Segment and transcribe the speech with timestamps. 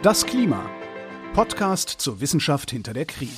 [0.00, 0.70] Das Klima.
[1.34, 3.34] Podcast zur Wissenschaft hinter der Krise.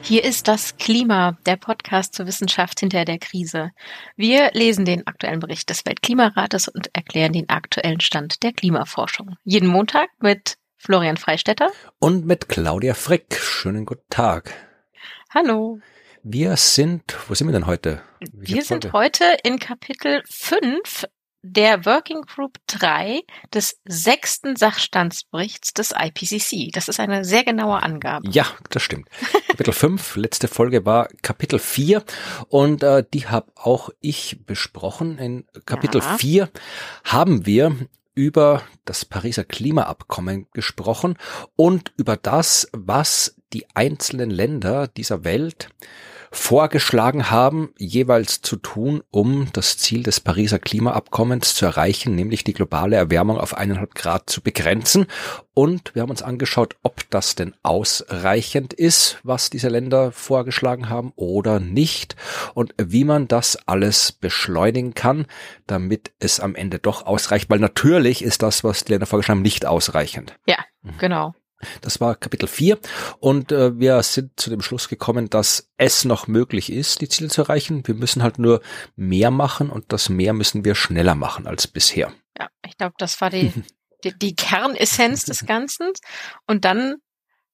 [0.00, 3.72] Hier ist das Klima, der Podcast zur Wissenschaft hinter der Krise.
[4.14, 9.34] Wir lesen den aktuellen Bericht des Weltklimarates und erklären den aktuellen Stand der Klimaforschung.
[9.42, 13.34] Jeden Montag mit Florian Freistetter und mit Claudia Frick.
[13.34, 14.67] Schönen guten Tag.
[15.30, 15.78] Hallo.
[16.22, 18.00] Wir sind, wo sind wir denn heute?
[18.32, 21.04] Welche wir sind heute in Kapitel 5
[21.42, 23.20] der Working Group 3
[23.52, 26.72] des sechsten Sachstandsberichts des IPCC.
[26.72, 28.26] Das ist eine sehr genaue Angabe.
[28.30, 29.10] Ja, das stimmt.
[29.48, 32.04] Kapitel 5, letzte Folge war Kapitel 4
[32.48, 35.18] und äh, die habe auch ich besprochen.
[35.18, 36.16] In Kapitel ja.
[36.16, 36.48] 4
[37.04, 37.76] haben wir
[38.14, 41.18] über das Pariser Klimaabkommen gesprochen
[41.54, 45.68] und über das, was die einzelnen Länder dieser Welt
[46.30, 52.52] vorgeschlagen haben, jeweils zu tun, um das Ziel des Pariser Klimaabkommens zu erreichen, nämlich die
[52.52, 55.06] globale Erwärmung auf eineinhalb Grad zu begrenzen.
[55.54, 61.12] Und wir haben uns angeschaut, ob das denn ausreichend ist, was diese Länder vorgeschlagen haben
[61.16, 62.14] oder nicht
[62.54, 65.26] und wie man das alles beschleunigen kann,
[65.66, 69.42] damit es am Ende doch ausreicht, weil natürlich ist das, was die Länder vorgeschlagen haben,
[69.42, 70.38] nicht ausreichend.
[70.46, 70.58] Ja,
[70.98, 71.34] genau.
[71.80, 72.78] Das war Kapitel 4
[73.18, 77.30] und äh, wir sind zu dem Schluss gekommen, dass es noch möglich ist, die Ziele
[77.30, 77.86] zu erreichen.
[77.86, 78.60] Wir müssen halt nur
[78.94, 82.12] mehr machen und das mehr müssen wir schneller machen als bisher.
[82.38, 83.52] Ja, ich glaube, das war die,
[84.04, 85.90] die, die Kernessenz des Ganzen.
[86.46, 86.96] Und dann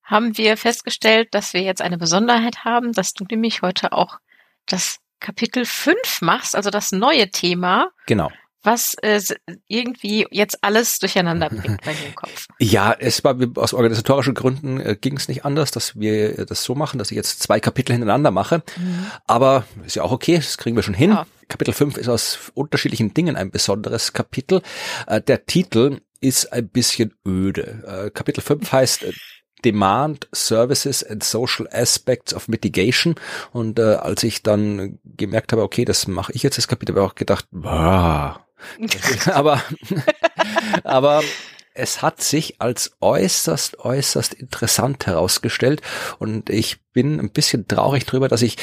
[0.02, 4.18] haben wir festgestellt, dass wir jetzt eine Besonderheit haben, dass du nämlich heute auch
[4.66, 7.89] das Kapitel 5 machst, also das neue Thema.
[8.06, 8.30] Genau
[8.65, 9.20] was äh,
[9.69, 12.47] irgendwie jetzt alles durcheinander bringt bei dir im Kopf.
[12.59, 16.75] Ja, es war aus organisatorischen Gründen äh, ging es nicht anders, dass wir das so
[16.75, 18.62] machen, dass ich jetzt zwei Kapitel hintereinander mache.
[18.77, 19.07] Mhm.
[19.27, 21.11] Aber ist ja auch okay, das kriegen wir schon hin.
[21.11, 21.27] Ja.
[21.48, 24.63] Kapitel 5 ist aus unterschiedlichen Dingen ein besonderes Kapitel.
[25.07, 28.07] Äh, der Titel ist ein bisschen öde.
[28.07, 29.13] Äh, Kapitel 5 heißt äh,
[29.64, 33.14] Demand, Services and Social Aspects of Mitigation.
[33.53, 37.05] Und äh, als ich dann gemerkt habe, okay, das mache ich jetzt das Kapitel, habe
[37.05, 38.39] ich auch gedacht, wow,
[39.27, 39.63] aber,
[40.85, 41.23] aber
[41.75, 45.83] es hat sich als äußerst, äußerst interessant herausgestellt
[46.19, 48.56] und ich bin ein bisschen traurig drüber, dass ich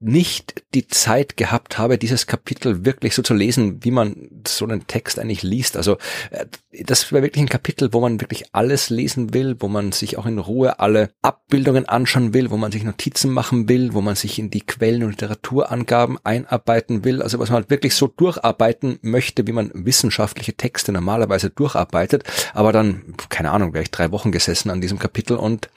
[0.00, 4.16] nicht die Zeit gehabt habe, dieses Kapitel wirklich so zu lesen, wie man
[4.48, 5.76] so einen Text eigentlich liest.
[5.76, 5.98] Also
[6.30, 6.46] äh,
[6.84, 10.26] das war wirklich ein Kapitel, wo man wirklich alles lesen will, wo man sich auch
[10.26, 14.38] in Ruhe alle Abbildungen anschauen will, wo man sich Notizen machen will, wo man sich
[14.38, 17.22] in die Quellen- und Literaturangaben einarbeiten will.
[17.22, 22.24] Also was man halt wirklich so durcharbeiten möchte, wie man wissenschaftliche Texte normalerweise durcharbeitet.
[22.54, 25.68] Aber dann, keine Ahnung, wäre ich drei Wochen gesessen an diesem Kapitel und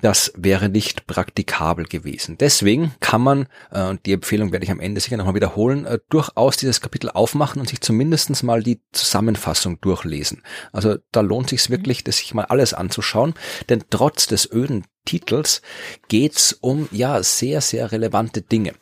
[0.00, 2.36] das wäre nicht praktikabel praktikabel gewesen.
[2.38, 5.98] Deswegen kann man, äh, und die Empfehlung werde ich am Ende sicher nochmal wiederholen, äh,
[6.08, 10.42] durchaus dieses Kapitel aufmachen und sich zumindestens mal die Zusammenfassung durchlesen.
[10.72, 13.34] Also da lohnt sich wirklich, das sich mal alles anzuschauen,
[13.68, 15.62] denn trotz des öden Titels
[16.08, 18.72] geht's um ja sehr, sehr relevante Dinge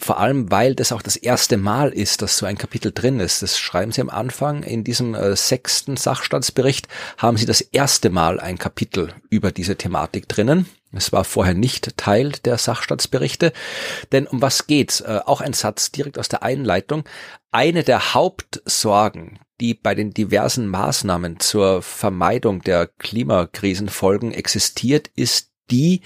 [0.00, 3.42] vor allem, weil das auch das erste Mal ist, dass so ein Kapitel drin ist.
[3.42, 6.88] Das schreiben Sie am Anfang in diesem äh, sechsten Sachstandsbericht,
[7.18, 10.66] haben Sie das erste Mal ein Kapitel über diese Thematik drinnen.
[10.92, 13.52] Es war vorher nicht Teil der Sachstandsberichte.
[14.10, 15.02] Denn um was geht's?
[15.02, 17.04] Äh, auch ein Satz direkt aus der Einleitung.
[17.50, 26.00] Eine der Hauptsorgen, die bei den diversen Maßnahmen zur Vermeidung der Klimakrisenfolgen existiert, ist die,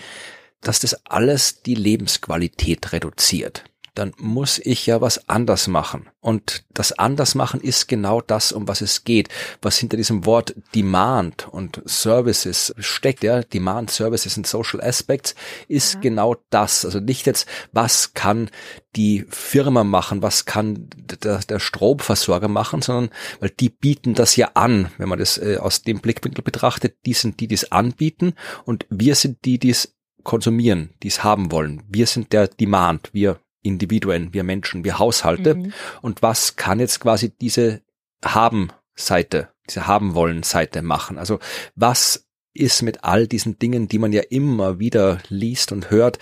[0.61, 6.09] dass das alles die Lebensqualität reduziert dann muss ich ja was anders machen.
[6.21, 9.29] Und das Andersmachen ist genau das, um was es geht.
[9.63, 15.35] Was hinter diesem Wort Demand und Services steckt, ja, Demand, Services und Social Aspects,
[15.69, 16.01] ist ja.
[16.01, 16.85] genau das.
[16.85, 18.51] Also nicht jetzt, was kann
[18.97, 20.89] die Firma machen, was kann
[21.23, 23.11] der, der Stromversorger machen, sondern,
[23.41, 27.15] weil die bieten das ja an, wenn man das äh, aus dem Blickwinkel betrachtet, die
[27.15, 28.35] sind die, die es anbieten
[28.65, 31.83] und wir sind die, die es konsumieren, die es haben wollen.
[31.89, 35.57] Wir sind der Demand, wir Individuen, wir Menschen, wir Haushalte.
[35.57, 35.73] Mhm.
[36.03, 37.81] Und was kann jetzt quasi diese
[38.25, 41.19] Haben-Seite, diese Haben-Wollen-Seite machen?
[41.19, 41.41] Also
[41.75, 46.19] was ist mit all diesen Dingen, die man ja immer wieder liest und hört.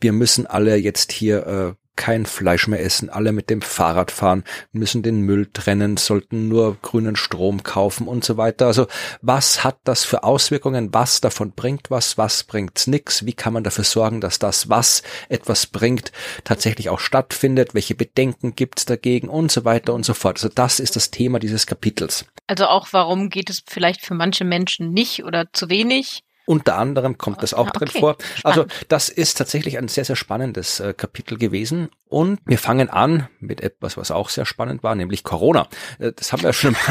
[0.00, 4.44] Wir müssen alle jetzt hier äh, kein Fleisch mehr essen, alle mit dem Fahrrad fahren,
[4.72, 8.66] müssen den Müll trennen, sollten nur grünen Strom kaufen und so weiter.
[8.66, 8.86] Also
[9.22, 10.92] was hat das für Auswirkungen?
[10.92, 12.18] Was davon bringt was?
[12.18, 13.24] Was bringt's nix?
[13.26, 16.12] Wie kann man dafür sorgen, dass das, was etwas bringt,
[16.44, 17.74] tatsächlich auch stattfindet?
[17.74, 20.36] Welche Bedenken gibt's dagegen und so weiter und so fort?
[20.36, 22.26] Also das ist das Thema dieses Kapitels.
[22.46, 26.22] Also auch warum geht es vielleicht für manche Menschen nicht oder zu wenig?
[26.46, 27.86] Unter anderem kommt das auch ah, okay.
[27.86, 28.16] drin vor.
[28.42, 31.88] Also das ist tatsächlich ein sehr, sehr spannendes äh, Kapitel gewesen.
[32.08, 35.68] Und wir fangen an mit etwas, was auch sehr spannend war, nämlich Corona.
[35.98, 36.76] Äh, das haben wir schon.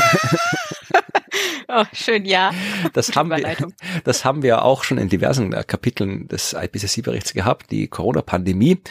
[1.68, 2.52] Oh, schön, ja.
[2.94, 3.58] Das haben, wir,
[4.04, 8.82] das haben wir auch schon in diversen äh, Kapiteln des IPCC-Berichts gehabt, die Corona-Pandemie.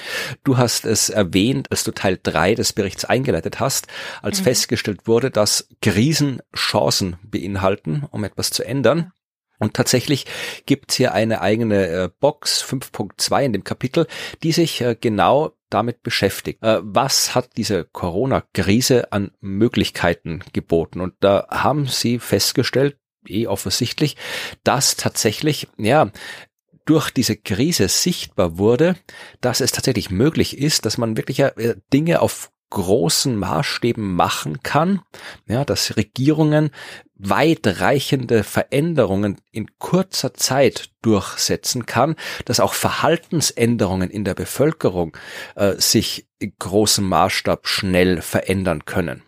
[0.43, 3.87] Du hast es erwähnt, als du Teil drei des Berichts eingeleitet hast,
[4.23, 4.45] als mhm.
[4.45, 9.13] festgestellt wurde, dass Krisen Chancen beinhalten, um etwas zu ändern.
[9.59, 10.27] Und tatsächlich
[10.67, 14.07] gibt's hier eine eigene äh, Box 5.2 in dem Kapitel,
[14.43, 16.63] die sich äh, genau damit beschäftigt.
[16.63, 21.01] Äh, was hat diese Corona-Krise an Möglichkeiten geboten?
[21.01, 22.97] Und da haben sie festgestellt,
[23.29, 24.17] eh offensichtlich,
[24.65, 26.11] dass tatsächlich, ja,
[26.85, 28.97] durch diese Krise sichtbar wurde,
[29.41, 35.01] dass es tatsächlich möglich ist, dass man wirklich äh, Dinge auf großen Maßstäben machen kann,
[35.47, 36.71] ja, dass Regierungen
[37.29, 45.17] weitreichende Veränderungen in kurzer Zeit durchsetzen kann, dass auch Verhaltensänderungen in der Bevölkerung
[45.57, 49.23] äh, sich in großem Maßstab schnell verändern können.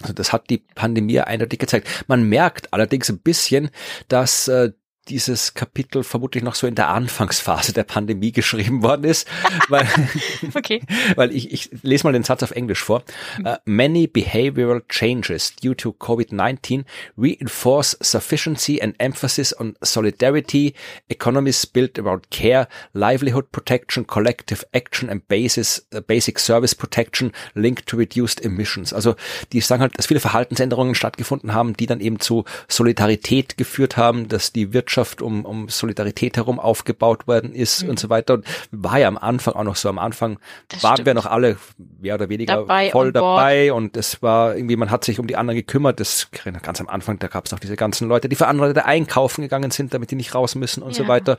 [0.00, 1.88] Also das hat die Pandemie eindeutig gezeigt.
[2.08, 3.70] Man merkt allerdings ein bisschen,
[4.08, 4.72] dass äh,
[5.08, 9.28] dieses Kapitel vermutlich noch so in der Anfangsphase der Pandemie geschrieben worden ist,
[9.68, 9.86] weil,
[10.54, 10.82] okay.
[11.14, 13.02] weil ich, ich lese mal den Satz auf Englisch vor.
[13.44, 16.84] Uh, many behavioral changes due to COVID-19
[17.18, 20.74] reinforce sufficiency and emphasis on solidarity,
[21.08, 27.86] economies built around care, livelihood protection, collective action and basis, uh, basic service protection linked
[27.86, 28.94] to reduced emissions.
[28.94, 29.16] Also
[29.52, 34.28] die sagen halt, dass viele Verhaltensänderungen stattgefunden haben, die dann eben zu Solidarität geführt haben,
[34.28, 37.90] dass die Wirtschaft Wirtschaft um, um Solidarität herum aufgebaut worden ist mhm.
[37.90, 38.34] und so weiter.
[38.34, 39.88] Und war ja am Anfang auch noch so.
[39.88, 40.38] Am Anfang
[40.68, 41.06] das waren stimmt.
[41.06, 41.56] wir noch alle
[42.00, 45.36] mehr oder weniger dabei voll dabei und es war irgendwie, man hat sich um die
[45.36, 45.98] anderen gekümmert.
[45.98, 46.28] Das
[46.62, 49.42] ganz am Anfang, da gab es noch diese ganzen Leute, die für andere Leute einkaufen
[49.42, 51.02] gegangen sind, damit die nicht raus müssen und ja.
[51.02, 51.38] so weiter.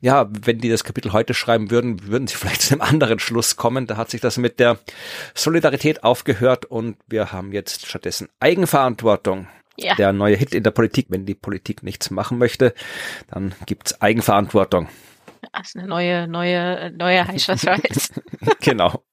[0.00, 3.56] Ja, wenn die das Kapitel heute schreiben würden, würden sie vielleicht zu einem anderen Schluss
[3.56, 3.86] kommen.
[3.86, 4.78] Da hat sich das mit der
[5.34, 9.46] Solidarität aufgehört und wir haben jetzt stattdessen Eigenverantwortung.
[9.76, 9.94] Ja.
[9.96, 12.74] Der neue Hit in der Politik, wenn die Politik nichts machen möchte,
[13.30, 14.88] dann gibt's Eigenverantwortung.
[15.52, 18.12] Das ist eine neue, neue, neue Heißwasserreis.
[18.60, 19.04] genau.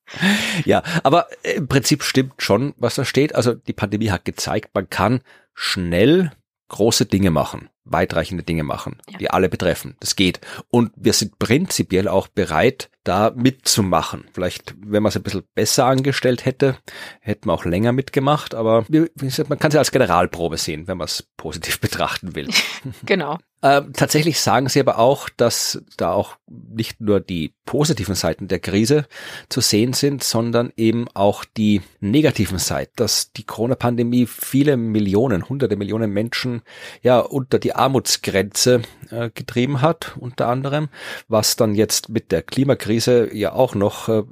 [0.65, 3.35] Ja, aber im Prinzip stimmt schon, was da steht.
[3.35, 5.21] Also die Pandemie hat gezeigt, man kann
[5.53, 6.31] schnell
[6.69, 9.17] große Dinge machen, weitreichende Dinge machen, ja.
[9.17, 9.95] die alle betreffen.
[9.99, 10.39] Das geht.
[10.69, 14.25] Und wir sind prinzipiell auch bereit, da mitzumachen.
[14.33, 16.77] Vielleicht, wenn man es ein bisschen besser angestellt hätte,
[17.19, 21.05] hätten wir auch länger mitgemacht, aber man kann es ja als Generalprobe sehen, wenn man
[21.05, 22.49] es positiv betrachten will.
[23.05, 23.37] genau.
[23.63, 28.57] Äh, tatsächlich sagen sie aber auch, dass da auch nicht nur die positiven Seiten der
[28.57, 29.05] Krise
[29.49, 35.75] zu sehen sind, sondern eben auch die negativen Seiten, dass die Corona-Pandemie viele Millionen, hunderte
[35.75, 36.63] Millionen Menschen
[37.03, 38.81] ja unter die Armutsgrenze
[39.11, 40.89] äh, getrieben hat, unter anderem,
[41.27, 42.90] was dann jetzt mit der Klimakrise
[43.33, 44.23] ja auch noch äh,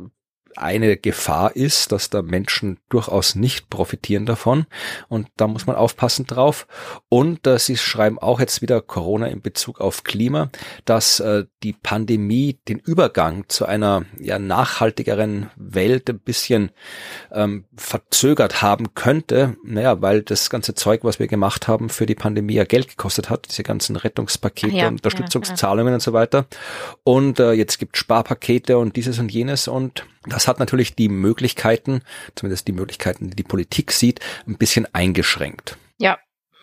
[0.55, 4.65] eine Gefahr ist, dass da Menschen durchaus nicht profitieren davon.
[5.07, 6.67] Und da muss man aufpassen drauf.
[7.09, 10.49] Und äh, Sie schreiben auch jetzt wieder Corona in Bezug auf Klima,
[10.85, 16.71] dass äh, die Pandemie den Übergang zu einer ja, nachhaltigeren Welt ein bisschen
[17.31, 19.55] ähm, verzögert haben könnte.
[19.63, 23.29] Naja, weil das ganze Zeug, was wir gemacht haben für die Pandemie ja Geld gekostet
[23.29, 25.95] hat, diese ganzen Rettungspakete, ja, Unterstützungszahlungen ja, ja.
[25.95, 26.45] und so weiter.
[27.03, 32.01] Und äh, jetzt gibt Sparpakete und dieses und jenes und das hat natürlich die Möglichkeiten,
[32.35, 35.77] zumindest die Möglichkeiten, die die Politik sieht, ein bisschen eingeschränkt.
[35.97, 36.17] Ja,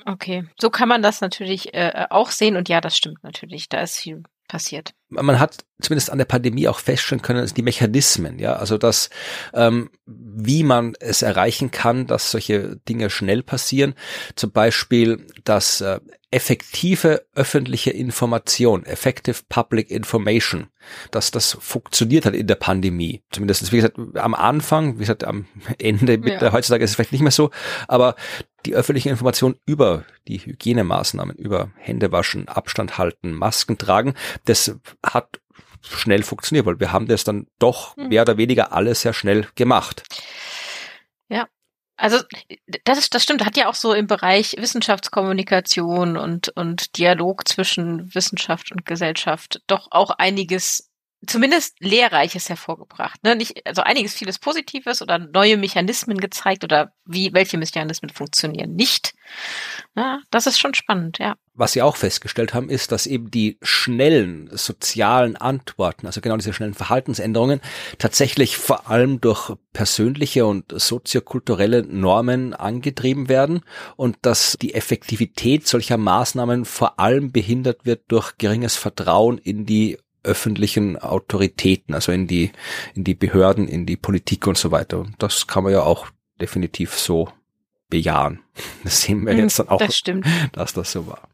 [0.05, 0.45] okay.
[0.61, 3.69] So kann man das natürlich äh, auch sehen und ja, das stimmt natürlich.
[3.69, 4.95] Da ist viel passiert.
[5.09, 9.11] Man hat zumindest an der Pandemie auch feststellen können, die Mechanismen, ja, also dass
[9.55, 13.95] ähm, wie man es erreichen kann, dass solche Dinge schnell passieren.
[14.35, 20.67] Zum Beispiel, dass äh, effektive öffentliche Information, effective public information,
[21.11, 23.23] dass das funktioniert hat in der Pandemie.
[23.31, 25.47] Zumindest, wie gesagt, am Anfang, wie gesagt, am
[25.79, 26.53] Ende, mit, ja.
[26.53, 27.51] heutzutage ist es vielleicht nicht mehr so,
[27.87, 28.17] aber
[28.67, 35.41] die öffentliche Information über die Hygienemaßnahmen, über Hände waschen, Abstand halten, Masken tragen, das hat
[35.83, 38.09] schnell funktioniert, weil wir haben das dann doch hm.
[38.09, 40.03] mehr oder weniger alles sehr schnell gemacht.
[41.29, 41.47] Ja,
[41.97, 42.19] also
[42.85, 48.15] das, ist, das stimmt, hat ja auch so im Bereich Wissenschaftskommunikation und, und Dialog zwischen
[48.15, 50.91] Wissenschaft und Gesellschaft doch auch einiges
[51.27, 53.23] zumindest Lehrreiches hervorgebracht.
[53.25, 53.37] Ne?
[53.37, 59.15] Nicht, also einiges vieles Positives oder neue Mechanismen gezeigt oder wie welche Mechanismen funktionieren nicht.
[59.97, 61.37] Ja, das ist schon spannend, ja.
[61.55, 66.53] Was sie auch festgestellt haben, ist, dass eben die schnellen sozialen Antworten, also genau diese
[66.53, 67.63] schnellen Verhaltensänderungen,
[67.97, 73.63] tatsächlich vor allem durch persönliche und soziokulturelle Normen angetrieben werden
[73.97, 79.97] und dass die Effektivität solcher Maßnahmen vor allem behindert wird durch geringes Vertrauen in die
[80.27, 82.53] öffentlichen Autoritäten, also in die,
[82.95, 84.99] in die Behörden, in die Politik und so weiter.
[84.99, 86.09] Und das kann man ja auch
[86.41, 87.29] definitiv so
[87.89, 88.41] bejahen.
[88.85, 90.03] Das sehen wir hm, jetzt dann auch, das
[90.53, 91.29] dass das so war.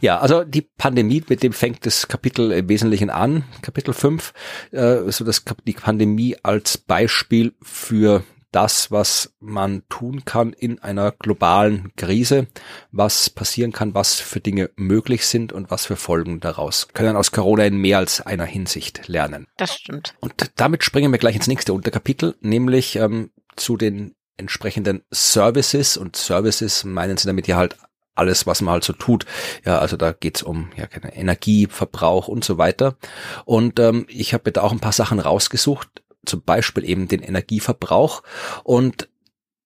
[0.00, 4.32] Ja, also die Pandemie, mit dem fängt das Kapitel im Wesentlichen an, Kapitel 5,
[4.72, 8.22] äh, so das, die Pandemie als Beispiel für
[8.56, 12.46] das, was man tun kann in einer globalen Krise,
[12.90, 17.32] was passieren kann, was für Dinge möglich sind und was für Folgen daraus können aus
[17.32, 19.46] Corona in mehr als einer Hinsicht lernen.
[19.58, 20.14] Das stimmt.
[20.20, 26.16] Und damit springen wir gleich ins nächste Unterkapitel, nämlich ähm, zu den entsprechenden Services und
[26.16, 27.76] Services meinen sie damit ja halt
[28.14, 29.26] alles, was man halt so tut.
[29.66, 32.96] Ja, also da geht's um ja, keine Energieverbrauch und so weiter.
[33.44, 37.22] Und ähm, ich habe mir da auch ein paar Sachen rausgesucht, zum Beispiel eben den
[37.22, 38.22] Energieverbrauch.
[38.64, 39.08] Und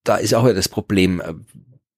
[0.04, 1.34] da ist auch wieder das Problem, äh,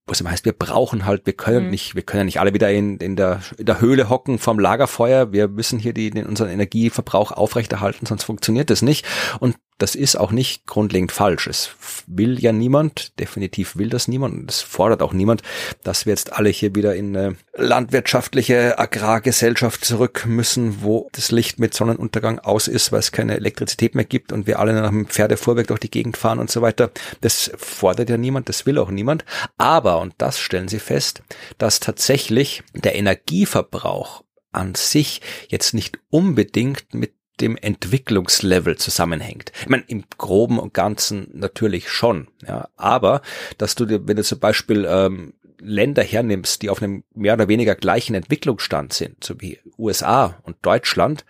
[0.07, 1.71] was immer heißt, wir brauchen halt, wir können mhm.
[1.71, 4.59] nicht, wir können ja nicht alle wieder in, in, der, in der Höhle hocken vom
[4.59, 5.33] Lagerfeuer.
[5.33, 9.07] Wir müssen hier die, den, unseren Energieverbrauch aufrechterhalten, sonst funktioniert das nicht.
[9.39, 11.49] Und das ist auch nicht grundlegend falsch.
[11.49, 11.71] Es
[12.07, 15.43] will ja niemand, definitiv will das niemand und es fordert auch niemand,
[15.83, 21.59] dass wir jetzt alle hier wieder in eine landwirtschaftliche Agrargesellschaft zurück müssen, wo das Licht
[21.59, 25.09] mit Sonnenuntergang aus ist, weil es keine Elektrizität mehr gibt und wir alle nach dem
[25.09, 26.93] Pferdefuhrwerk durch die Gegend fahren und so weiter.
[27.21, 29.25] Das fordert ja niemand, das will auch niemand.
[29.59, 31.25] Aber, und das stellen Sie fest,
[31.59, 34.23] dass tatsächlich der Energieverbrauch
[34.53, 39.53] an sich jetzt nicht unbedingt mit dem Entwicklungslevel zusammenhängt.
[39.61, 43.21] Ich meine, im Groben und Ganzen natürlich schon, ja, aber
[43.59, 47.49] dass du dir, wenn du zum Beispiel ähm, Länder hernimmst, die auf einem mehr oder
[47.49, 51.25] weniger gleichen Entwicklungsstand sind, so wie USA und Deutschland,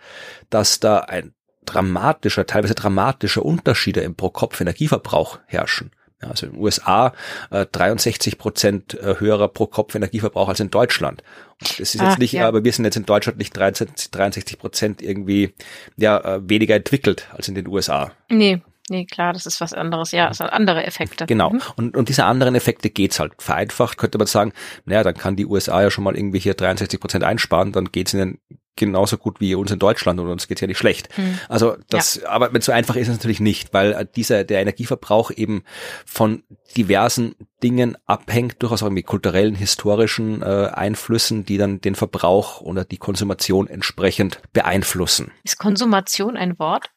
[0.49, 1.33] dass da ein
[1.65, 5.91] dramatischer, teilweise dramatische Unterschiede im Pro-Kopf-Energieverbrauch herrschen.
[6.29, 7.13] Also in den USA
[7.51, 11.23] äh, 63 Prozent äh, höherer Pro-Kopf-Energieverbrauch als in Deutschland.
[11.61, 12.47] Und das ist Ach, jetzt nicht, ja.
[12.47, 15.53] aber wir sind jetzt in Deutschland nicht 63, 63 Prozent irgendwie
[15.97, 18.11] ja äh, weniger entwickelt als in den USA.
[18.29, 18.61] Nee.
[18.89, 20.11] Nee, klar, das ist was anderes.
[20.11, 21.25] Ja, es hat andere Effekte.
[21.25, 21.51] Genau.
[21.51, 21.61] Mhm.
[21.77, 23.31] Und, und diese anderen Effekte geht's halt.
[23.37, 24.51] Vereinfacht könnte man sagen,
[24.85, 28.13] naja, dann kann die USA ja schon mal irgendwie hier 63 Prozent einsparen, dann geht's
[28.13, 28.39] ihnen
[28.75, 31.15] genauso gut wie uns in Deutschland und uns geht's ja nicht schlecht.
[31.15, 31.39] Hm.
[31.49, 32.29] Also das, ja.
[32.29, 35.63] aber so einfach ist es natürlich nicht, weil äh, dieser der Energieverbrauch eben
[36.05, 36.43] von
[36.75, 42.83] diversen Dingen abhängt, durchaus auch mit kulturellen, historischen äh, Einflüssen, die dann den Verbrauch oder
[42.83, 45.31] die Konsumation entsprechend beeinflussen.
[45.43, 46.89] Ist Konsumation ein Wort?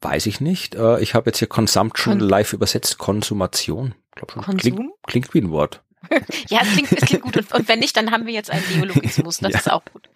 [0.00, 0.74] Weiß ich nicht.
[0.74, 2.98] Äh, ich habe jetzt hier Consumption Kon live übersetzt.
[2.98, 3.94] Konsumation.
[4.14, 4.42] Glaub schon.
[4.42, 4.58] Konsum?
[4.58, 5.82] Klingt, klingt wie ein Wort.
[6.48, 7.36] ja, es klingt, es klingt gut.
[7.36, 9.38] Und, und, wenn nicht, dann haben wir jetzt einen Neologismus.
[9.38, 9.58] Das ja.
[9.58, 10.08] ist auch gut.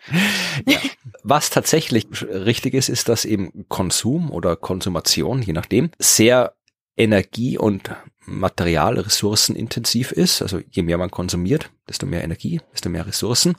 [0.67, 0.79] Ja.
[1.23, 6.55] Was tatsächlich richtig ist, ist, dass eben Konsum oder Konsumation, je nachdem, sehr
[6.97, 7.91] Energie- und
[8.27, 10.43] Materialressourcenintensiv ist.
[10.43, 13.57] Also je mehr man konsumiert, desto mehr Energie, desto mehr Ressourcen.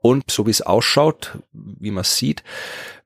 [0.00, 2.42] Und so wie es ausschaut, wie man sieht,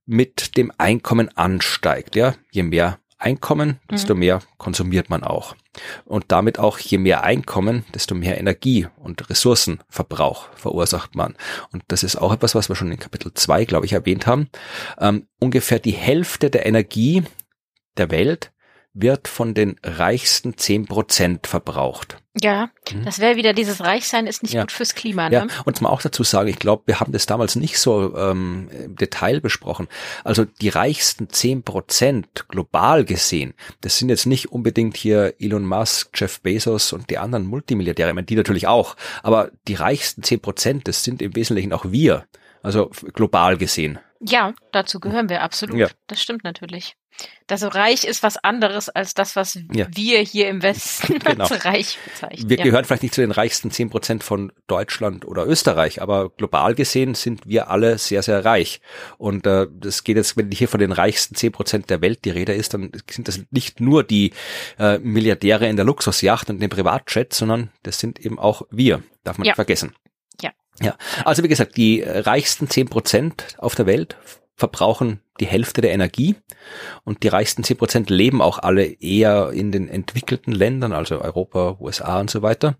[0.07, 2.17] mit dem Einkommen ansteigt.
[2.17, 4.21] Ja, je mehr Einkommen, desto mhm.
[4.21, 5.57] mehr konsumiert man auch.
[6.05, 11.35] Und damit auch, je mehr Einkommen, desto mehr Energie und Ressourcenverbrauch verursacht man.
[11.73, 14.49] Und das ist auch etwas, was wir schon in Kapitel 2, glaube ich, erwähnt haben.
[14.99, 17.25] Ähm, ungefähr die Hälfte der Energie
[17.97, 18.53] der Welt
[19.01, 22.19] wird von den reichsten zehn Prozent verbraucht.
[22.41, 23.05] Ja, mhm.
[23.05, 24.63] das wäre wieder dieses Reichsein ist nicht ja.
[24.63, 25.29] gut fürs Klima.
[25.29, 25.35] Ne?
[25.35, 28.69] Ja, und mal auch dazu sagen, ich glaube, wir haben das damals nicht so ähm,
[28.85, 29.89] im Detail besprochen.
[30.25, 36.11] Also die reichsten zehn Prozent global gesehen, das sind jetzt nicht unbedingt hier Elon Musk,
[36.15, 40.41] Jeff Bezos und die anderen Multimilliardäre, ich meine, die natürlich auch, aber die reichsten zehn
[40.41, 42.27] Prozent, das sind im Wesentlichen auch wir,
[42.63, 43.99] also global gesehen.
[44.21, 45.77] Ja, dazu gehören wir absolut.
[45.77, 45.89] Ja.
[46.07, 46.97] Das stimmt natürlich.
[47.47, 49.87] Das reich ist was anderes als das, was ja.
[49.91, 51.47] wir hier im Westen genau.
[51.47, 52.49] als reich bezeichnen.
[52.49, 52.65] Wir ja.
[52.65, 57.15] gehören vielleicht nicht zu den reichsten zehn Prozent von Deutschland oder Österreich, aber global gesehen
[57.15, 58.81] sind wir alle sehr, sehr reich.
[59.17, 62.31] Und äh, das geht jetzt, wenn hier von den reichsten zehn Prozent der Welt die
[62.31, 64.33] Rede ist, dann sind das nicht nur die
[64.79, 69.39] äh, Milliardäre in der Luxusjacht und dem Privatjet, sondern das sind eben auch wir, darf
[69.39, 69.51] man ja.
[69.51, 69.95] nicht vergessen.
[70.81, 70.97] Ja.
[71.25, 74.17] Also wie gesagt, die reichsten zehn Prozent auf der Welt
[74.55, 76.35] verbrauchen die Hälfte der Energie
[77.05, 81.77] und die reichsten 10 Prozent leben auch alle eher in den entwickelten Ländern, also Europa,
[81.81, 82.77] USA und so weiter.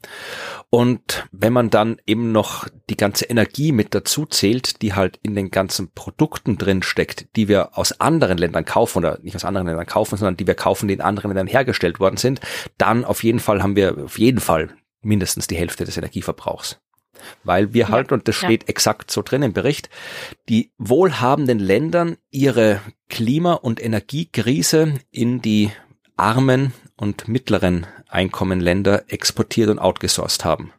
[0.71, 5.35] Und wenn man dann eben noch die ganze Energie mit dazu zählt, die halt in
[5.35, 9.69] den ganzen Produkten drin steckt, die wir aus anderen Ländern kaufen oder nicht aus anderen
[9.69, 12.41] Ländern kaufen, sondern die wir kaufen, die in anderen Ländern hergestellt worden sind,
[12.77, 16.81] dann auf jeden Fall haben wir auf jeden Fall mindestens die Hälfte des Energieverbrauchs.
[17.45, 18.69] Weil wir halt, ja, und das steht ja.
[18.69, 19.91] exakt so drin im Bericht,
[20.49, 25.71] die wohlhabenden Ländern ihre Klima- und Energiekrise in die
[26.17, 30.73] armen und mittleren Einkommenländer exportiert und outgesourced haben.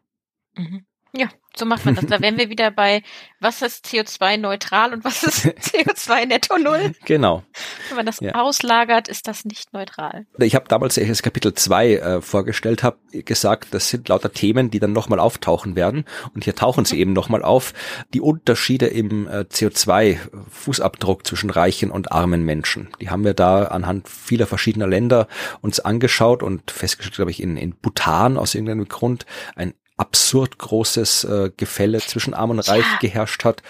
[0.56, 0.86] Mhm.
[1.14, 1.30] Ja,
[1.60, 2.06] so macht man das.
[2.06, 3.04] Da wären wir wieder bei,
[3.40, 6.94] was ist CO2-neutral und was ist CO2-netto Null?
[7.06, 7.44] Genau.
[7.90, 8.34] Wenn man das ja.
[8.36, 10.26] auslagert, ist das nicht neutral.
[10.40, 14.32] Ich habe damals, als ich das Kapitel 2 äh, vorgestellt habe, gesagt, das sind lauter
[14.32, 16.06] Themen, die dann nochmal auftauchen werden.
[16.34, 17.74] Und hier tauchen sie eben nochmal auf.
[18.14, 22.90] Die Unterschiede im äh, CO2-Fußabdruck zwischen reichen und armen Menschen.
[23.02, 25.28] Die haben wir da anhand vieler verschiedener Länder
[25.62, 29.26] uns angeschaut und festgestellt, glaube ich, in, in Bhutan aus irgendeinem Grund
[29.56, 32.98] ein absurd großes äh, Gefälle zwischen Arm und Reich ja.
[33.02, 33.62] geherrscht hat.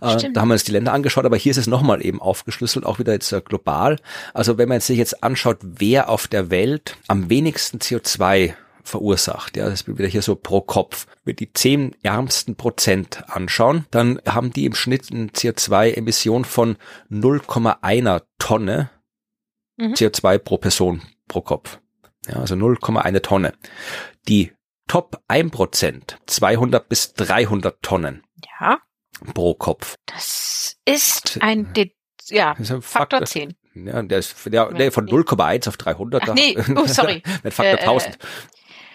[0.00, 2.86] Äh, da haben wir uns die Länder angeschaut, aber hier ist es nochmal eben aufgeschlüsselt,
[2.86, 3.98] auch wieder jetzt äh, global.
[4.32, 9.56] Also wenn man sich jetzt anschaut, wer auf der Welt am wenigsten CO2 verursacht.
[9.56, 11.06] Ja, das ist wieder hier so pro Kopf.
[11.24, 16.76] Wenn wir die zehn ärmsten Prozent anschauen, dann haben die im Schnitt eine CO2-Emission von
[17.10, 18.90] 0,1 Tonne
[19.78, 19.94] mhm.
[19.94, 21.80] CO2 pro Person pro Kopf.
[22.26, 23.54] Ja, also 0,1 Tonne.
[24.28, 24.52] Die
[24.86, 28.22] Top 1%, 200 bis 300 Tonnen.
[28.60, 28.78] Ja.
[29.32, 29.96] Pro Kopf.
[30.06, 31.92] Das ist ein, De
[32.28, 33.56] ja, ist ein Faktor, Faktor 10.
[33.74, 36.22] Ja, der ist der, der von 0,1 auf 300.
[36.28, 37.22] Ach, nee, oh, sorry.
[37.42, 38.18] Mit Faktor äh, 1000.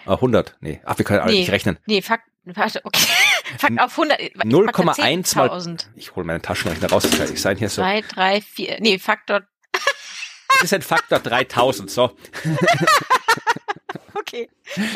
[0.06, 0.80] Äh, 100, nee.
[0.84, 1.78] Ach, wir können alle nee, nicht rechnen.
[1.86, 3.06] Nee, Fakt, warte, okay.
[3.58, 4.18] Fakt auf 100.
[4.20, 5.76] 0,1 mal.
[5.96, 7.04] Ich hole meine Taschenrechner raus.
[7.04, 7.82] Ich sein hier so.
[7.82, 9.42] 2, 3, 4, nee, Faktor.
[9.72, 12.16] Das ist ein Faktor 3000, so.
[14.32, 14.48] okay,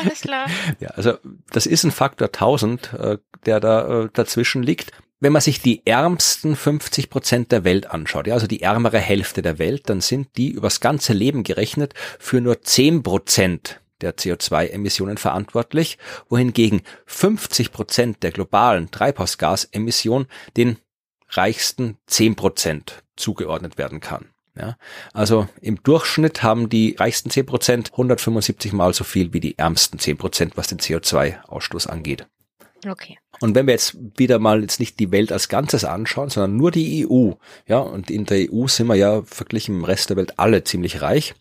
[0.02, 0.48] alles klar.
[0.80, 1.18] Ja, also
[1.50, 4.92] das ist ein Faktor 1000, äh, der da äh, dazwischen liegt.
[5.20, 9.42] Wenn man sich die ärmsten 50 Prozent der Welt anschaut, ja, also die ärmere Hälfte
[9.42, 15.16] der Welt, dann sind die übers ganze Leben gerechnet für nur 10 Prozent der CO2-Emissionen
[15.16, 15.98] verantwortlich,
[16.28, 20.78] wohingegen 50 Prozent der globalen Treibhausgasemissionen den
[21.30, 24.33] reichsten 10 Prozent zugeordnet werden kann.
[24.56, 24.76] Ja,
[25.12, 29.98] also im Durchschnitt haben die reichsten 10 Prozent 175 mal so viel wie die ärmsten
[29.98, 32.26] 10 Prozent, was den CO2-Ausstoß angeht.
[32.88, 33.18] Okay.
[33.40, 36.70] Und wenn wir jetzt wieder mal jetzt nicht die Welt als Ganzes anschauen, sondern nur
[36.70, 37.32] die EU,
[37.66, 41.02] ja, und in der EU sind wir ja verglichen im Rest der Welt alle ziemlich
[41.02, 41.34] reich.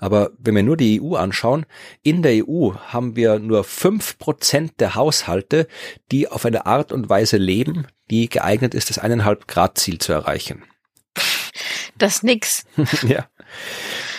[0.00, 1.64] Aber wenn wir nur die EU anschauen,
[2.02, 5.68] in der EU haben wir nur fünf Prozent der Haushalte,
[6.10, 10.12] die auf eine Art und Weise leben, die geeignet ist, das eineinhalb Grad Ziel zu
[10.12, 10.64] erreichen.
[11.98, 12.64] Das nix.
[13.06, 13.28] ja.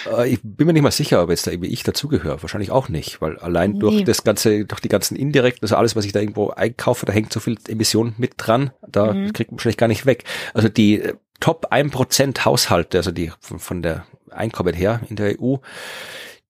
[0.06, 2.42] Äh, ich bin mir nicht mal sicher, ob jetzt da irgendwie ich dazugehöre.
[2.42, 3.80] Wahrscheinlich auch nicht, weil allein nee.
[3.80, 7.14] durch das ganze, durch die ganzen indirekten, also alles, was ich da irgendwo einkaufe, da
[7.14, 9.34] hängt so viel Emission mit dran, da mhm.
[9.34, 10.24] kriegt man wahrscheinlich gar nicht weg.
[10.54, 15.56] Also die äh, Top 1% Haushalte, also die von der Einkommen her in der EU,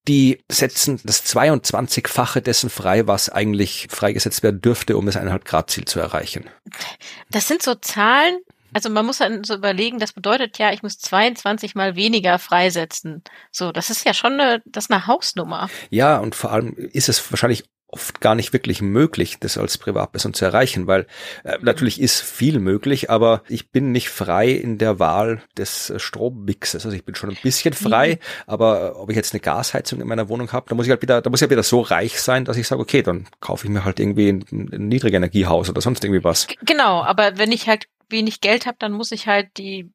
[0.07, 5.69] die setzen das 22-fache dessen frei, was eigentlich freigesetzt werden dürfte, um das 1,5 Grad
[5.69, 6.49] Ziel zu erreichen.
[7.29, 8.39] Das sind so Zahlen,
[8.73, 13.23] also man muss dann so überlegen, das bedeutet ja, ich muss 22 mal weniger freisetzen.
[13.51, 15.69] So, das ist ja schon eine, das ist eine Hausnummer.
[15.89, 20.33] Ja, und vor allem ist es wahrscheinlich oft gar nicht wirklich möglich, das als Privatperson
[20.33, 21.07] zu erreichen, weil
[21.43, 25.99] äh, natürlich ist viel möglich, aber ich bin nicht frei in der Wahl des äh,
[25.99, 26.85] Strommixes.
[26.85, 28.43] Also ich bin schon ein bisschen frei, mhm.
[28.47, 31.01] aber äh, ob ich jetzt eine Gasheizung in meiner Wohnung habe, da muss ich halt
[31.01, 33.65] wieder, da muss ich halt wieder so reich sein, dass ich sage, okay, dann kaufe
[33.65, 36.47] ich mir halt irgendwie ein, ein Niedrigenergiehaus oder sonst irgendwie was.
[36.65, 39.91] Genau, aber wenn ich halt wenig Geld habe, dann muss ich halt die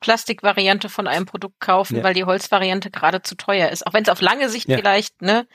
[0.00, 2.02] Plastikvariante von einem Produkt kaufen, ja.
[2.02, 3.86] weil die Holzvariante gerade zu teuer ist.
[3.86, 4.76] Auch wenn es auf lange Sicht ja.
[4.76, 5.46] vielleicht, ne?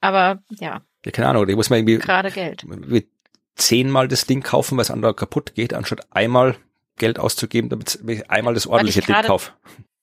[0.00, 0.80] Aber ja.
[1.04, 2.64] Ja, keine Ahnung, die muss man irgendwie gerade Geld.
[3.56, 6.56] Zehnmal das Ding kaufen, weil es andere kaputt geht, anstatt einmal
[6.96, 9.52] Geld auszugeben, damit ich einmal das ordentliche Ding kaufe.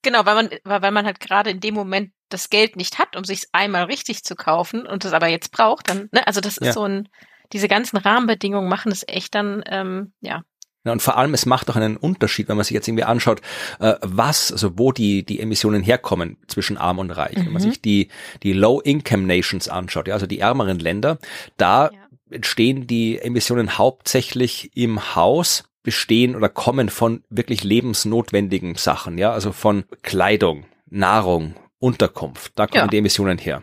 [0.03, 3.23] Genau, weil man, weil man halt gerade in dem Moment das Geld nicht hat, um
[3.23, 6.67] sich einmal richtig zu kaufen und es aber jetzt braucht, dann, ne, also das ist
[6.67, 6.73] ja.
[6.73, 7.09] so ein,
[7.51, 10.43] diese ganzen Rahmenbedingungen machen es echt dann, ähm, ja,
[10.87, 13.41] ja, und vor allem, es macht auch einen Unterschied, wenn man sich jetzt irgendwie anschaut,
[13.79, 17.37] äh, was, also wo die, die Emissionen herkommen zwischen arm und reich.
[17.37, 17.45] Mhm.
[17.45, 17.69] Wenn man mhm.
[17.69, 18.09] sich die,
[18.43, 21.19] die Low-Income-Nations anschaut, ja, also die ärmeren Länder,
[21.57, 21.99] da ja.
[22.29, 29.53] entstehen die Emissionen hauptsächlich im Haus, bestehen oder kommen von wirklich lebensnotwendigen Sachen, ja, also
[29.53, 32.87] von Kleidung, Nahrung, Unterkunft, da kommen ja.
[32.87, 33.61] die Emissionen her.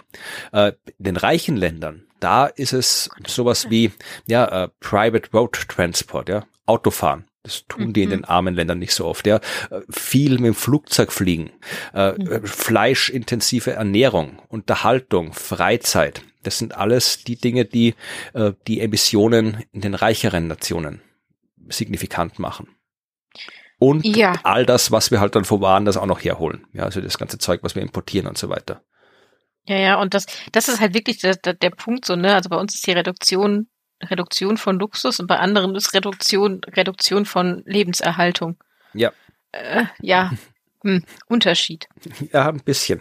[0.50, 3.92] Äh, in den reichen Ländern, da ist es sowas wie
[4.26, 7.24] ja äh, Private Road Transport, ja, Autofahren.
[7.42, 8.26] Das tun die in den mhm.
[8.26, 9.26] armen Ländern nicht so oft.
[9.26, 9.38] Ja,
[9.90, 11.50] viel mit dem Flugzeug fliegen,
[11.92, 12.46] äh, mhm.
[12.46, 16.22] fleischintensive Ernährung, Unterhaltung, Freizeit.
[16.42, 17.94] Das sind alles die Dinge, die
[18.32, 21.02] äh, die Emissionen in den reicheren Nationen
[21.68, 22.68] signifikant machen.
[23.78, 24.34] Und ja.
[24.44, 26.66] all das, was wir halt dann von woanders auch noch herholen.
[26.72, 28.82] Ja, also das ganze Zeug, was wir importieren und so weiter.
[29.66, 32.34] Ja, ja, und das, das ist halt wirklich der, der, der Punkt so, ne?
[32.34, 33.68] Also bei uns ist die Reduktion
[34.02, 38.56] Reduktion von Luxus und bei anderen ist Reduktion, Reduktion von Lebenserhaltung.
[38.92, 39.12] Ja.
[39.52, 40.32] Äh, ja.
[40.82, 41.88] Hm, Unterschied.
[42.32, 43.00] Ja, ein bisschen.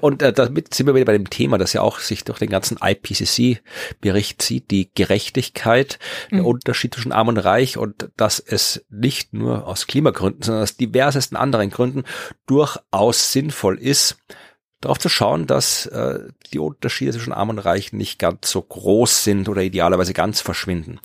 [0.00, 2.50] Und äh, damit sind wir wieder bei dem Thema, das ja auch sich durch den
[2.50, 5.98] ganzen IPCC-Bericht zieht, die Gerechtigkeit,
[6.30, 6.36] mhm.
[6.36, 10.76] der Unterschied zwischen Arm und Reich und dass es nicht nur aus Klimagründen, sondern aus
[10.76, 12.04] diversesten anderen Gründen
[12.46, 14.16] durchaus sinnvoll ist,
[14.80, 16.20] darauf zu schauen, dass äh,
[16.52, 21.00] die Unterschiede zwischen Arm und Reich nicht ganz so groß sind oder idealerweise ganz verschwinden.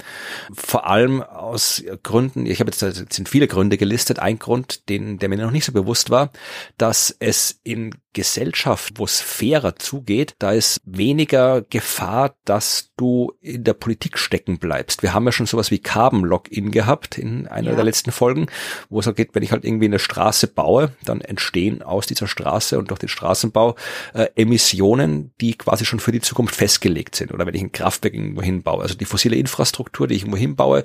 [0.54, 5.20] Vor allem aus Gründen, ich habe jetzt, jetzt sind viele Gründe gelistet, ein Grund, den,
[5.20, 6.32] der mir noch nicht so bewusst war,
[6.78, 13.66] dass es in Gesellschaft, wo es fairer zugeht, da ist weniger Gefahr, dass du in
[13.66, 15.04] der Politik stecken bleibst.
[15.04, 17.76] Wir haben ja schon sowas wie Carbon Login gehabt in einer ja.
[17.76, 18.48] der letzten Folgen,
[18.90, 22.28] wo es auch geht, wenn ich halt irgendwie eine Straße baue, dann entstehen aus dieser
[22.28, 23.76] Straße und durch den Straßenbau
[24.14, 27.34] äh, Emissionen, die quasi schon für die Zukunft festgelegt sind.
[27.34, 28.82] Oder wenn ich ein Kraftwerk irgendwo hinbaue.
[28.82, 30.84] Also die fossile Infrastruktur, die ich irgendwo hinbaue,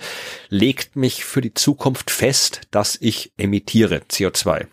[0.49, 4.67] legt mich für die Zukunft fest, dass ich emitiere CO2.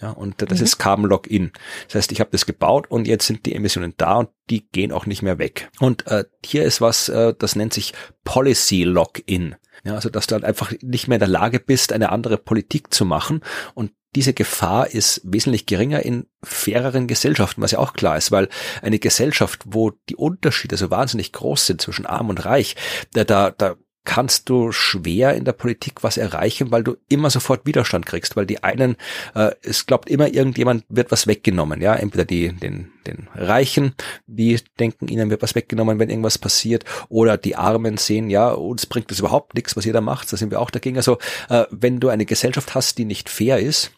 [0.00, 0.64] Ja, und das mhm.
[0.64, 1.52] ist Carbon Login.
[1.86, 4.92] Das heißt, ich habe das gebaut und jetzt sind die Emissionen da und die gehen
[4.92, 5.70] auch nicht mehr weg.
[5.80, 7.92] Und äh, hier ist was, äh, das nennt sich
[8.24, 9.56] Policy Login.
[9.84, 12.92] Ja, also dass du halt einfach nicht mehr in der Lage bist, eine andere Politik
[12.92, 13.42] zu machen
[13.74, 18.48] und diese Gefahr ist wesentlich geringer in faireren Gesellschaften, was ja auch klar ist, weil
[18.80, 22.74] eine Gesellschaft, wo die Unterschiede so wahnsinnig groß sind zwischen arm und reich,
[23.12, 23.76] da, da, da
[24.08, 28.46] kannst du schwer in der Politik was erreichen, weil du immer sofort Widerstand kriegst, weil
[28.46, 28.96] die einen,
[29.34, 33.94] äh, es glaubt immer irgendjemand wird was weggenommen, ja, entweder die, den, den Reichen,
[34.26, 38.86] die denken, ihnen wird was weggenommen, wenn irgendwas passiert, oder die Armen sehen, ja, uns
[38.86, 40.96] bringt das überhaupt nichts, was jeder macht, da sind wir auch dagegen.
[40.96, 41.18] Also,
[41.50, 43.92] äh, wenn du eine Gesellschaft hast, die nicht fair ist,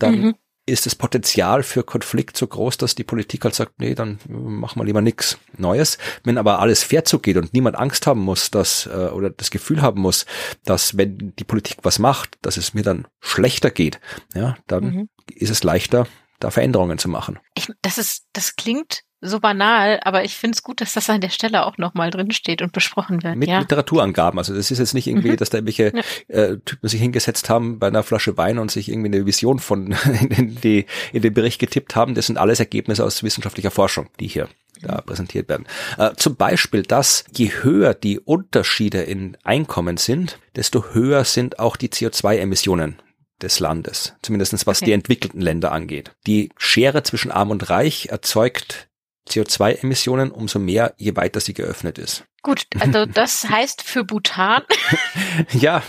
[0.00, 0.34] dann mhm
[0.66, 4.80] ist das Potenzial für Konflikt so groß, dass die Politik halt sagt, nee, dann machen
[4.80, 5.98] wir lieber nichts Neues.
[6.22, 9.82] Wenn aber alles fair zugeht und niemand Angst haben muss, dass äh, oder das Gefühl
[9.82, 10.24] haben muss,
[10.64, 14.00] dass wenn die Politik was macht, dass es mir dann schlechter geht,
[14.34, 15.08] ja, dann mhm.
[15.34, 16.06] ist es leichter,
[16.38, 17.38] da Veränderungen zu machen.
[17.54, 21.20] Ich, das ist, das klingt so banal, aber ich finde es gut, dass das an
[21.20, 23.36] der Stelle auch nochmal drin steht und besprochen wird.
[23.36, 23.60] Mit ja.
[23.60, 24.38] Literaturangaben.
[24.38, 25.36] Also das ist jetzt nicht irgendwie, mhm.
[25.36, 26.36] dass da irgendwelche ja.
[26.36, 29.92] äh, Typen sich hingesetzt haben bei einer Flasche Wein und sich irgendwie eine Vision von
[30.28, 32.14] in, die, in den Bericht getippt haben.
[32.14, 34.48] Das sind alles Ergebnisse aus wissenschaftlicher Forschung, die hier
[34.82, 35.66] da präsentiert werden.
[35.96, 41.76] Äh, zum Beispiel, dass je höher die Unterschiede in Einkommen sind, desto höher sind auch
[41.76, 42.96] die CO2-Emissionen
[43.40, 44.86] des Landes, zumindestens was okay.
[44.86, 46.12] die entwickelten Länder angeht.
[46.26, 48.88] Die Schere zwischen Arm und Reich erzeugt
[49.28, 52.24] CO2-Emissionen umso mehr, je weiter sie geöffnet ist.
[52.42, 54.62] Gut, also das heißt für Bhutan.
[55.52, 55.82] ja.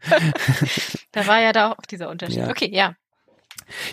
[1.12, 2.38] da war ja da auch dieser Unterschied.
[2.38, 2.50] Ja.
[2.50, 2.94] Okay, ja.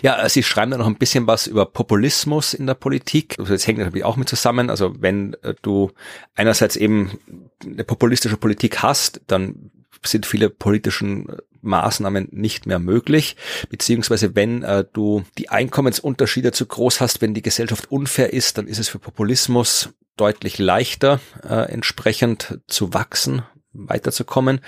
[0.00, 3.36] Ja, Sie schreiben da noch ein bisschen was über Populismus in der Politik.
[3.38, 4.70] Also das hängt natürlich auch mit zusammen.
[4.70, 5.90] Also wenn äh, du
[6.34, 7.18] einerseits eben
[7.62, 9.70] eine populistische Politik hast, dann
[10.04, 11.26] sind viele politischen
[11.62, 13.36] Maßnahmen nicht mehr möglich,
[13.68, 18.68] beziehungsweise wenn äh, du die Einkommensunterschiede zu groß hast, wenn die Gesellschaft unfair ist, dann
[18.68, 23.42] ist es für Populismus deutlich leichter, äh, entsprechend zu wachsen,
[23.76, 24.60] weiterzukommen.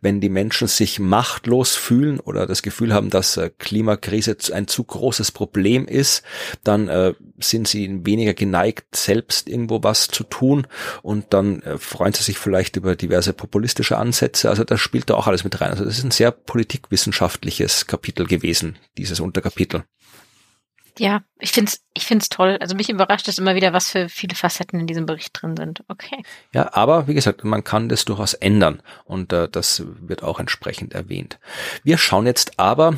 [0.00, 4.84] Wenn die Menschen sich machtlos fühlen oder das Gefühl haben, dass äh, Klimakrise ein zu
[4.84, 6.22] großes Problem ist,
[6.64, 10.66] dann äh, sind sie weniger geneigt, selbst irgendwo was zu tun
[11.02, 14.50] und dann äh, freuen sie sich vielleicht über diverse populistische Ansätze.
[14.50, 15.70] Also das spielt da auch alles mit rein.
[15.70, 19.84] Also das ist ein sehr politikwissenschaftliches Kapitel gewesen, dieses Unterkapitel.
[20.98, 22.58] Ja, ich find's, ich find's toll.
[22.60, 25.82] Also mich überrascht es immer wieder, was für viele Facetten in diesem Bericht drin sind.
[25.88, 26.22] Okay.
[26.52, 30.94] Ja, aber wie gesagt, man kann das durchaus ändern und äh, das wird auch entsprechend
[30.94, 31.38] erwähnt.
[31.82, 32.94] Wir schauen jetzt aber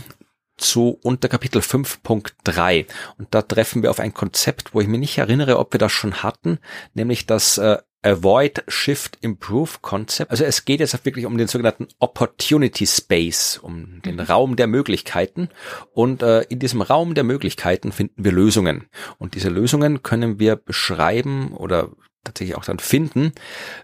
[0.63, 2.87] zu Unterkapitel 5.3
[3.19, 5.93] und da treffen wir auf ein Konzept, wo ich mich nicht erinnere, ob wir das
[5.93, 6.59] schon hatten,
[6.95, 10.31] nämlich das äh, Avoid Shift Improve Concept.
[10.31, 14.21] Also es geht jetzt wirklich um den sogenannten Opportunity Space, um den mhm.
[14.23, 15.49] Raum der Möglichkeiten.
[15.93, 18.89] Und äh, in diesem Raum der Möglichkeiten finden wir Lösungen.
[19.19, 21.91] Und diese Lösungen können wir beschreiben oder
[22.25, 23.33] tatsächlich auch dann finden,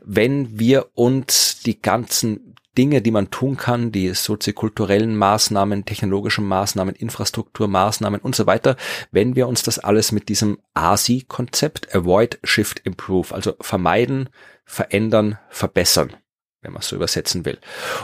[0.04, 6.94] wenn wir uns die ganzen Dinge, die man tun kann, die soziokulturellen Maßnahmen, technologischen Maßnahmen,
[6.94, 8.76] Infrastrukturmaßnahmen und so weiter,
[9.10, 14.28] wenn wir uns das alles mit diesem ASI-Konzept, Avoid, Shift, Improve, also vermeiden,
[14.64, 16.14] verändern, verbessern,
[16.60, 17.58] wenn man es so übersetzen will.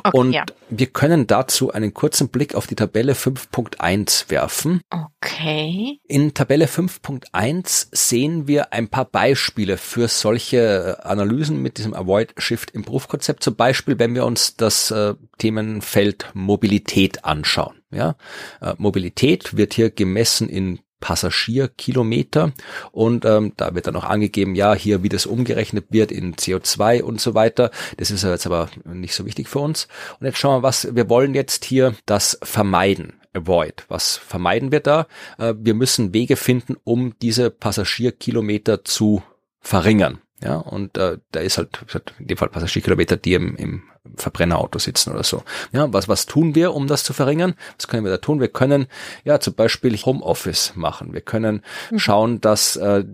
[0.04, 0.44] Okay, und ja.
[0.70, 4.80] wir können dazu einen kurzen Blick auf die Tabelle 5.1 werfen.
[4.90, 5.98] Okay.
[6.06, 12.70] In Tabelle 5.1 sehen wir ein paar Beispiele für solche Analysen mit diesem Avoid Shift
[12.70, 13.42] Improve Konzept.
[13.42, 17.80] Zum Beispiel, wenn wir uns das äh, Themenfeld Mobilität anschauen.
[17.90, 18.16] Ja,
[18.60, 22.52] äh, Mobilität wird hier gemessen in Passagierkilometer
[22.90, 27.02] und ähm, da wird dann auch angegeben, ja, hier wie das umgerechnet wird in CO2
[27.02, 27.70] und so weiter.
[27.98, 29.86] Das ist jetzt aber nicht so wichtig für uns.
[30.18, 33.20] Und jetzt schauen wir, was wir wollen jetzt hier das vermeiden.
[33.34, 33.84] Avoid.
[33.88, 35.06] Was vermeiden wir da?
[35.36, 39.22] Äh, wir müssen Wege finden, um diese Passagierkilometer zu
[39.60, 40.20] verringern.
[40.42, 41.78] Ja, und äh, da ist halt,
[42.18, 43.82] in dem Fall Passagierkilometer, die im, im
[44.16, 45.42] Verbrennerauto sitzen oder so.
[45.72, 47.54] Ja, was, was tun wir, um das zu verringern?
[47.78, 48.40] Was können wir da tun?
[48.40, 48.86] Wir können
[49.24, 51.12] ja zum Beispiel Homeoffice machen.
[51.12, 51.98] Wir können mhm.
[51.98, 53.04] schauen, dass äh,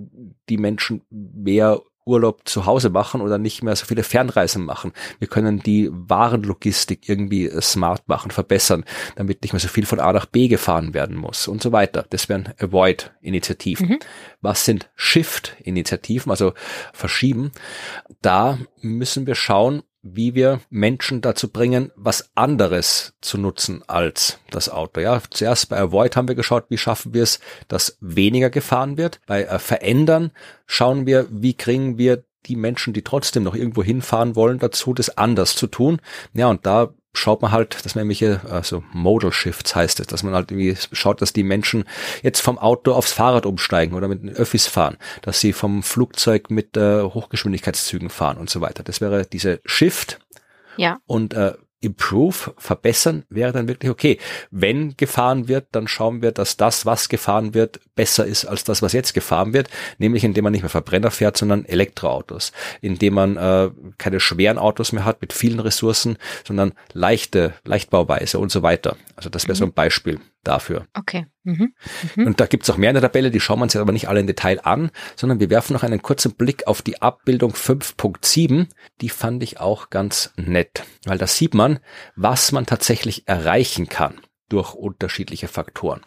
[0.49, 1.81] die Menschen mehr
[2.11, 4.93] Urlaub zu Hause machen oder nicht mehr so viele Fernreisen machen.
[5.19, 8.85] Wir können die Warenlogistik irgendwie äh, smart machen, verbessern,
[9.17, 12.05] damit nicht mehr so viel von A nach B gefahren werden muss und so weiter.
[12.11, 13.89] Das wären Avoid-Initiativen.
[13.89, 13.99] Mhm.
[14.41, 16.53] Was sind Shift-Initiativen, also
[16.93, 17.53] verschieben?
[18.21, 24.69] Da müssen wir schauen, wie wir Menschen dazu bringen, was anderes zu nutzen als das
[24.69, 25.01] Auto.
[25.01, 29.21] Ja, zuerst bei Avoid haben wir geschaut, wie schaffen wir es, dass weniger gefahren wird.
[29.27, 30.31] Bei äh, Verändern
[30.67, 35.17] schauen wir, wie kriegen wir die Menschen, die trotzdem noch irgendwo hinfahren wollen, dazu, das
[35.19, 36.01] anders zu tun.
[36.33, 40.23] Ja, und da schaut man halt, dass man nämliche, also Modal Shifts heißt es, dass
[40.23, 41.85] man halt irgendwie schaut, dass die Menschen
[42.23, 46.51] jetzt vom Auto aufs Fahrrad umsteigen oder mit den Öffis fahren, dass sie vom Flugzeug
[46.51, 48.83] mit äh, Hochgeschwindigkeitszügen fahren und so weiter.
[48.83, 50.21] Das wäre diese Shift.
[50.77, 50.99] Ja.
[51.07, 54.19] Und äh, improve, verbessern, wäre dann wirklich okay.
[54.51, 58.83] Wenn gefahren wird, dann schauen wir, dass das, was gefahren wird, besser ist als das,
[58.83, 63.37] was jetzt gefahren wird, nämlich indem man nicht mehr Verbrenner fährt, sondern Elektroautos, indem man
[63.37, 68.97] äh, keine schweren Autos mehr hat mit vielen Ressourcen, sondern leichte, Leichtbauweise und so weiter.
[69.17, 69.59] Also das wäre mhm.
[69.59, 70.87] so ein Beispiel dafür.
[70.95, 71.27] Okay.
[71.45, 71.75] Mhm.
[72.17, 72.27] Mhm.
[72.27, 74.09] Und da gibt's auch mehr in der Tabelle, die schauen wir uns jetzt aber nicht
[74.09, 78.67] alle im Detail an, sondern wir werfen noch einen kurzen Blick auf die Abbildung 5.7.
[79.01, 81.79] Die fand ich auch ganz nett, weil da sieht man,
[82.17, 84.15] was man tatsächlich erreichen kann
[84.49, 86.01] durch unterschiedliche Faktoren.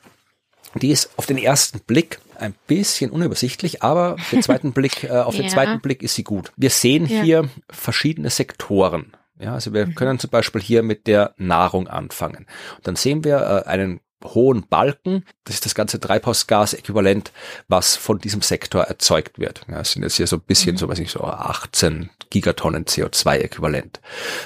[0.82, 5.36] Die ist auf den ersten Blick ein bisschen unübersichtlich, aber den zweiten Blick, äh, auf
[5.36, 6.52] den zweiten Blick ist sie gut.
[6.58, 7.22] Wir sehen ja.
[7.22, 9.16] hier verschiedene Sektoren.
[9.40, 9.96] Ja, also wir mhm.
[9.96, 12.46] können zum Beispiel hier mit der Nahrung anfangen.
[12.78, 15.26] Und dann sehen wir äh, einen hohen Balken.
[15.44, 17.32] Das ist das ganze Treibhausgas-Äquivalent,
[17.68, 19.62] was von diesem Sektor erzeugt wird.
[19.70, 20.78] Ja, es sind jetzt hier so ein bisschen, mhm.
[20.78, 24.00] so weiß ich, so 18 Gigatonnen CO2-Äquivalent.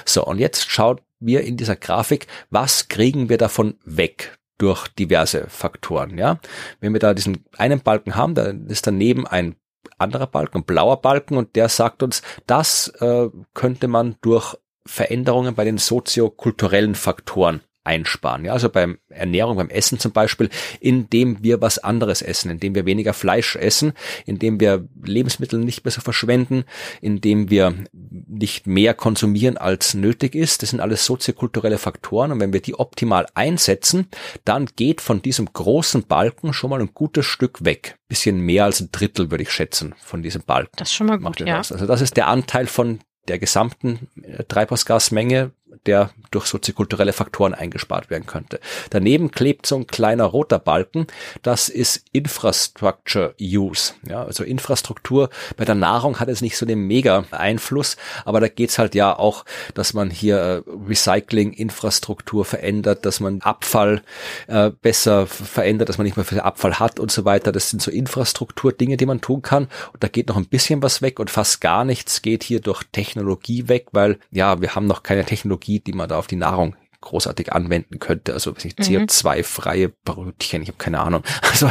[0.04, 4.38] So, und jetzt schaut wir in dieser Grafik, was kriegen wir davon weg?
[4.58, 6.40] durch diverse Faktoren, ja.
[6.80, 9.54] Wenn wir da diesen einen Balken haben, dann ist daneben ein
[9.98, 15.54] anderer Balken, ein blauer Balken und der sagt uns, das äh, könnte man durch Veränderungen
[15.54, 18.44] bei den soziokulturellen Faktoren einsparen.
[18.44, 22.84] Ja, also beim Ernährung, beim Essen zum Beispiel, indem wir was anderes essen, indem wir
[22.84, 23.94] weniger Fleisch essen,
[24.26, 26.64] indem wir Lebensmittel nicht mehr so verschwenden,
[27.00, 30.62] indem wir nicht mehr konsumieren als nötig ist.
[30.62, 34.08] Das sind alles soziokulturelle Faktoren und wenn wir die optimal einsetzen,
[34.44, 37.96] dann geht von diesem großen Balken schon mal ein gutes Stück weg.
[38.06, 40.76] Bisschen mehr als ein Drittel würde ich schätzen von diesem Balken.
[40.76, 41.56] Das ist schon mal gut, ja.
[41.56, 45.52] Also das ist der Anteil von der gesamten äh, Treibhausgasmenge
[45.86, 48.60] der durch soziokulturelle Faktoren eingespart werden könnte.
[48.90, 51.06] Daneben klebt so ein kleiner roter Balken,
[51.42, 53.94] das ist Infrastructure Use.
[54.06, 58.48] Ja, also Infrastruktur bei der Nahrung hat es nicht so den mega Einfluss, aber da
[58.48, 64.02] geht's halt ja auch, dass man hier äh, Recycling-Infrastruktur verändert, dass man Abfall
[64.46, 67.52] äh, besser verändert, dass man nicht mehr viel Abfall hat und so weiter.
[67.52, 69.68] Das sind so Infrastruktur-Dinge, die man tun kann.
[69.92, 72.82] Und da geht noch ein bisschen was weg und fast gar nichts geht hier durch
[72.92, 76.36] Technologie weg, weil ja, wir haben noch keine Technologie Technologie, die man da auf die
[76.36, 78.32] Nahrung großartig anwenden könnte.
[78.32, 81.22] Also CO2-freie Brötchen, ich habe keine Ahnung.
[81.42, 81.70] Also,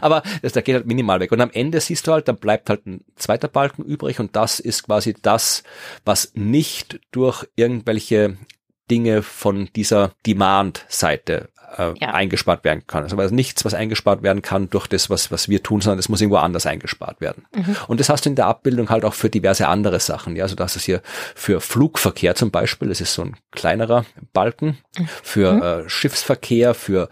[0.00, 1.30] aber das, da geht halt minimal weg.
[1.30, 4.58] Und am Ende siehst du halt, dann bleibt halt ein zweiter Balken übrig und das
[4.58, 5.62] ist quasi das,
[6.04, 8.38] was nicht durch irgendwelche
[8.90, 12.14] Dinge von dieser Demand-Seite äh, ja.
[12.14, 13.02] eingespart werden kann.
[13.02, 16.08] Also weil nichts, was eingespart werden kann durch das, was, was wir tun, sondern es
[16.08, 17.44] muss irgendwo anders eingespart werden.
[17.54, 17.76] Mhm.
[17.88, 20.36] Und das hast du in der Abbildung halt auch für diverse andere Sachen.
[20.36, 21.02] Ja, also das ist hier
[21.34, 25.08] für Flugverkehr zum Beispiel, das ist so ein kleinerer Balken, mhm.
[25.22, 25.62] für mhm.
[25.62, 27.08] äh, Schiffsverkehr, für,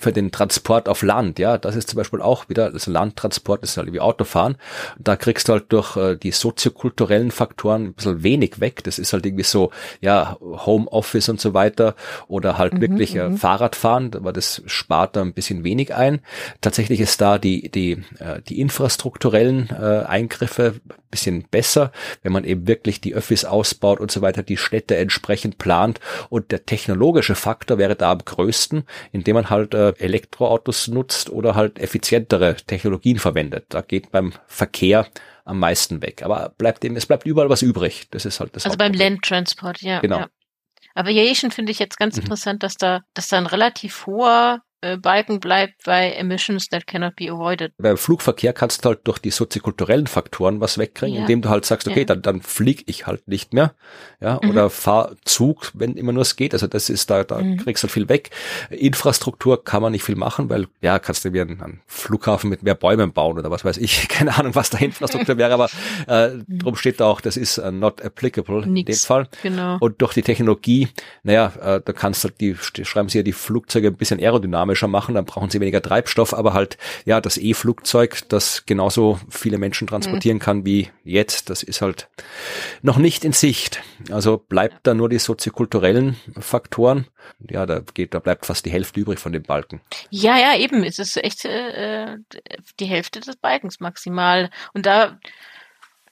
[0.00, 1.38] für den Transport auf Land.
[1.38, 4.56] Ja, das ist zum Beispiel auch wieder, also Landtransport ist halt wie Autofahren.
[4.98, 8.84] Da kriegst du halt durch äh, die soziokulturellen Faktoren ein bisschen wenig weg.
[8.84, 11.94] Das ist halt irgendwie so, ja, Home Homeoffice und so weiter
[12.28, 13.38] oder halt mhm, wirklich äh, mhm.
[13.82, 16.20] Fahrradfahren, aber das spart da ein bisschen wenig ein.
[16.60, 21.92] Tatsächlich ist da die, die, äh, die infrastrukturellen äh, Eingriffe bisschen besser,
[22.22, 26.00] wenn man eben wirklich die Öffis ausbaut und so weiter, die Städte entsprechend plant.
[26.30, 31.54] Und der technologische Faktor wäre da am größten, indem man halt äh, Elektroautos nutzt oder
[31.54, 33.66] halt effizientere Technologien verwendet.
[33.68, 35.06] Da geht beim Verkehr
[35.44, 36.22] am meisten weg.
[36.22, 38.06] Aber bleibt eben, es bleibt überall was übrig.
[38.10, 38.64] Das ist halt das.
[38.64, 40.00] Also beim Landtransport, ja.
[40.00, 40.20] Genau.
[40.20, 40.28] Ja.
[40.94, 42.22] Aviation finde ich jetzt ganz mhm.
[42.22, 44.60] interessant, dass da, dass da ein relativ hoher
[45.00, 47.72] Balken bleibt bei Emissions that cannot be avoided.
[47.78, 51.20] Beim Flugverkehr kannst du halt durch die soziokulturellen Faktoren was wegkriegen, ja.
[51.22, 52.06] indem du halt sagst, okay, ja.
[52.06, 53.74] dann, dann flieg ich halt nicht mehr,
[54.20, 54.50] ja, mhm.
[54.50, 56.52] oder fahr Zug, wenn immer nur es geht.
[56.52, 57.58] Also das ist da, da mhm.
[57.58, 58.30] kriegst du halt viel weg.
[58.70, 62.62] Infrastruktur kann man nicht viel machen, weil ja, kannst du wie einen, einen Flughafen mit
[62.62, 64.08] mehr Bäumen bauen oder was weiß ich.
[64.08, 65.68] Keine Ahnung, was da Infrastruktur wäre, aber
[66.08, 66.58] äh, mhm.
[66.58, 68.88] drum steht da auch, das ist uh, not applicable Nix.
[68.88, 69.28] in dem Fall.
[69.42, 69.76] Genau.
[69.80, 70.88] Und durch die Technologie,
[71.22, 74.71] naja, äh, da kannst du halt die, schreiben sie ja die Flugzeuge ein bisschen aerodynamisch
[74.72, 79.58] dynamischer machen, dann brauchen sie weniger Treibstoff, aber halt, ja, das E-Flugzeug, das genauso viele
[79.58, 80.42] Menschen transportieren mhm.
[80.42, 82.08] kann wie jetzt, das ist halt
[82.82, 83.82] noch nicht in Sicht.
[84.10, 87.06] Also bleibt da nur die soziokulturellen Faktoren.
[87.50, 89.80] Ja, da geht, da bleibt fast die Hälfte übrig von dem Balken.
[90.10, 90.82] Ja, ja, eben.
[90.84, 92.16] Es ist echt äh,
[92.80, 94.50] die Hälfte des Balkens maximal.
[94.74, 95.18] Und da,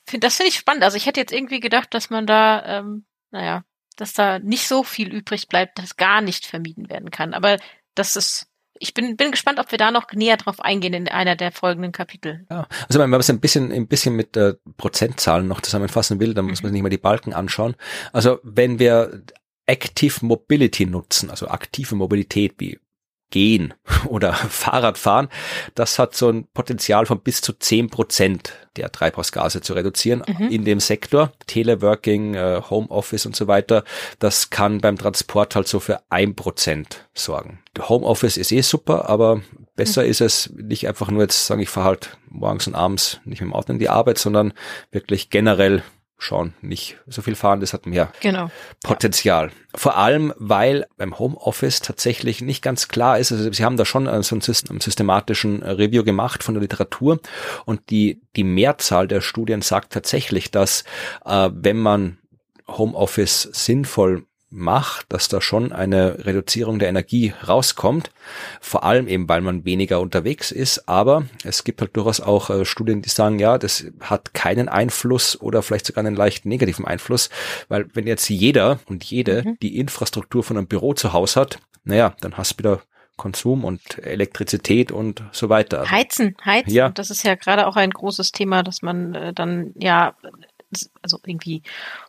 [0.07, 0.85] find, das finde ich spannend.
[0.85, 3.65] Also ich hätte jetzt irgendwie gedacht, dass man da, ähm, naja,
[3.97, 7.35] dass da nicht so viel übrig bleibt, dass gar nicht vermieden werden kann.
[7.35, 7.59] Aber
[7.95, 8.50] das ist
[8.81, 11.93] ich bin, bin gespannt, ob wir da noch näher drauf eingehen in einer der folgenden
[11.93, 12.47] Kapitel.
[12.51, 16.35] Ja, also wenn man es ein bisschen, ein bisschen mit äh, Prozentzahlen noch zusammenfassen will,
[16.35, 17.77] dann muss man sich nicht mal die Balken anschauen.
[18.13, 19.23] Also wenn wir
[19.67, 22.81] Active Mobility nutzen, also aktive Mobilität wie
[23.31, 23.75] Gehen
[24.09, 25.29] oder Fahrradfahren,
[25.75, 30.49] das hat so ein Potenzial von bis zu zehn Prozent der Treibhausgase zu reduzieren mhm.
[30.49, 31.33] in dem Sektor.
[31.47, 33.85] Teleworking, äh, Homeoffice und so weiter,
[34.19, 37.61] das kann beim Transport halt so für ein Prozent sorgen.
[37.81, 39.43] Homeoffice ist eh super, aber
[39.77, 40.11] besser mhm.
[40.11, 43.51] ist es nicht einfach nur jetzt sagen, ich fahre halt morgens und abends nicht mit
[43.51, 44.53] dem Auto in die Arbeit, sondern
[44.91, 45.83] wirklich generell
[46.21, 48.51] schauen, nicht so viel fahren, das hat mehr genau.
[48.83, 49.47] Potenzial.
[49.49, 49.53] Ja.
[49.75, 54.05] Vor allem, weil beim Homeoffice tatsächlich nicht ganz klar ist, also sie haben da schon
[54.23, 57.21] so einen systematischen Review gemacht von der Literatur
[57.65, 60.85] und die, die Mehrzahl der Studien sagt tatsächlich, dass
[61.25, 62.19] äh, wenn man
[62.69, 68.11] Homeoffice sinnvoll macht, dass da schon eine Reduzierung der Energie rauskommt.
[68.61, 70.89] Vor allem eben, weil man weniger unterwegs ist.
[70.89, 75.41] Aber es gibt halt durchaus auch äh, Studien, die sagen, ja, das hat keinen Einfluss
[75.41, 77.31] oder vielleicht sogar einen leicht negativen Einfluss.
[77.69, 79.57] Weil wenn jetzt jeder und jede mhm.
[79.63, 82.83] die Infrastruktur von einem Büro zu Hause hat, naja, dann hast du wieder
[83.17, 85.91] Konsum und Elektrizität und so weiter.
[85.91, 86.73] Heizen, heizen.
[86.73, 86.89] Ja.
[86.89, 90.15] Das ist ja gerade auch ein großes Thema, dass man äh, dann ja
[91.03, 91.63] also irgendwie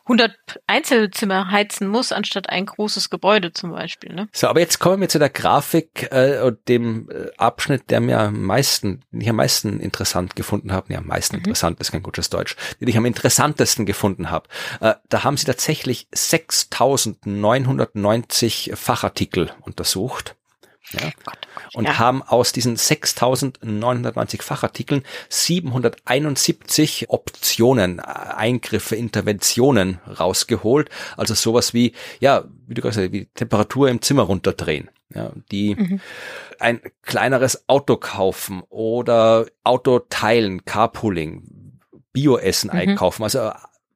[0.04, 0.32] 100
[0.66, 4.14] Einzelzimmer heizen muss, anstatt ein großes Gebäude zum Beispiel.
[4.14, 4.28] Ne?
[4.32, 8.20] So, aber jetzt kommen wir zu der Grafik äh, und dem äh, Abschnitt, der mir
[8.20, 10.92] am meisten, den ich am meisten interessant gefunden habe.
[10.92, 11.40] Ja, am meisten mhm.
[11.40, 12.56] interessant ist kein gutes Deutsch.
[12.80, 14.48] Den ich am interessantesten gefunden habe.
[14.80, 20.36] Äh, da haben sie tatsächlich 6.990 Fachartikel untersucht.
[20.90, 21.10] Ja,
[21.74, 21.98] und ja.
[21.98, 30.90] haben aus diesen 6.990 Fachartikeln 771 Optionen, äh, Eingriffe, Interventionen rausgeholt.
[31.16, 34.90] Also sowas wie, ja, wie du gesagt hast, wie Temperatur im Zimmer runterdrehen.
[35.14, 36.00] Ja, die mhm.
[36.58, 41.78] ein kleineres Auto kaufen oder Auto teilen, Carpooling,
[42.12, 42.78] Bioessen mhm.
[42.78, 43.52] einkaufen, also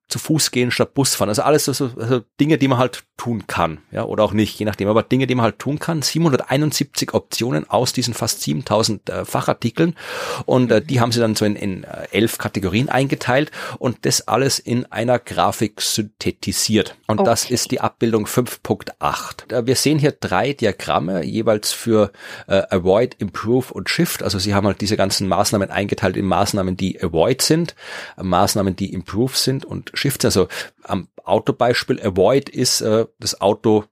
[0.09, 1.29] zu Fuß gehen statt Bus fahren.
[1.29, 4.59] Also alles so, so also Dinge, die man halt tun kann, ja, oder auch nicht,
[4.59, 4.89] je nachdem.
[4.89, 6.03] Aber Dinge, die man halt tun kann.
[6.03, 9.97] 771 Optionen aus diesen fast 7000 äh, Fachartikeln
[10.45, 14.29] und äh, die haben sie dann so in, in äh, elf Kategorien eingeteilt und das
[14.29, 16.97] alles in einer Grafik synthetisiert.
[17.09, 17.31] Und okay.
[17.31, 19.53] das ist die Abbildung 5.8.
[19.53, 22.13] Äh, wir sehen hier drei Diagramme, jeweils für
[22.47, 24.23] äh, Avoid, Improve und Shift.
[24.23, 27.75] Also sie haben halt diese ganzen Maßnahmen eingeteilt in Maßnahmen, die Avoid sind,
[28.17, 30.25] Maßnahmen, die Improve sind und Shifts.
[30.25, 30.49] Also
[30.83, 33.85] am Autobeispiel Avoid ist äh, das Auto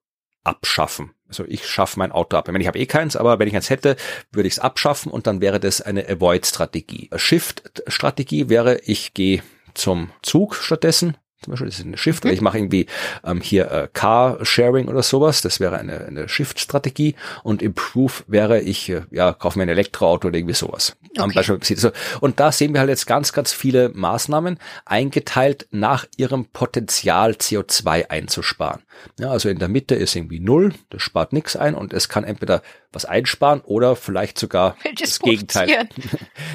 [0.44, 1.12] abschaffen.
[1.28, 2.46] Also ich schaffe mein Auto ab.
[2.46, 3.96] Ich meine, ich habe eh keins, aber wenn ich eins hätte,
[4.30, 7.10] würde ich es abschaffen und dann wäre das eine Avoid-Strategie.
[7.14, 9.42] Shift-Strategie wäre, ich gehe
[9.74, 12.28] zum Zug stattdessen zum Beispiel, das ist eine Shift, mhm.
[12.28, 12.86] oder ich mache irgendwie
[13.24, 18.88] ähm, hier äh, Car-Sharing oder sowas, das wäre eine, eine Shift-Strategie und Improve wäre, ich
[18.88, 20.96] äh, ja, kaufe mir ein Elektroauto oder irgendwie sowas.
[21.18, 21.76] Okay.
[22.20, 28.08] Und da sehen wir halt jetzt ganz, ganz viele Maßnahmen eingeteilt nach ihrem Potenzial CO2
[28.08, 28.82] einzusparen.
[29.18, 32.24] Ja, also in der Mitte ist irgendwie null, das spart nichts ein und es kann
[32.24, 32.62] entweder
[32.94, 35.88] was einsparen oder vielleicht sogar das Gegenteil.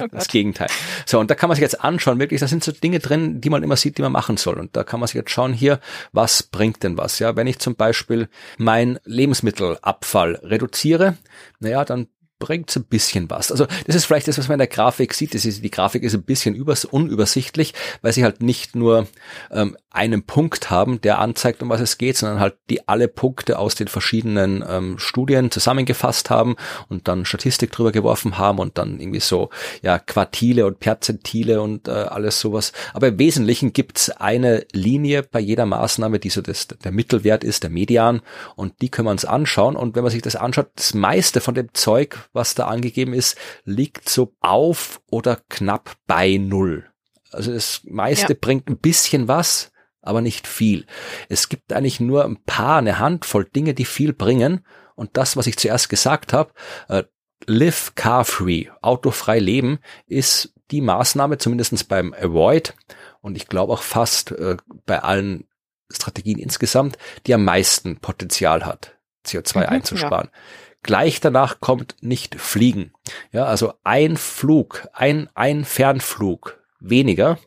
[0.02, 0.68] Oh das Gegenteil.
[1.04, 3.50] So, und da kann man sich jetzt anschauen, wirklich, da sind so Dinge drin, die
[3.50, 4.58] man immer sieht, die man machen soll.
[4.58, 5.78] Und da kann man sich jetzt schauen, hier,
[6.12, 7.18] was bringt denn was?
[7.18, 11.18] Ja, wenn ich zum Beispiel mein Lebensmittelabfall reduziere,
[11.58, 12.06] naja, dann
[12.40, 13.52] bringt's ein bisschen was.
[13.52, 15.34] Also das ist vielleicht das, was man in der Grafik sieht.
[15.34, 19.06] Das ist, die Grafik ist ein bisschen übers, unübersichtlich, weil sie halt nicht nur
[19.52, 23.58] ähm, einen Punkt haben, der anzeigt, um was es geht, sondern halt die alle Punkte
[23.58, 26.54] aus den verschiedenen ähm, Studien zusammengefasst haben
[26.88, 29.50] und dann Statistik drüber geworfen haben und dann irgendwie so
[29.82, 32.72] ja Quartile und Perzentile und äh, alles sowas.
[32.94, 37.64] Aber im Wesentlichen gibt's eine Linie bei jeder Maßnahme, die so das, der Mittelwert ist,
[37.64, 38.22] der Median
[38.54, 41.54] und die können wir uns anschauen und wenn man sich das anschaut, das meiste von
[41.54, 46.86] dem Zeug, was da angegeben ist, liegt so auf oder knapp bei Null.
[47.32, 48.38] Also das meiste ja.
[48.40, 49.72] bringt ein bisschen was,
[50.02, 50.86] aber nicht viel.
[51.28, 54.64] Es gibt eigentlich nur ein paar, eine Handvoll Dinge, die viel bringen.
[54.94, 56.52] Und das, was ich zuerst gesagt habe,
[56.88, 57.04] äh,
[57.46, 62.74] Live Car Free, autofrei leben, ist die Maßnahme, zumindestens beim Avoid
[63.20, 65.46] und ich glaube auch fast äh, bei allen
[65.90, 68.96] Strategien insgesamt, die am meisten Potenzial hat,
[69.26, 70.30] CO2 mhm, einzusparen.
[70.32, 70.38] Ja.
[70.82, 72.92] Gleich danach kommt nicht fliegen.
[73.32, 77.38] Ja, also ein Flug, ein, ein Fernflug weniger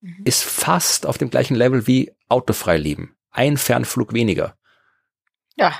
[0.00, 0.22] mhm.
[0.24, 3.16] ist fast auf dem gleichen Level wie autofrei leben.
[3.30, 4.56] Ein Fernflug weniger.
[5.56, 5.78] Ja,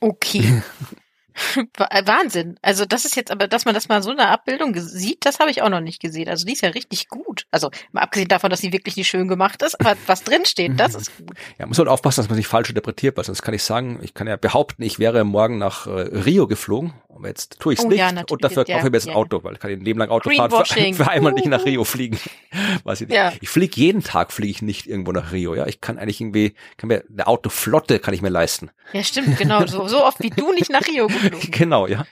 [0.00, 0.62] okay.
[1.76, 2.58] Wahnsinn.
[2.62, 5.50] Also das ist jetzt aber, dass man das mal so eine Abbildung sieht, das habe
[5.50, 6.28] ich auch noch nicht gesehen.
[6.28, 7.46] Also die ist ja richtig gut.
[7.50, 10.78] Also mal abgesehen davon, dass sie wirklich nicht schön gemacht ist, aber was drin steht,
[10.80, 11.36] das ist gut.
[11.58, 14.14] Ja, muss halt aufpassen, dass man sich falsch interpretiert, weil sonst kann ich sagen, ich
[14.14, 17.84] kann ja behaupten, ich wäre morgen nach äh, Rio geflogen, aber jetzt tue ich es
[17.84, 19.80] oh, nicht ja, und dafür kaufe ich mir jetzt ein Auto, weil ich kann ein
[19.80, 20.64] Leben lang Auto fahren, für,
[20.94, 22.18] für einmal nicht nach Rio fliegen.
[22.84, 23.16] Weiß ich nicht.
[23.16, 23.32] Ja.
[23.40, 25.54] Ich fliege jeden Tag, fliege ich nicht irgendwo nach Rio.
[25.54, 28.70] Ja, ich kann eigentlich irgendwie, kann mir eine Autoflotte kann ich mir leisten.
[28.92, 29.66] Ja, stimmt, genau.
[29.66, 31.25] So, so oft wie du nicht nach Rio geflogen.
[31.50, 32.04] genau, ja.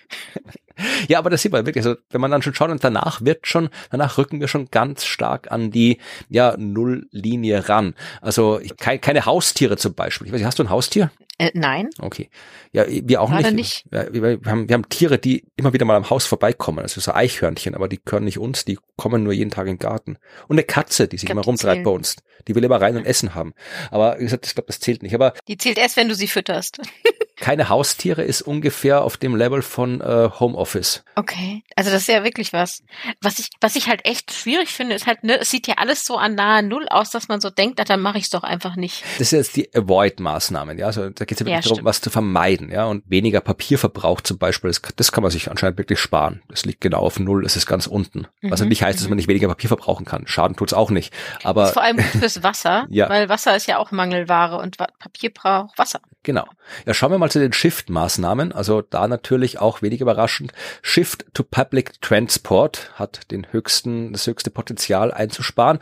[1.08, 3.46] Ja, aber das sieht man wirklich, also wenn man dann schon schaut und danach wird
[3.46, 5.98] schon, danach rücken wir schon ganz stark an die
[6.28, 7.94] ja Nulllinie ran.
[8.20, 10.26] Also ich, kein, keine Haustiere zum Beispiel.
[10.26, 11.12] Ich weiß nicht, hast du ein Haustier?
[11.38, 11.90] Äh, nein.
[11.98, 12.28] Okay.
[12.72, 13.86] Ja, wir auch Gerade nicht.
[13.86, 13.92] nicht.
[13.92, 16.80] Ja, wir, wir, haben, wir haben Tiere, die immer wieder mal am Haus vorbeikommen.
[16.80, 19.78] Also so Eichhörnchen, aber die können nicht uns, die kommen nur jeden Tag in den
[19.78, 20.16] Garten.
[20.48, 22.16] Und eine Katze, die sich glaub, immer rumtreibt bei uns.
[22.46, 23.54] Die will immer rein und Essen haben.
[23.90, 25.14] Aber wie gesagt, ich glaube, das zählt nicht.
[25.14, 26.78] Aber die zählt erst, wenn du sie fütterst.
[27.44, 31.04] keine Haustiere ist ungefähr auf dem Level von äh, Homeoffice.
[31.14, 32.82] Okay, also das ist ja wirklich was.
[33.20, 36.06] Was ich, was ich halt echt schwierig finde, ist halt, ne, es sieht ja alles
[36.06, 38.76] so an nahe Null aus, dass man so denkt, dann mache ich es doch einfach
[38.76, 39.04] nicht.
[39.18, 40.86] Das sind jetzt die Avoid-Maßnahmen, ja.
[40.86, 42.86] Also da geht es ja wirklich ja, darum, was zu vermeiden, ja.
[42.86, 46.40] Und weniger Papierverbrauch zum Beispiel, das, das kann man sich anscheinend wirklich sparen.
[46.48, 48.26] Das liegt genau auf Null, es ist ganz unten.
[48.40, 48.52] Mhm.
[48.52, 50.26] Was nicht heißt, dass man nicht weniger Papier verbrauchen kann.
[50.26, 51.12] Schaden tut's auch nicht.
[51.42, 53.10] Aber das ist vor allem gut fürs Wasser, ja.
[53.10, 56.00] weil Wasser ist ja auch Mangelware und Papier braucht Wasser.
[56.22, 56.46] Genau.
[56.86, 58.52] Ja, schauen wir mal zu den Shift-Maßnahmen.
[58.52, 60.52] Also da natürlich auch wenig überraschend.
[60.82, 65.80] Shift to Public Transport hat den höchsten, das höchste Potenzial einzusparen.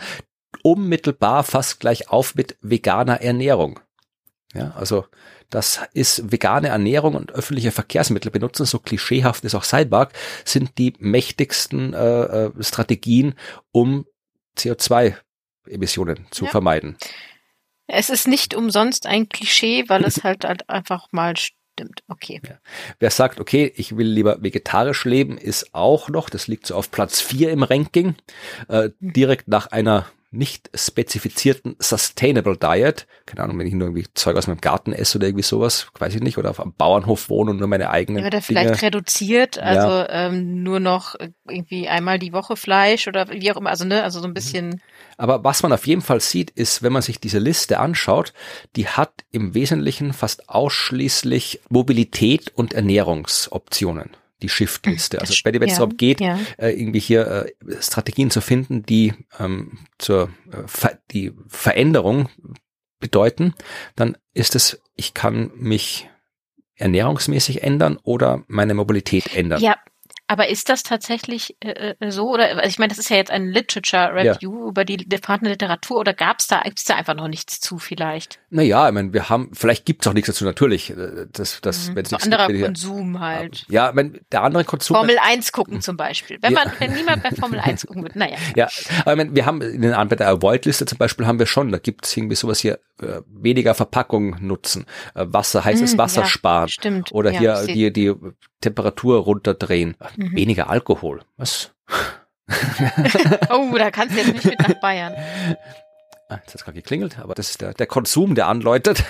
[0.62, 3.80] Unmittelbar fast gleich auf mit veganer Ernährung.
[4.54, 5.04] Ja, also
[5.50, 10.12] das ist vegane Ernährung und öffentliche Verkehrsmittel benutzen, so klischeehaft ist auch Sidebark,
[10.46, 13.34] sind die mächtigsten äh, äh Strategien,
[13.70, 14.06] um
[14.56, 16.50] CO2-Emissionen zu ja.
[16.50, 16.96] vermeiden.
[17.86, 22.02] Es ist nicht umsonst ein Klischee, weil es halt, halt einfach mal stimmt.
[22.08, 22.40] Okay.
[22.46, 22.58] Ja.
[22.98, 26.90] Wer sagt, okay, ich will lieber vegetarisch leben, ist auch noch, das liegt so auf
[26.90, 28.14] Platz vier im Ranking,
[28.68, 29.12] äh, mhm.
[29.12, 33.06] direkt nach einer nicht spezifizierten Sustainable Diet.
[33.26, 36.14] Keine Ahnung, wenn ich nur irgendwie Zeug aus meinem Garten esse oder irgendwie sowas, weiß
[36.14, 38.22] ich nicht, oder auf einem Bauernhof wohne und nur meine eigenen.
[38.22, 38.82] Ja, oder vielleicht Dinge.
[38.82, 40.28] reduziert, also ja.
[40.28, 41.16] ähm, nur noch
[41.46, 44.34] irgendwie einmal die Woche Fleisch oder wie auch immer, also ne, also so ein mhm.
[44.34, 44.82] bisschen.
[45.18, 48.32] Aber was man auf jeden Fall sieht, ist, wenn man sich diese Liste anschaut,
[48.74, 54.10] die hat im Wesentlichen fast ausschließlich Mobilität und Ernährungsoptionen
[54.42, 55.20] die Shift-Liste.
[55.20, 56.38] Also wenn es ja, darum geht, ja.
[56.58, 62.28] äh, irgendwie hier äh, Strategien zu finden, die ähm, zur äh, Ver die Veränderung
[62.98, 63.54] bedeuten,
[63.96, 66.08] dann ist es, ich kann mich
[66.76, 69.60] ernährungsmäßig ändern oder meine Mobilität ändern.
[69.60, 69.76] Ja,
[70.32, 72.30] aber ist das tatsächlich äh, äh so?
[72.30, 74.68] Oder also ich meine, das ist ja jetzt ein Literature Review ja.
[74.68, 78.38] über die vorhandene Literatur oder gab es da, gibt's da einfach noch nichts zu vielleicht?
[78.48, 80.88] Naja, ich meine, wir haben, vielleicht gibt's auch nichts dazu, natürlich.
[80.88, 82.02] Äh, das, das, mhm.
[82.06, 83.66] so anderer gibt, Konsum halt.
[83.68, 84.96] Ja, wenn der andere Konsum.
[84.96, 86.38] Formel 1 gucken zum Beispiel.
[86.40, 88.38] Wenn man, wenn niemand bei Formel 1 gucken wird, naja.
[88.56, 88.68] Ja,
[89.00, 91.78] aber ich meine, wir haben in den der Avoid-Liste zum Beispiel haben wir schon, da
[91.78, 96.68] gibt's irgendwie sowas hier, äh, weniger Verpackung nutzen, äh, Wasser, heißes mhm, Wasser ja, sparen.
[96.68, 97.12] Stimmt.
[97.12, 99.96] Oder ja, hier die, die Temperatur runterdrehen.
[100.16, 100.36] Mhm.
[100.36, 101.22] Weniger Alkohol.
[101.36, 101.72] Was?
[103.50, 105.14] oh, da kannst du jetzt nicht mit nach Bayern.
[106.28, 109.04] Ah, jetzt hat es gerade geklingelt, aber das ist der, der Konsum, der anläutet.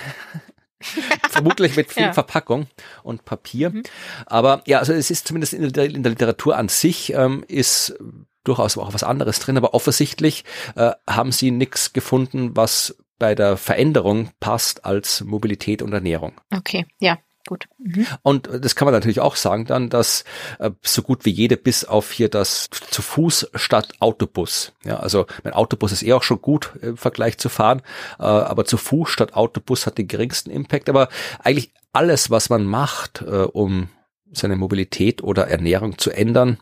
[1.29, 2.11] Vermutlich mit viel ja.
[2.11, 2.67] Verpackung
[3.01, 3.69] und Papier.
[3.69, 3.83] Mhm.
[4.25, 7.97] Aber ja, also es ist zumindest in der, in der Literatur an sich ähm, ist
[8.43, 10.43] durchaus auch was anderes drin, aber offensichtlich
[10.75, 16.33] äh, haben sie nichts gefunden, was bei der Veränderung passt als Mobilität und Ernährung.
[16.53, 17.67] Okay, ja, Gut.
[17.77, 18.05] Mhm.
[18.21, 20.25] Und das kann man natürlich auch sagen dann, dass
[20.59, 24.73] äh, so gut wie jede bis auf hier das zu Fuß statt Autobus.
[24.83, 27.81] Ja, also mein Autobus ist eh auch schon gut im Vergleich zu fahren,
[28.17, 30.89] äh, aber zu Fuß statt Autobus hat den geringsten Impact.
[30.89, 31.07] Aber
[31.39, 33.89] eigentlich alles, was man macht, äh, um
[34.31, 36.59] seine Mobilität oder Ernährung zu ändern,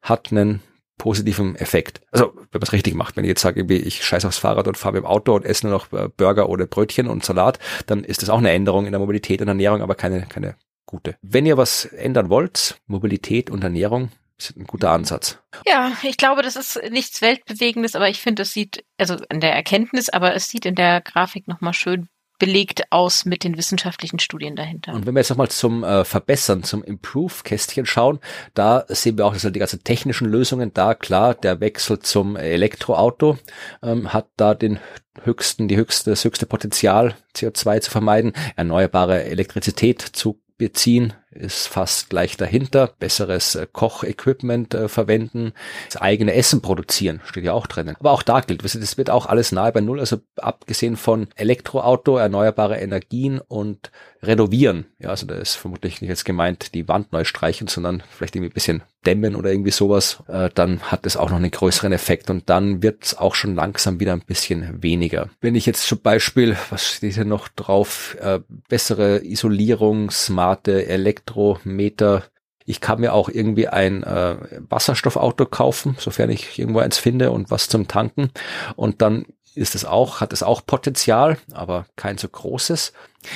[0.00, 0.62] hat einen
[1.02, 2.00] positivem Effekt.
[2.12, 4.78] Also wenn man es richtig macht, wenn ich jetzt sage, ich scheiße aufs Fahrrad und
[4.78, 8.04] fahre mit dem Auto und esse nur noch äh, Burger oder Brötchen und Salat, dann
[8.04, 10.54] ist das auch eine Änderung in der Mobilität und Ernährung, aber keine, keine
[10.86, 11.16] gute.
[11.20, 15.38] Wenn ihr was ändern wollt, Mobilität und Ernährung, ist ein guter Ansatz.
[15.66, 19.54] Ja, ich glaube, das ist nichts Weltbewegendes, aber ich finde, es sieht, also in der
[19.54, 22.06] Erkenntnis, aber es sieht in der Grafik nochmal schön
[22.42, 24.94] belegt aus mit den wissenschaftlichen Studien dahinter.
[24.94, 28.18] Und wenn wir jetzt nochmal zum äh, Verbessern, zum Improve-Kästchen schauen,
[28.54, 32.34] da sehen wir auch, dass halt die ganzen technischen Lösungen da, klar, der Wechsel zum
[32.34, 33.38] Elektroauto
[33.80, 34.80] ähm, hat da den
[35.22, 42.10] höchsten, die höchste, das höchste Potenzial, CO2 zu vermeiden, erneuerbare Elektrizität zu beziehen, ist fast
[42.10, 42.90] gleich dahinter.
[42.98, 45.52] Besseres äh, Kochequipment äh, verwenden,
[45.90, 47.96] das eigene Essen produzieren, steht ja auch drinnen.
[47.98, 52.16] Aber auch da gilt, das wird auch alles nahe bei Null, also abgesehen von Elektroauto,
[52.16, 53.90] erneuerbare Energien und
[54.22, 54.86] renovieren.
[54.98, 58.50] Ja, also da ist vermutlich nicht jetzt gemeint, die Wand neu streichen, sondern vielleicht irgendwie
[58.50, 60.22] ein bisschen dämmen oder irgendwie sowas.
[60.28, 63.54] Äh, dann hat es auch noch einen größeren Effekt und dann wird es auch schon
[63.54, 65.28] langsam wieder ein bisschen weniger.
[65.40, 70.86] Wenn ich jetzt zum Beispiel, was steht hier noch drauf, äh, bessere Isolierung, smarte
[71.22, 72.24] Elektrometer
[72.64, 74.36] ich kann mir auch irgendwie ein äh,
[74.68, 78.30] Wasserstoffauto kaufen, sofern ich irgendwo eins finde und was zum Tanken.
[78.76, 82.92] Und dann ist es auch, hat es auch Potenzial, aber kein so großes.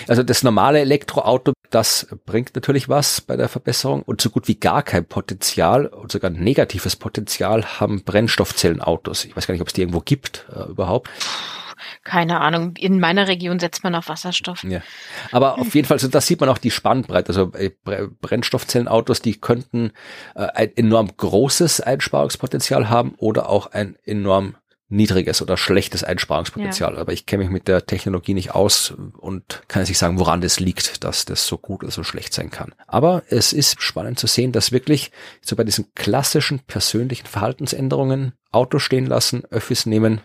[0.08, 4.58] Also das normale Elektroauto, das bringt natürlich was bei der Verbesserung und so gut wie
[4.58, 9.24] gar kein Potenzial und sogar negatives Potenzial haben Brennstoffzellenautos.
[9.24, 11.10] Ich weiß gar nicht, ob es die irgendwo gibt äh, überhaupt.
[12.04, 12.76] Keine Ahnung.
[12.76, 14.64] In meiner Region setzt man auf Wasserstoff.
[14.64, 14.80] Ja.
[15.32, 17.28] Aber auf jeden Fall, so das sieht man auch die Spannbreite.
[17.28, 17.70] Also äh,
[18.20, 19.92] Brennstoffzellenautos, die könnten
[20.34, 24.56] äh, ein enorm großes Einsparungspotenzial haben oder auch ein enorm
[24.89, 26.95] niedriges oder schlechtes Einsparungspotenzial.
[26.95, 27.01] Ja.
[27.01, 30.41] Aber ich kenne mich mit der Technologie nicht aus und kann jetzt nicht sagen, woran
[30.41, 32.72] das liegt, dass das so gut oder so schlecht sein kann.
[32.87, 35.11] Aber es ist spannend zu sehen, dass wirklich
[35.41, 40.20] so bei diesen klassischen persönlichen Verhaltensänderungen Auto stehen lassen, Öffis nehmen,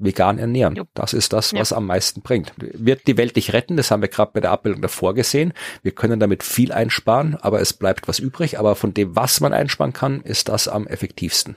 [0.00, 0.80] vegan ernähren.
[0.94, 1.76] Das ist das, was ja.
[1.76, 2.52] am meisten bringt.
[2.56, 5.52] Wird die Welt nicht retten, das haben wir gerade bei der Abbildung davor gesehen.
[5.82, 8.58] Wir können damit viel einsparen, aber es bleibt was übrig.
[8.58, 11.56] Aber von dem, was man einsparen kann, ist das am effektivsten.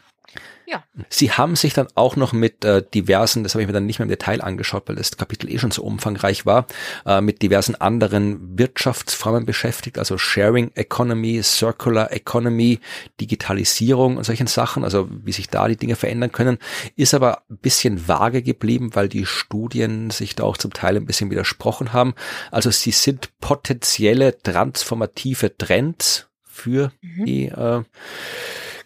[0.65, 0.83] Ja.
[1.09, 3.99] Sie haben sich dann auch noch mit äh, diversen, das habe ich mir dann nicht
[3.99, 6.67] mehr im Detail angeschaut, weil das Kapitel eh schon so umfangreich war,
[7.05, 12.79] äh, mit diversen anderen Wirtschaftsformen beschäftigt, also Sharing Economy, Circular Economy,
[13.19, 16.57] Digitalisierung und solchen Sachen, also wie sich da die Dinge verändern können,
[16.95, 21.05] ist aber ein bisschen vage geblieben, weil die Studien sich da auch zum Teil ein
[21.05, 22.13] bisschen widersprochen haben.
[22.51, 27.25] Also sie sind potenzielle transformative Trends für mhm.
[27.25, 27.83] die äh,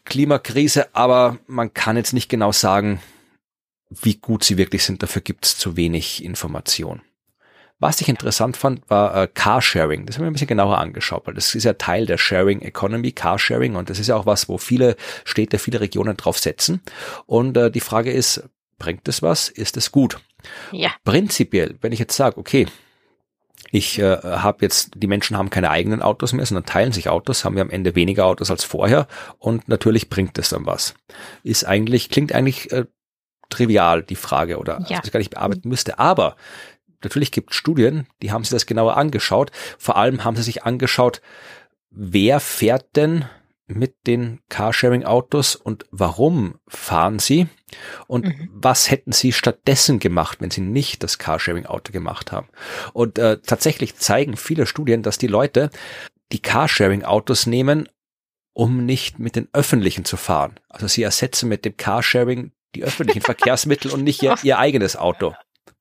[0.08, 3.00] Klimakrise, aber man kann jetzt nicht genau sagen,
[3.90, 5.04] wie gut sie wirklich sind.
[5.04, 7.02] Dafür gibt es zu wenig Information.
[7.80, 10.08] Was ich interessant fand, war äh, Carsharing.
[10.08, 13.12] Das haben wir ein bisschen genauer angeschaut, weil das ist ja Teil der Sharing Economy,
[13.12, 14.96] Carsharing, und das ist ja auch was, wo viele
[15.26, 16.82] Städte, viele Regionen drauf setzen.
[17.28, 18.50] Und äh, die Frage ist,
[18.80, 19.50] bringt es was?
[19.50, 20.20] Ist es gut?
[20.72, 20.92] Ja.
[21.04, 22.66] Prinzipiell, wenn ich jetzt sage, okay,
[23.72, 27.44] ich äh, habe jetzt, die Menschen haben keine eigenen Autos mehr, sondern teilen sich Autos,
[27.44, 29.08] haben wir am Ende weniger Autos als vorher
[29.40, 30.96] und natürlich bringt es dann was.
[31.44, 32.86] Ist eigentlich, klingt eigentlich äh,
[33.50, 35.02] trivial, die Frage, oder ja.
[35.04, 36.00] ich gar nicht bearbeiten müsste.
[36.00, 36.36] Aber
[37.04, 39.52] natürlich gibt Studien, die haben sich das genauer angeschaut.
[39.78, 41.22] Vor allem haben sie sich angeschaut,
[41.90, 43.26] wer fährt denn
[43.68, 47.48] mit den Carsharing-Autos und warum fahren sie
[48.08, 48.50] und mhm.
[48.54, 52.48] was hätten sie stattdessen gemacht, wenn sie nicht das Carsharing-Auto gemacht haben.
[52.94, 55.70] Und äh, tatsächlich zeigen viele Studien, dass die Leute
[56.32, 57.90] die Carsharing-Autos nehmen,
[58.54, 60.60] um nicht mit den öffentlichen zu fahren.
[60.70, 65.36] Also sie ersetzen mit dem Carsharing die öffentlichen Verkehrsmittel und nicht ihr, ihr eigenes Auto.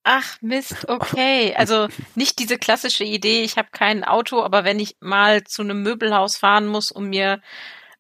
[0.09, 1.55] Ach Mist, okay.
[1.57, 5.83] Also nicht diese klassische Idee, ich habe kein Auto, aber wenn ich mal zu einem
[5.83, 7.41] Möbelhaus fahren muss, um mir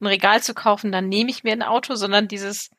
[0.01, 2.70] ein Regal zu kaufen, dann nehme ich mir ein Auto, sondern dieses,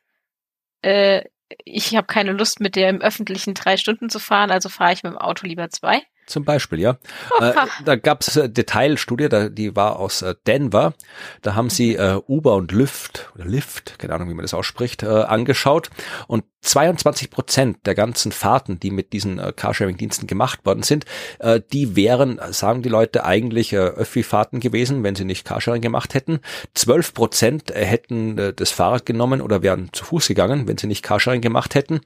[0.82, 1.24] äh,
[1.64, 5.04] ich habe keine Lust mit der im öffentlichen drei Stunden zu fahren, also fahre ich
[5.04, 6.02] mit dem Auto lieber zwei.
[6.28, 6.98] Zum Beispiel, ja.
[7.40, 7.54] äh,
[7.86, 10.94] da gab es eine Detailstudie, da, die war aus äh, Denver.
[11.42, 15.04] Da haben sie äh, Uber und Lyft oder Lyft, keine Ahnung, wie man das ausspricht,
[15.04, 15.90] äh, angeschaut.
[16.28, 21.06] Und 22 Prozent der ganzen Fahrten, die mit diesen äh, Carsharing-Diensten gemacht worden sind,
[21.40, 26.14] äh, die wären, sagen die Leute, eigentlich äh, Öffi-Fahrten gewesen, wenn sie nicht Carsharing gemacht
[26.14, 26.42] hätten.
[26.74, 30.88] 12 Prozent äh, hätten äh, das Fahrrad genommen oder wären zu Fuß gegangen, wenn sie
[30.88, 32.02] nicht Carsharing gemacht hätten.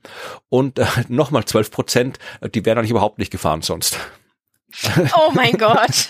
[0.50, 3.98] Und äh, nochmal 12 Prozent, äh, die wären eigentlich überhaupt nicht gefahren sonst.
[5.16, 6.10] Oh mein Gott.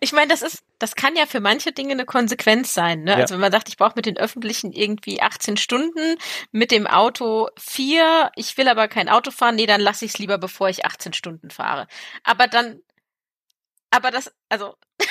[0.00, 3.02] Ich meine, das ist, das kann ja für manche Dinge eine Konsequenz sein.
[3.04, 3.12] Ne?
[3.12, 3.16] Ja.
[3.18, 6.16] Also wenn man sagt, ich brauche mit den öffentlichen irgendwie 18 Stunden,
[6.52, 10.18] mit dem Auto vier, ich will aber kein Auto fahren, nee, dann lasse ich es
[10.18, 11.86] lieber, bevor ich 18 Stunden fahre.
[12.22, 12.80] Aber dann,
[13.90, 14.74] aber das, also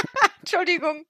[0.40, 1.06] Entschuldigung.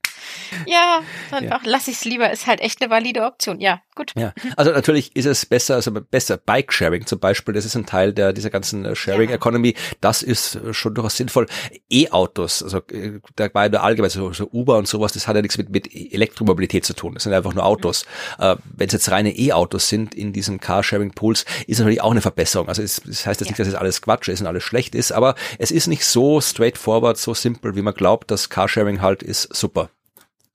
[0.66, 1.70] Ja, einfach ja.
[1.70, 3.60] lass ich es lieber, ist halt echt eine valide Option.
[3.60, 4.12] Ja, gut.
[4.16, 8.12] Ja, also natürlich ist es besser, also besser Bike-Sharing zum Beispiel, das ist ein Teil
[8.12, 11.46] der dieser ganzen äh, Sharing-Economy, das ist äh, schon durchaus sinnvoll.
[11.88, 15.42] E-Autos, also äh, da war ja allgemein so, so Uber und sowas, das hat ja
[15.42, 18.04] nichts mit, mit Elektromobilität zu tun, das sind einfach nur Autos.
[18.38, 18.44] Mhm.
[18.44, 22.68] Äh, Wenn es jetzt reine E-Autos sind in diesen Car-Sharing-Pools, ist natürlich auch eine Verbesserung.
[22.68, 23.52] Also es, das heißt jetzt ja.
[23.52, 26.40] nicht, dass es alles Quatsch ist und alles schlecht ist, aber es ist nicht so
[26.40, 29.90] straightforward, so simpel, wie man glaubt, dass Carsharing halt ist super.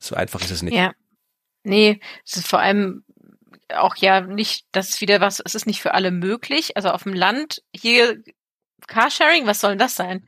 [0.06, 0.76] So einfach ist es nicht.
[0.76, 0.93] Ja.
[1.64, 3.03] Nee, es ist vor allem
[3.74, 6.78] auch ja nicht, das ist wieder was, es ist nicht für alle möglich.
[6.78, 8.22] Also auf dem Land, hier
[8.88, 10.28] Carsharing, was soll denn das sein?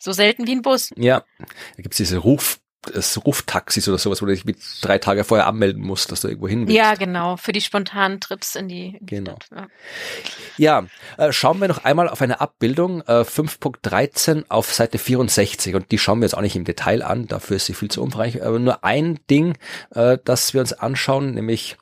[0.00, 0.90] So selten wie ein Bus.
[0.96, 2.60] Ja, da gibt's diese Ruf,
[2.94, 6.28] das Ruftaxis oder sowas, wo du dich mit drei Tage vorher anmelden musst, dass du
[6.28, 6.76] irgendwo hin willst.
[6.76, 9.36] Ja, genau, für die spontanen Trips in die, in die genau.
[9.42, 9.68] Stadt.
[10.56, 10.86] Ja,
[11.18, 15.90] ja äh, schauen wir noch einmal auf eine Abbildung äh, 5.13 auf Seite 64 und
[15.90, 18.42] die schauen wir jetzt auch nicht im Detail an, dafür ist sie viel zu umfangreich,
[18.42, 19.56] aber nur ein Ding,
[19.94, 21.76] äh, das wir uns anschauen, nämlich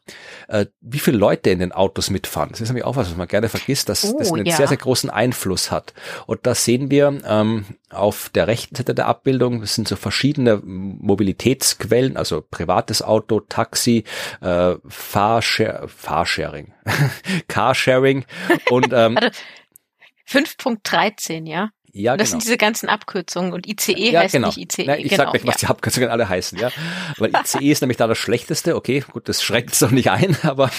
[0.48, 2.50] äh, wie viele Leute in den Autos mitfahren.
[2.50, 4.56] Das ist nämlich auch was, was man gerne vergisst, dass oh, das einen ja.
[4.56, 5.94] sehr, sehr großen Einfluss hat.
[6.26, 10.60] Und da sehen wir ähm, auf der rechten Seite der Abbildung, das sind so verschiedene
[11.00, 14.04] Mobilitätsquellen, also privates Auto, Taxi,
[14.40, 16.72] äh, Fahrshare, Fahrsharing,
[17.48, 18.24] Carsharing
[18.70, 19.18] und ähm,
[20.28, 21.70] 5.13, ja?
[21.98, 22.40] Ja, und das genau.
[22.40, 24.48] sind diese ganzen Abkürzungen und ICE ja, heißt genau.
[24.48, 24.84] nicht ICE.
[24.86, 26.70] Na, ich genau, sag gleich, was die Abkürzungen alle heißen, ja.
[27.16, 28.76] Weil ICE ist nämlich da das Schlechteste.
[28.76, 30.70] Okay, gut, das schränkt es doch nicht ein, aber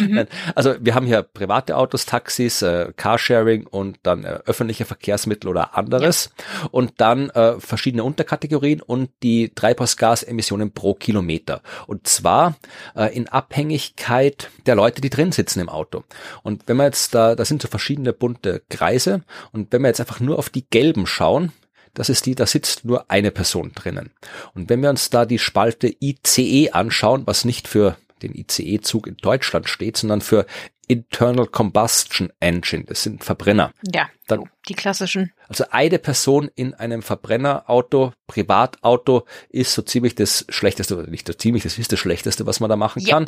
[0.00, 0.26] Mhm.
[0.54, 5.76] Also wir haben hier private Autos, Taxis, äh, Carsharing und dann äh, öffentliche Verkehrsmittel oder
[5.76, 6.68] anderes ja.
[6.70, 11.62] und dann äh, verschiedene Unterkategorien und die Treibhausgasemissionen pro Kilometer.
[11.86, 12.56] Und zwar
[12.96, 16.04] äh, in Abhängigkeit der Leute, die drin sitzen im Auto.
[16.42, 19.22] Und wenn man jetzt da, da sind so verschiedene bunte Kreise
[19.52, 21.52] und wenn wir jetzt einfach nur auf die gelben schauen,
[21.94, 24.10] das ist die, da sitzt nur eine Person drinnen.
[24.54, 29.16] Und wenn wir uns da die Spalte ICE anschauen, was nicht für den ICE-Zug in
[29.16, 30.46] Deutschland steht, sondern für
[30.90, 32.84] Internal Combustion Engine.
[32.84, 33.72] Das sind Verbrenner.
[33.92, 35.32] Ja, Dann, die klassischen.
[35.48, 41.32] Also eine Person in einem Verbrennerauto, Privatauto, ist so ziemlich das Schlechteste, oder nicht so
[41.32, 43.14] ziemlich, das ist das Schlechteste, was man da machen ja.
[43.14, 43.26] kann.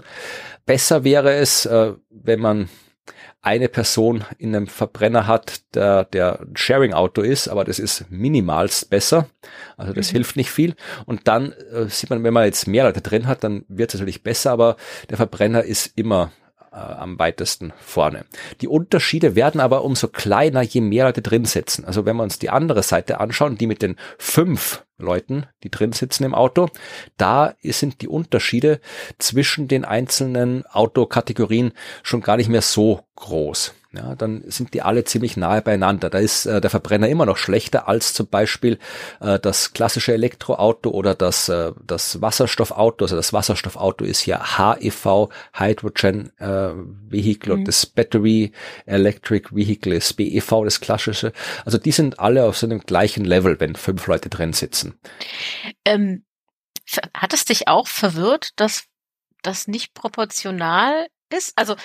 [0.66, 2.68] Besser wäre es, äh, wenn man
[3.42, 8.88] eine Person in einem Verbrenner hat, der, der ein Sharing-Auto ist, aber das ist minimalst
[8.88, 9.28] besser.
[9.76, 10.16] Also das mhm.
[10.16, 10.76] hilft nicht viel.
[11.06, 14.00] Und dann äh, sieht man, wenn man jetzt mehr Leute drin hat, dann wird es
[14.00, 14.76] natürlich besser, aber
[15.10, 16.30] der Verbrenner ist immer
[16.72, 18.24] äh, am weitesten vorne.
[18.60, 21.84] Die Unterschiede werden aber umso kleiner, je mehr Leute drin sitzen.
[21.84, 25.92] Also wenn wir uns die andere Seite anschauen, die mit den fünf Leuten, die drin
[25.92, 26.68] sitzen im Auto,
[27.16, 28.80] da sind die Unterschiede
[29.18, 35.04] zwischen den einzelnen Autokategorien schon gar nicht mehr so groß ja, dann sind die alle
[35.04, 36.08] ziemlich nahe beieinander.
[36.08, 38.78] Da ist äh, der Verbrenner immer noch schlechter als zum Beispiel
[39.20, 43.04] äh, das klassische Elektroauto oder das, äh, das Wasserstoffauto.
[43.04, 46.70] Also das Wasserstoffauto ist ja HEV, Hydrogen äh,
[47.08, 47.60] Vehicle mhm.
[47.60, 48.52] und das Battery
[48.86, 51.32] Electric Vehicle ist BEV, das klassische.
[51.66, 54.98] Also die sind alle auf so einem gleichen Level, wenn fünf Leute drin sitzen.
[55.84, 56.24] Ähm,
[57.14, 58.84] hat es dich auch verwirrt, dass
[59.42, 61.52] das nicht proportional ist?
[61.56, 61.76] Also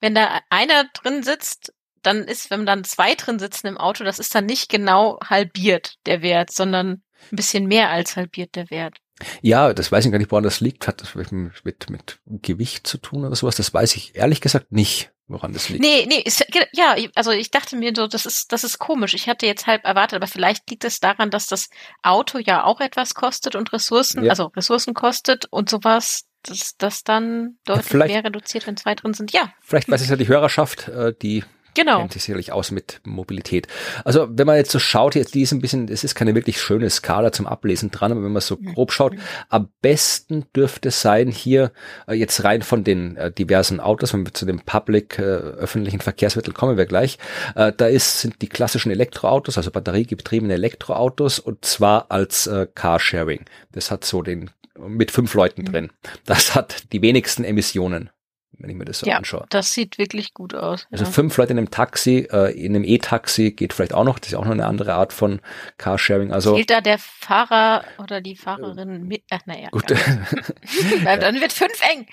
[0.00, 1.72] wenn da einer drin sitzt,
[2.02, 5.96] dann ist, wenn dann zwei drin sitzen im Auto, das ist dann nicht genau halbiert
[6.06, 8.96] der Wert, sondern ein bisschen mehr als halbiert der Wert.
[9.42, 10.88] Ja, das weiß ich gar nicht, woran das liegt.
[10.88, 11.30] Hat das mit,
[11.64, 13.56] mit, mit Gewicht zu tun oder sowas?
[13.56, 15.82] Das weiß ich ehrlich gesagt nicht, woran das liegt.
[15.82, 19.12] Nee, nee, ist, ja, also ich dachte mir so, das ist, das ist komisch.
[19.12, 21.68] Ich hatte jetzt halb erwartet, aber vielleicht liegt es daran, dass das
[22.02, 24.30] Auto ja auch etwas kostet und Ressourcen, ja.
[24.30, 29.14] also Ressourcen kostet und sowas dass das dann deutlich ja, mehr reduziert, wenn zwei drin
[29.14, 29.32] sind.
[29.32, 29.52] Ja.
[29.60, 32.00] Vielleicht weiß es ja die Hörerschaft, äh, die Genau.
[32.00, 33.68] Kennt sich sicherlich aus mit Mobilität.
[34.04, 36.60] Also wenn man jetzt so schaut, jetzt die ist ein bisschen, es ist keine wirklich
[36.60, 38.74] schöne Skala zum Ablesen dran, aber wenn man so mhm.
[38.74, 39.14] grob schaut,
[39.48, 41.72] am besten dürfte es sein hier
[42.08, 46.00] äh, jetzt rein von den äh, diversen Autos, wenn wir zu den Public äh, öffentlichen
[46.00, 47.18] Verkehrsmitteln kommen wir gleich,
[47.54, 53.44] äh, da ist sind die klassischen Elektroautos, also batteriegetriebene Elektroautos und zwar als äh, Carsharing.
[53.72, 54.50] Das hat so den
[54.88, 55.66] mit fünf Leuten mhm.
[55.66, 55.92] drin.
[56.24, 58.10] Das hat die wenigsten Emissionen.
[58.58, 59.46] Wenn ich mir das so ja, anschaue.
[59.50, 60.86] Das sieht wirklich gut aus.
[60.90, 61.10] Also ja.
[61.10, 64.34] fünf Leute in einem Taxi, äh, in einem E-Taxi geht vielleicht auch noch, das ist
[64.34, 65.40] auch noch eine andere Art von
[65.78, 66.32] Carsharing.
[66.32, 69.22] Also Zählt da der Fahrer oder die Fahrerin mit?
[69.30, 69.68] Ach, naja.
[69.70, 69.90] Gut.
[69.90, 72.06] Weil dann wird fünf eng.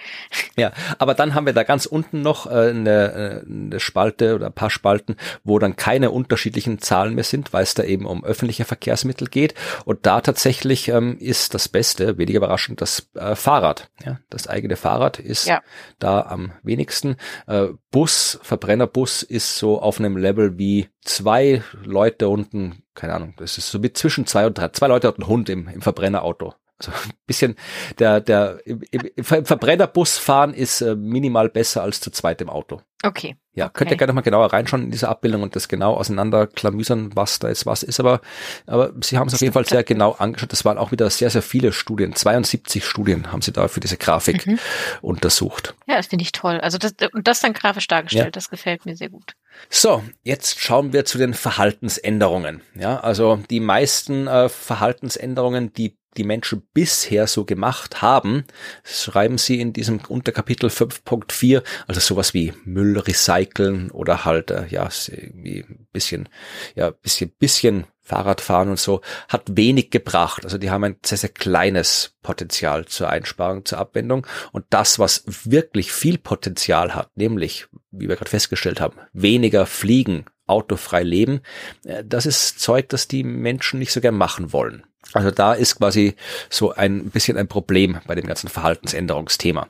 [0.55, 4.53] Ja, aber dann haben wir da ganz unten noch äh, eine, eine Spalte oder ein
[4.53, 8.65] paar Spalten, wo dann keine unterschiedlichen Zahlen mehr sind, weil es da eben um öffentliche
[8.65, 9.53] Verkehrsmittel geht.
[9.85, 13.89] Und da tatsächlich ähm, ist das Beste, weniger überraschend, das äh, Fahrrad.
[14.05, 15.61] Ja, das eigene Fahrrad ist ja.
[15.99, 17.15] da am wenigsten.
[17.47, 23.57] Äh, Bus, Verbrennerbus ist so auf einem Level wie zwei Leute unten, keine Ahnung, das
[23.57, 26.53] ist so wie zwischen zwei und drei, zwei Leute und ein Hund im, im Verbrennerauto.
[26.79, 27.55] Also ein bisschen
[27.99, 32.81] der der im, im Verbrennerbus fahren ist äh, minimal besser als zu zweit im Auto.
[33.03, 33.35] Okay.
[33.53, 37.15] Ja, könnt ihr gerne noch mal genauer reinschauen in diese Abbildung und das genau auseinanderklamüsern,
[37.15, 37.99] was da jetzt was ist.
[37.99, 38.21] Aber,
[38.67, 40.51] aber Sie haben es auf jeden Fall sehr genau angeschaut.
[40.51, 42.13] Das waren auch wieder sehr, sehr viele Studien.
[42.13, 44.59] 72 Studien haben Sie da für diese Grafik mhm.
[45.01, 45.75] untersucht.
[45.87, 46.59] Ja, das finde ich toll.
[46.59, 48.31] Also das, und das dann grafisch dargestellt, ja.
[48.31, 49.33] das gefällt mir sehr gut.
[49.69, 52.61] So, jetzt schauen wir zu den Verhaltensänderungen.
[52.75, 58.45] Ja, also die meisten äh, Verhaltensänderungen, die die Menschen bisher so gemacht haben,
[58.83, 64.89] schreiben sie in diesem Unterkapitel 5.4, also sowas wie Müll recyceln oder halt, äh, ja,
[65.33, 66.29] wie ein bisschen,
[66.75, 70.45] ja, bisschen, bisschen Fahrradfahren und so, hat wenig gebracht.
[70.45, 74.25] Also die haben ein sehr, sehr kleines Potenzial zur Einsparung, zur Abwendung.
[74.53, 80.25] Und das, was wirklich viel Potenzial hat, nämlich, wie wir gerade festgestellt haben, weniger fliegen,
[80.45, 81.41] autofrei leben,
[81.83, 84.85] äh, das ist Zeug, das die Menschen nicht so gern machen wollen.
[85.13, 86.15] Also da ist quasi
[86.49, 89.67] so ein bisschen ein Problem bei dem ganzen Verhaltensänderungsthema.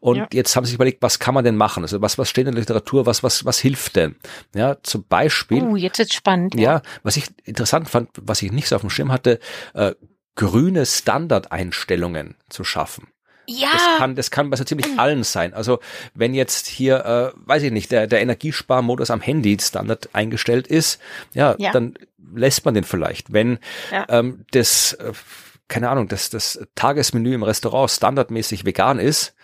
[0.00, 0.26] Und ja.
[0.32, 1.82] jetzt haben sie sich überlegt, was kann man denn machen?
[1.82, 3.06] Also was, was steht in der Literatur?
[3.06, 4.16] Was, was, was hilft denn?
[4.54, 5.62] Ja, zum Beispiel.
[5.62, 6.54] Uh, jetzt ist spannend.
[6.54, 9.40] Ja, ja, was ich interessant fand, was ich nicht so auf dem Schirm hatte,
[9.74, 9.94] äh,
[10.34, 13.08] grüne Standardeinstellungen zu schaffen.
[13.48, 13.70] Ja.
[13.72, 14.98] Das kann, das kann bei so ziemlich mhm.
[14.98, 15.54] allen sein.
[15.54, 15.80] Also
[16.14, 17.04] wenn jetzt hier,
[17.36, 21.00] äh, weiß ich nicht, der, der Energiesparmodus am Handy Standard eingestellt ist,
[21.32, 21.72] ja, ja.
[21.72, 21.94] dann
[22.34, 23.32] lässt man den vielleicht.
[23.32, 23.58] Wenn
[23.90, 24.06] ja.
[24.08, 25.12] ähm, das, äh,
[25.68, 29.34] keine Ahnung, das, das Tagesmenü im Restaurant standardmäßig vegan ist,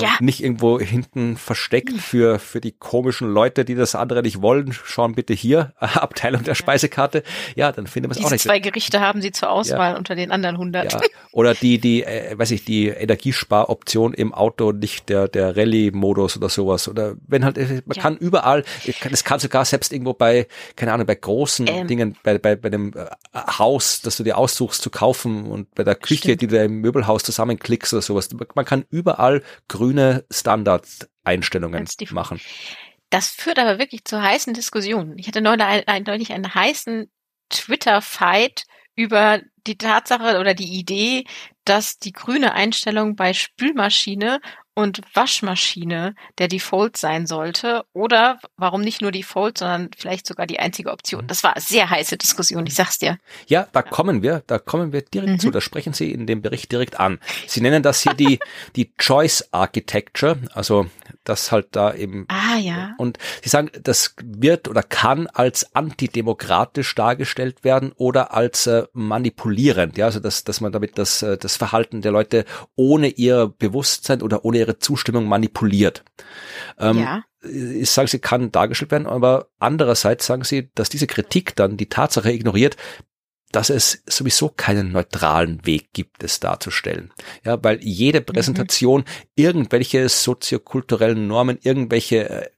[0.00, 0.16] ja.
[0.20, 4.72] Nicht irgendwo hinten versteckt für, für die komischen Leute, die das andere nicht wollen.
[4.72, 7.22] Schauen bitte hier, Abteilung der Speisekarte.
[7.54, 8.42] Ja, dann finden wir es auch nicht.
[8.42, 9.98] zwei Gerichte haben sie zur Auswahl ja.
[9.98, 10.92] unter den anderen 100.
[10.92, 11.00] Ja.
[11.32, 16.48] Oder die, die, äh, weiß ich, die Energiesparoption im Auto, nicht der, der Rallye-Modus oder
[16.48, 16.86] sowas.
[16.88, 18.02] Oder wenn halt, äh, man ja.
[18.02, 18.64] kann überall,
[19.10, 21.88] das kann sogar selbst irgendwo bei, keine Ahnung, bei großen ähm.
[21.88, 23.06] Dingen, bei, bei, bei dem äh,
[23.58, 26.42] Haus, das du dir aussuchst zu kaufen und bei der Küche, Stimmt.
[26.42, 28.28] die du im Möbelhaus zusammenklickst oder sowas.
[28.54, 32.40] Man kann überall grün grüne Standardeinstellungen machen.
[33.10, 35.18] Das führt aber wirklich zu heißen Diskussionen.
[35.18, 37.10] Ich hatte neulich einen heißen
[37.50, 38.64] Twitter-Fight
[38.96, 41.24] über die Tatsache oder die Idee,
[41.64, 44.40] dass die grüne Einstellung bei Spülmaschine
[44.74, 50.58] und Waschmaschine der Default sein sollte oder warum nicht nur Default, sondern vielleicht sogar die
[50.58, 51.24] einzige Option.
[51.24, 51.28] Mhm.
[51.28, 53.18] Das war eine sehr heiße Diskussion, ich sag's dir.
[53.46, 55.38] Ja, da kommen wir, da kommen wir direkt mhm.
[55.38, 57.20] zu, da sprechen Sie in dem Bericht direkt an.
[57.46, 58.40] Sie nennen das hier die,
[58.76, 60.86] die Choice Architecture, also
[61.22, 62.26] das halt da eben.
[62.28, 62.94] Ah, ja.
[62.98, 69.96] Und Sie sagen, das wird oder kann als antidemokratisch dargestellt werden oder als äh, manipulierend,
[69.96, 72.44] ja, also dass, dass man damit das, äh, das Verhalten der Leute
[72.76, 76.04] ohne ihr Bewusstsein oder ohne ihre Zustimmung manipuliert.
[76.78, 77.24] Ähm, ja.
[77.42, 81.88] Ich sage, sie kann dargestellt werden, aber andererseits sagen sie, dass diese Kritik dann die
[81.88, 82.76] Tatsache ignoriert,
[83.54, 87.12] dass es sowieso keinen neutralen Weg gibt, es darzustellen.
[87.44, 88.26] Ja, weil jede mhm.
[88.26, 89.04] Präsentation mhm.
[89.36, 92.50] irgendwelche soziokulturellen Normen, irgendwelche äh,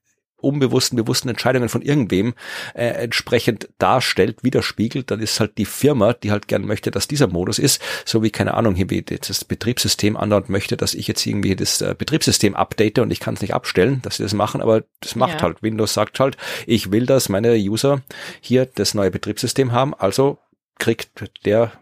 [0.46, 2.34] unbewussten, bewussten Entscheidungen von irgendwem
[2.74, 7.26] äh, entsprechend darstellt, widerspiegelt, dann ist halt die Firma, die halt gern möchte, dass dieser
[7.26, 11.26] Modus ist, so wie, keine Ahnung, hier wie das Betriebssystem andauernd möchte, dass ich jetzt
[11.26, 14.60] irgendwie das äh, Betriebssystem update und ich kann es nicht abstellen, dass sie das machen,
[14.60, 15.42] aber das macht ja.
[15.42, 15.62] halt.
[15.62, 16.36] Windows sagt halt,
[16.66, 18.02] ich will, dass meine User
[18.40, 20.38] hier das neue Betriebssystem haben, also
[20.78, 21.72] kriegt der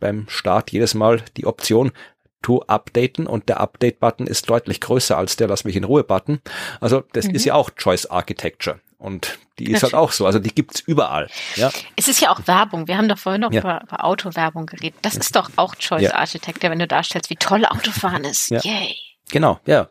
[0.00, 1.92] beim Start jedes Mal die Option,
[2.42, 6.40] to updaten und der Update-Button ist deutlich größer als der Lass mich in Ruhe-Button.
[6.80, 7.34] Also das mhm.
[7.34, 8.80] ist ja auch Choice Architecture.
[8.98, 10.26] Und die ist halt auch so.
[10.26, 11.28] Also die gibt's überall.
[11.56, 11.70] Ja.
[11.96, 12.86] Es ist ja auch Werbung.
[12.86, 13.60] Wir haben doch vorhin noch ja.
[13.60, 14.98] über, über Autowerbung geredet.
[15.00, 16.14] Das ist doch auch Choice ja.
[16.14, 18.50] Architecture, wenn du darstellst, wie toll Autofahren ist.
[18.50, 18.60] Ja.
[18.62, 18.94] Yay.
[19.30, 19.88] Genau, ja.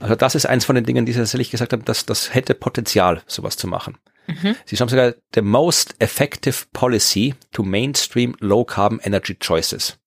[0.00, 2.54] Also das ist eins von den Dingen, die Sie tatsächlich gesagt haben, dass das hätte
[2.54, 3.98] Potenzial, sowas zu machen.
[4.26, 4.56] Mhm.
[4.64, 9.98] Sie haben sogar the most effective policy to mainstream low carbon energy choices.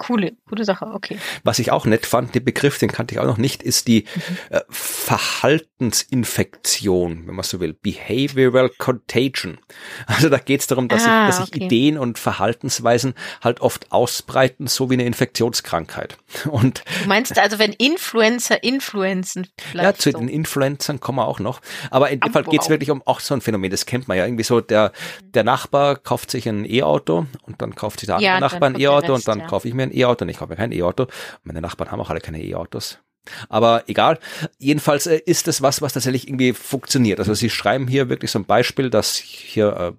[0.00, 1.18] Coole, coole Sache, okay.
[1.44, 4.06] Was ich auch nett fand, den Begriff, den kannte ich auch noch nicht, ist die
[4.14, 4.38] mhm.
[4.48, 9.58] äh, Verhaltensinfektion, wenn man so will, Behavioral Contagion.
[10.06, 14.68] Also da geht es darum, dass, ah, dass sich Ideen und Verhaltensweisen halt oft ausbreiten,
[14.68, 16.16] so wie eine Infektionskrankheit.
[16.50, 19.48] Und du meinst also, wenn Influencer influenzen?
[19.74, 20.18] Ja, zu so.
[20.18, 21.60] den Influencern kommen wir auch noch.
[21.90, 24.16] Aber in dem Fall geht es wirklich um auch so ein Phänomen, das kennt man
[24.16, 24.92] ja irgendwie so, der,
[25.34, 28.80] der Nachbar kauft sich ein E-Auto und dann kauft sich der andere ja, Nachbar ein
[28.80, 29.46] E-Auto und dann ja.
[29.46, 31.06] kaufe ich mir ein E-Auto und ich kaufe mir kein E-Auto.
[31.42, 32.98] Meine Nachbarn haben auch alle keine E-Autos.
[33.48, 34.18] Aber egal.
[34.58, 37.18] Jedenfalls äh, ist es was, was tatsächlich irgendwie funktioniert.
[37.18, 39.92] Also sie schreiben hier wirklich so ein Beispiel, dass hier äh,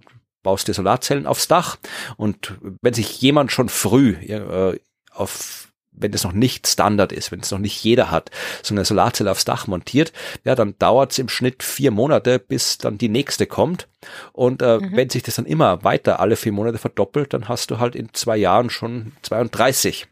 [0.44, 1.78] baust du Solarzellen aufs Dach
[2.18, 4.80] und wenn sich jemand schon früh äh,
[5.12, 8.32] auf wenn das noch nicht Standard ist, wenn es noch nicht jeder hat,
[8.64, 10.14] so eine Solarzelle aufs Dach montiert,
[10.44, 13.88] ja, dann dauert es im Schnitt vier Monate, bis dann die nächste kommt.
[14.34, 14.96] Und äh, mhm.
[14.96, 18.14] wenn sich das dann immer weiter alle vier Monate verdoppelt, dann hast du halt in
[18.14, 20.08] zwei Jahren schon 32.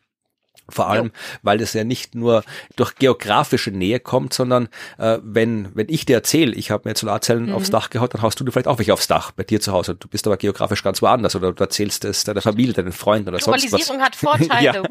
[0.70, 1.11] Vor allem, ja.
[1.43, 2.43] weil das ja nicht nur
[2.76, 7.47] durch geografische Nähe kommt, sondern äh, wenn, wenn ich dir erzähle, ich habe mir Solarzellen
[7.47, 7.53] mhm.
[7.53, 9.72] aufs Dach gehaut, dann haust du dir vielleicht auch welche aufs Dach bei dir zu
[9.72, 9.95] Hause.
[9.95, 13.39] Du bist aber geografisch ganz woanders oder du erzählst es deiner Familie, deinen Freunden oder
[13.39, 13.70] sonst was.
[13.70, 14.63] Globalisierung hat Vorteile.
[14.63, 14.84] ja.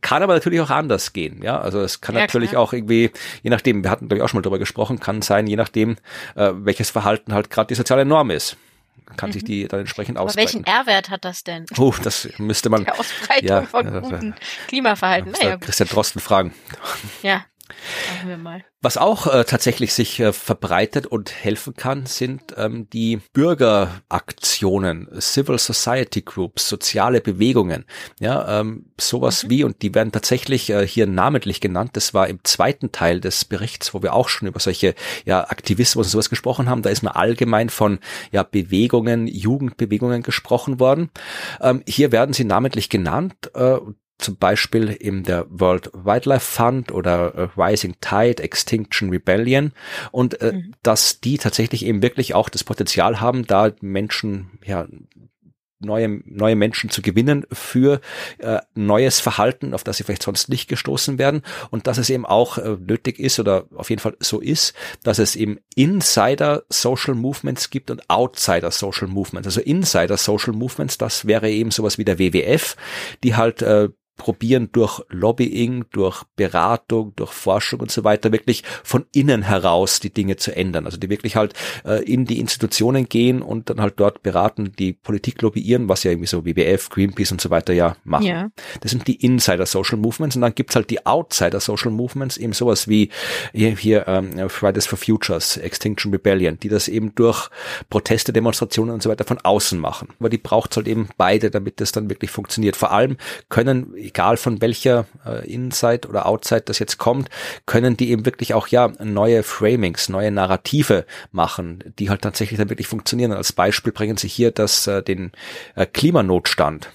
[0.00, 1.42] Kann aber natürlich auch anders gehen.
[1.42, 2.62] Ja, also es kann ja, natürlich klar.
[2.62, 3.10] auch irgendwie,
[3.42, 5.96] je nachdem, wir hatten glaube ich auch schon mal drüber gesprochen, kann sein, je nachdem,
[6.36, 8.56] äh, welches Verhalten halt gerade die soziale Norm ist
[9.16, 9.32] kann mhm.
[9.32, 10.58] sich die dann entsprechend ausbreiten.
[10.58, 11.66] Aber welchen R-Wert hat das denn?
[11.76, 12.84] Oh, das müsste man.
[12.84, 14.34] Die Ausbreitung ja, von guten
[14.68, 15.32] Klimaverhalten.
[15.32, 16.54] Naja, Christian Drosten fragen.
[17.22, 17.44] Ja.
[18.38, 18.64] Mal.
[18.80, 25.58] Was auch äh, tatsächlich sich äh, verbreitet und helfen kann, sind ähm, die Bürgeraktionen, Civil
[25.58, 27.86] Society Groups, soziale Bewegungen.
[28.20, 29.50] Ja, ähm, sowas mhm.
[29.50, 31.90] wie, und die werden tatsächlich äh, hier namentlich genannt.
[31.94, 34.94] Das war im zweiten Teil des Berichts, wo wir auch schon über solche
[35.24, 36.82] ja, Aktivismus und sowas gesprochen haben.
[36.82, 37.98] Da ist man allgemein von
[38.30, 41.10] ja, Bewegungen, Jugendbewegungen gesprochen worden.
[41.60, 43.50] Ähm, hier werden sie namentlich genannt.
[43.54, 43.78] Äh,
[44.18, 49.72] zum Beispiel in der World Wildlife Fund oder äh, Rising Tide, Extinction Rebellion
[50.10, 50.74] und äh, mhm.
[50.82, 54.86] dass die tatsächlich eben wirklich auch das Potenzial haben, da Menschen ja
[55.80, 58.00] neue, neue Menschen zu gewinnen für
[58.38, 62.26] äh, neues Verhalten, auf das sie vielleicht sonst nicht gestoßen werden und dass es eben
[62.26, 67.14] auch äh, nötig ist oder auf jeden Fall so ist, dass es eben Insider Social
[67.14, 69.46] Movements gibt und Outsider Social Movements.
[69.46, 72.76] Also Insider Social Movements, das wäre eben sowas wie der WWF,
[73.22, 73.88] die halt äh,
[74.18, 80.12] probieren durch Lobbying, durch Beratung, durch Forschung und so weiter wirklich von innen heraus die
[80.12, 80.84] Dinge zu ändern.
[80.84, 81.54] Also die wirklich halt
[81.86, 86.10] äh, in die Institutionen gehen und dann halt dort beraten, die Politik lobbyieren, was ja
[86.10, 88.26] irgendwie so WWF, Greenpeace und so weiter ja machen.
[88.26, 88.50] Ja.
[88.80, 92.52] Das sind die Insider Social Movements und dann gibt's halt die Outsider Social Movements, eben
[92.52, 93.10] sowas wie
[93.52, 97.48] hier, hier ähm, Fridays for Futures, Extinction Rebellion, die das eben durch
[97.88, 100.08] Proteste, Demonstrationen und so weiter von außen machen.
[100.18, 102.74] Aber die braucht's halt eben beide, damit das dann wirklich funktioniert.
[102.74, 103.16] Vor allem
[103.48, 107.28] können egal von welcher äh, Inside oder Outside das jetzt kommt,
[107.66, 112.70] können die eben wirklich auch ja neue Framings, neue Narrative machen, die halt tatsächlich dann
[112.70, 113.32] wirklich funktionieren.
[113.32, 115.32] Als Beispiel bringen sie hier das äh, den
[115.74, 116.90] äh, Klimanotstand.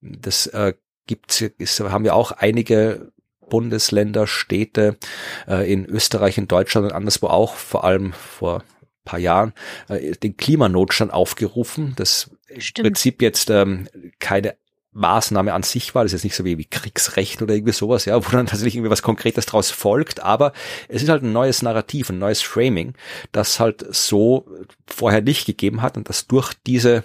[0.00, 0.74] Das äh,
[1.06, 3.12] gibt's, ist, haben wir auch einige
[3.48, 4.98] Bundesländer, Städte
[5.46, 8.62] äh, in Österreich, in Deutschland und anderswo auch, vor allem vor
[9.04, 9.54] paar Jahren
[9.88, 11.94] äh, den Klimanotstand aufgerufen.
[11.96, 12.78] Das Stimmt.
[12.78, 13.88] im Prinzip jetzt ähm,
[14.18, 14.56] keine
[14.98, 16.02] Maßnahme an sich war.
[16.02, 18.76] Das ist jetzt nicht so wie, wie Kriegsrecht oder irgendwie sowas, ja, wo dann tatsächlich
[18.76, 20.20] irgendwie was Konkretes daraus folgt.
[20.20, 20.52] Aber
[20.88, 22.94] es ist halt ein neues Narrativ, ein neues Framing,
[23.32, 24.46] das halt so
[24.86, 27.04] vorher nicht gegeben hat und das durch diese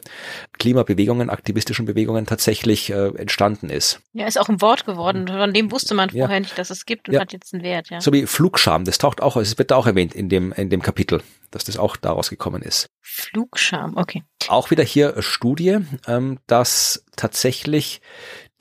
[0.58, 4.02] Klimabewegungen, aktivistischen Bewegungen tatsächlich äh, entstanden ist.
[4.14, 5.28] Ja, ist auch ein Wort geworden.
[5.28, 6.40] Von dem wusste man vorher ja.
[6.40, 7.22] nicht, dass es gibt und ja.
[7.22, 8.02] hat jetzt einen Wert, ja.
[8.02, 11.22] So wie Flugscham, das taucht auch, es wird auch erwähnt in dem, in dem Kapitel
[11.54, 12.88] dass das auch daraus gekommen ist.
[13.02, 14.24] Flugscham, okay.
[14.48, 18.02] Auch wieder hier Studie, ähm, dass tatsächlich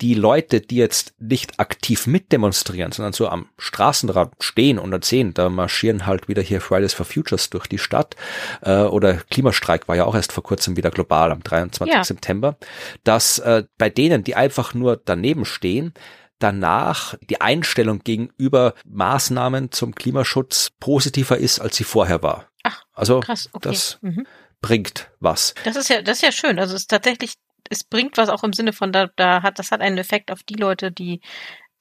[0.02, 5.48] die Leute, die jetzt nicht aktiv mitdemonstrieren, sondern so am Straßenrand stehen und erzählen, da
[5.48, 8.16] marschieren halt wieder hier Fridays for Futures durch die Stadt
[8.62, 11.94] äh, oder Klimastreik war ja auch erst vor kurzem wieder global am 23.
[11.94, 12.02] Ja.
[12.02, 12.56] September,
[13.04, 15.94] dass äh, bei denen, die einfach nur daneben stehen,
[16.40, 22.48] danach die Einstellung gegenüber Maßnahmen zum Klimaschutz positiver ist, als sie vorher war.
[22.94, 23.70] Also krass, okay.
[23.70, 24.26] das mhm.
[24.60, 25.54] bringt was.
[25.64, 26.58] Das ist ja, das ist ja schön.
[26.58, 27.34] Also es ist tatsächlich,
[27.70, 30.42] es bringt was auch im Sinne von, da, da hat, das hat einen Effekt auf
[30.42, 31.20] die Leute, die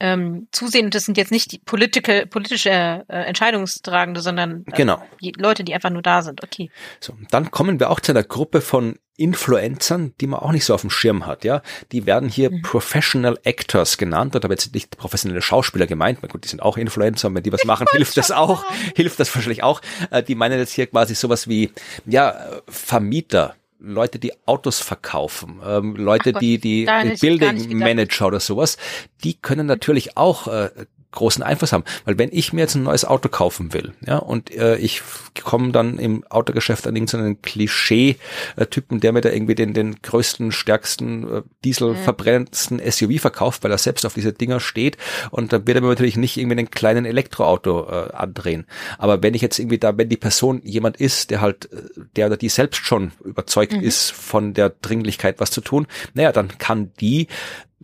[0.01, 5.01] ähm, zusehen, das sind jetzt nicht die political, politische äh, Entscheidungstragende, sondern äh, genau.
[5.21, 6.43] die Leute, die einfach nur da sind.
[6.43, 6.71] Okay.
[6.99, 10.73] So, dann kommen wir auch zu einer Gruppe von Influencern, die man auch nicht so
[10.73, 11.61] auf dem Schirm hat, ja.
[11.91, 12.63] Die werden hier mhm.
[12.63, 16.77] Professional Actors genannt, und da wird nicht professionelle Schauspieler gemeint, na gut, die sind auch
[16.77, 19.81] Influencer, und wenn die was machen, hilft das auch, hilft das wahrscheinlich auch.
[20.09, 21.69] Äh, die meinen jetzt hier quasi sowas wie,
[22.07, 22.35] ja,
[22.67, 26.85] Vermieter, Leute, die Autos verkaufen, ähm, Leute, Gott, die die
[27.19, 28.77] Building Manager oder sowas,
[29.23, 30.69] die können natürlich auch äh,
[31.11, 31.83] großen Einfluss haben.
[32.05, 35.01] Weil wenn ich mir jetzt ein neues Auto kaufen will, ja, und äh, ich
[35.43, 41.29] komme dann im Autogeschäft an irgendeinen Klischee-Typen, der mir da irgendwie den, den größten, stärksten,
[41.29, 44.97] äh, dieselverbrennendsten SUV verkauft, weil er selbst auf diese Dinger steht
[45.31, 48.65] und dann wird er mir natürlich nicht irgendwie einen kleinen Elektroauto äh, andrehen.
[48.97, 51.81] Aber wenn ich jetzt irgendwie da, wenn die Person jemand ist, der halt, äh,
[52.15, 53.81] der oder die selbst schon überzeugt mhm.
[53.81, 57.27] ist von der Dringlichkeit, was zu tun, naja, dann kann die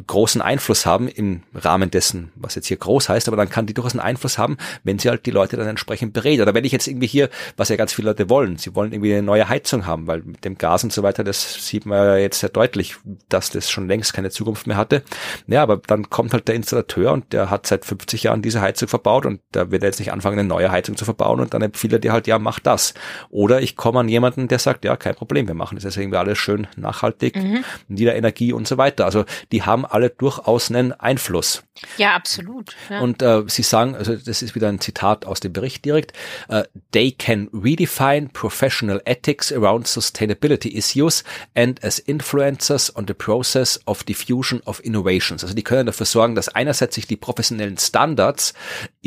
[0.05, 3.73] großen Einfluss haben im Rahmen dessen, was jetzt hier groß heißt, aber dann kann die
[3.73, 6.39] durchaus einen Einfluss haben, wenn sie halt die Leute dann entsprechend berät.
[6.39, 9.13] Oder wenn ich jetzt irgendwie hier, was ja ganz viele Leute wollen, sie wollen irgendwie
[9.13, 12.17] eine neue Heizung haben, weil mit dem Gas und so weiter, das sieht man ja
[12.17, 12.97] jetzt sehr deutlich,
[13.29, 15.03] dass das schon längst keine Zukunft mehr hatte.
[15.47, 18.87] Ja, aber dann kommt halt der Installateur und der hat seit 50 Jahren diese Heizung
[18.87, 21.61] verbaut und da wird er jetzt nicht anfangen, eine neue Heizung zu verbauen und dann
[21.61, 22.93] empfiehlt er dir halt, ja, mach das.
[23.29, 26.17] Oder ich komme an jemanden, der sagt, ja, kein Problem, wir machen das jetzt irgendwie
[26.17, 27.63] alles schön nachhaltig, mhm.
[27.87, 29.05] Niederenergie und so weiter.
[29.05, 31.63] Also die haben alle durchaus einen Einfluss.
[31.97, 32.75] Ja, absolut.
[32.89, 33.01] Ja.
[33.01, 36.13] Und äh, Sie sagen, also das ist wieder ein Zitat aus dem Bericht direkt,
[36.49, 41.23] uh, they can redefine professional ethics around sustainability issues
[41.55, 45.43] and as influencers on the process of diffusion of innovations.
[45.43, 48.53] Also die können dafür sorgen, dass einerseits sich die professionellen Standards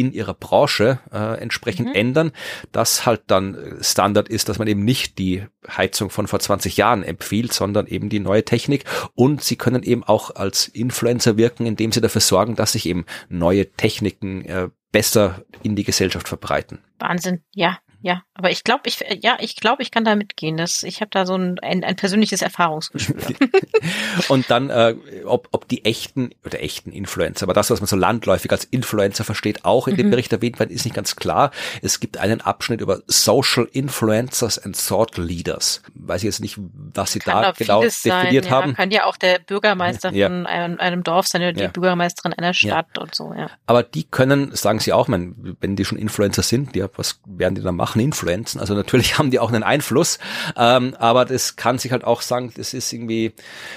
[0.01, 1.95] in ihrer Branche äh, entsprechend mhm.
[1.95, 2.33] ändern,
[2.73, 7.03] dass halt dann Standard ist, dass man eben nicht die Heizung von vor 20 Jahren
[7.03, 8.85] empfiehlt, sondern eben die neue Technik
[9.15, 13.05] und sie können eben auch als Influencer wirken, indem sie dafür sorgen, dass sich eben
[13.29, 16.79] neue Techniken äh, besser in die Gesellschaft verbreiten.
[16.99, 20.57] Wahnsinn, ja ja, aber ich glaube, ich ja, ich glaube, ich kann da mitgehen.
[20.57, 23.35] Das, ich habe da so ein, ein, ein persönliches Erfahrungsgespür.
[24.29, 24.95] und dann, äh,
[25.25, 29.25] ob, ob die echten oder echten Influencer, aber das, was man so landläufig als Influencer
[29.25, 29.99] versteht, auch in mhm.
[29.99, 31.51] dem Bericht erwähnt werden, ist nicht ganz klar.
[31.83, 35.83] Es gibt einen Abschnitt über Social Influencers and Thought Leaders.
[35.95, 38.71] Weiß ich jetzt nicht, was sie kann da genau definiert sein, haben.
[38.71, 40.29] Ja, kann ja auch der Bürgermeister ja.
[40.29, 41.69] von einem, einem, Dorf sein oder die ja.
[41.69, 43.35] Bürgermeisterin einer Stadt und so.
[43.37, 43.51] Ja.
[43.67, 47.63] Aber die können, sagen sie auch, wenn die schon Influencer sind, ja, was werden die
[47.63, 47.90] dann machen?
[47.91, 48.61] Machen Influenzen.
[48.61, 50.19] Also natürlich haben die auch einen Einfluss,
[50.57, 53.33] ähm, aber das kann sich halt auch sagen, das ist irgendwie,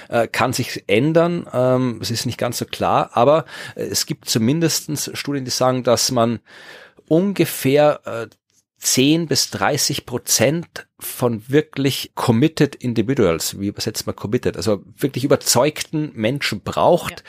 [0.08, 1.46] äh, kann sich ändern.
[1.52, 3.44] Ähm, es ist nicht ganz so klar, aber
[3.74, 6.40] äh, es gibt zumindestens Studien, die sagen, dass man
[7.08, 8.26] ungefähr äh,
[8.78, 16.12] 10 bis 30 Prozent von wirklich committed individuals, wie übersetzt man committed, also wirklich überzeugten
[16.14, 17.26] Menschen braucht, ja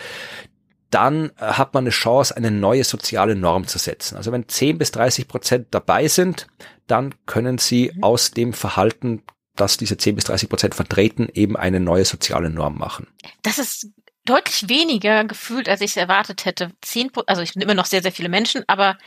[0.96, 4.16] dann äh, hat man eine Chance, eine neue soziale Norm zu setzen.
[4.16, 6.48] Also wenn 10 bis 30 Prozent dabei sind,
[6.88, 8.04] dann können sie mhm.
[8.04, 9.22] aus dem Verhalten,
[9.58, 13.08] das diese 10 bis 30 Prozent vertreten, eben eine neue soziale Norm machen.
[13.44, 13.90] Das ist
[14.24, 16.72] deutlich weniger gefühlt, als ich es erwartet hätte.
[16.82, 18.98] 10, also ich bin immer noch sehr, sehr viele Menschen, aber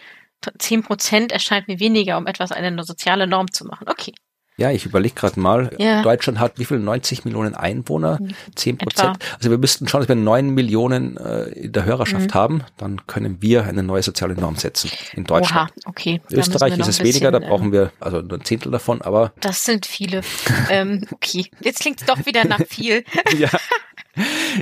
[0.59, 3.89] 10 Prozent erscheint mir weniger, um etwas eine soziale Norm zu machen.
[3.89, 4.13] Okay.
[4.59, 5.71] Ja, ich überlege gerade mal.
[5.79, 6.03] Ja.
[6.03, 6.81] Deutschland hat wie viel?
[6.81, 8.19] 90 Millionen Einwohner,
[8.57, 9.17] 10 Prozent.
[9.37, 12.35] Also wir müssten schauen, dass wir 9 Millionen äh, in der Hörerschaft mhm.
[12.35, 12.65] haben.
[12.77, 15.71] Dann können wir eine neue soziale Norm setzen in Deutschland.
[15.71, 16.21] Oha, okay.
[16.33, 19.33] Österreich ist es weniger, da brauchen wir also ein Zehntel davon, aber.
[19.41, 20.23] Das sind viele.
[20.71, 23.05] ähm, okay, jetzt klingt es doch wieder nach viel.
[23.39, 23.49] ja.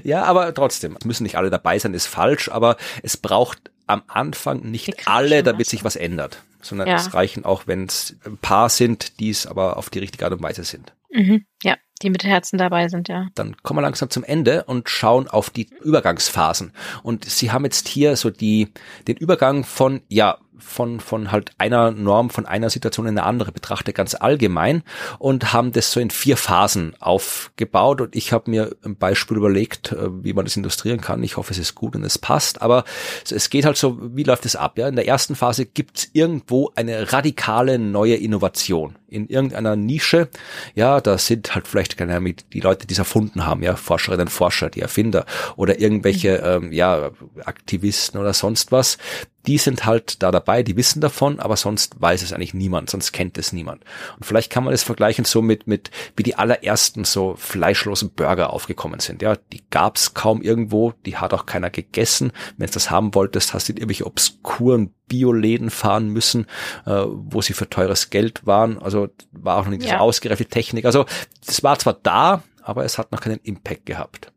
[0.05, 4.71] Ja, aber trotzdem, müssen nicht alle dabei sein, ist falsch, aber es braucht am Anfang
[4.71, 6.97] nicht alle, damit sich was ändert sondern ja.
[6.97, 10.35] es reichen auch, wenn es ein paar sind, die es aber auf die richtige Art
[10.35, 10.93] und Weise sind.
[11.11, 11.47] Mhm.
[11.63, 13.29] Ja, die mit Herzen dabei sind, ja.
[13.35, 16.73] Dann kommen wir langsam zum Ende und schauen auf die Übergangsphasen.
[17.03, 18.69] Und Sie haben jetzt hier so die,
[19.09, 23.53] den Übergang von, ja, von, von halt einer Norm, von einer Situation in eine andere
[23.53, 24.83] betrachtet, ganz allgemein
[25.19, 29.93] und haben das so in vier Phasen aufgebaut und ich habe mir ein Beispiel überlegt,
[29.93, 31.23] äh, wie man das illustrieren kann.
[31.23, 32.85] Ich hoffe, es ist gut und es passt, aber
[33.31, 34.79] es geht halt so, wie läuft es ab?
[34.79, 34.89] Ja?
[34.89, 40.29] In der ersten Phase gibt es irgendwo eine radikale neue Innovation in irgendeiner Nische.
[40.75, 44.29] Ja, da sind halt vielleicht keine Ahnung, die Leute, die es erfunden haben, ja, Forscherinnen,
[44.29, 45.27] Forscher, die Erfinder
[45.57, 47.11] oder irgendwelche, ähm, ja,
[47.45, 48.99] Aktivisten oder sonst was,
[49.47, 53.13] die sind halt da dabei, die wissen davon, aber sonst weiß es eigentlich niemand, sonst
[53.13, 53.85] kennt es niemand.
[54.17, 58.53] Und vielleicht kann man das vergleichen so mit, mit wie die allerersten so fleischlosen Burger
[58.53, 59.23] aufgekommen sind.
[59.23, 62.33] Ja, die gab's kaum irgendwo, die hat auch keiner gegessen.
[62.57, 66.47] Wenn du das haben wolltest, hast du in irgendwelche obskuren Bioläden fahren müssen,
[66.85, 68.79] äh, wo sie für teures Geld waren.
[68.79, 69.99] Also war auch noch nicht ja.
[69.99, 70.85] so ausgereifte Technik.
[70.85, 71.07] Also
[71.45, 74.33] das war zwar da, aber es hat noch keinen Impact gehabt.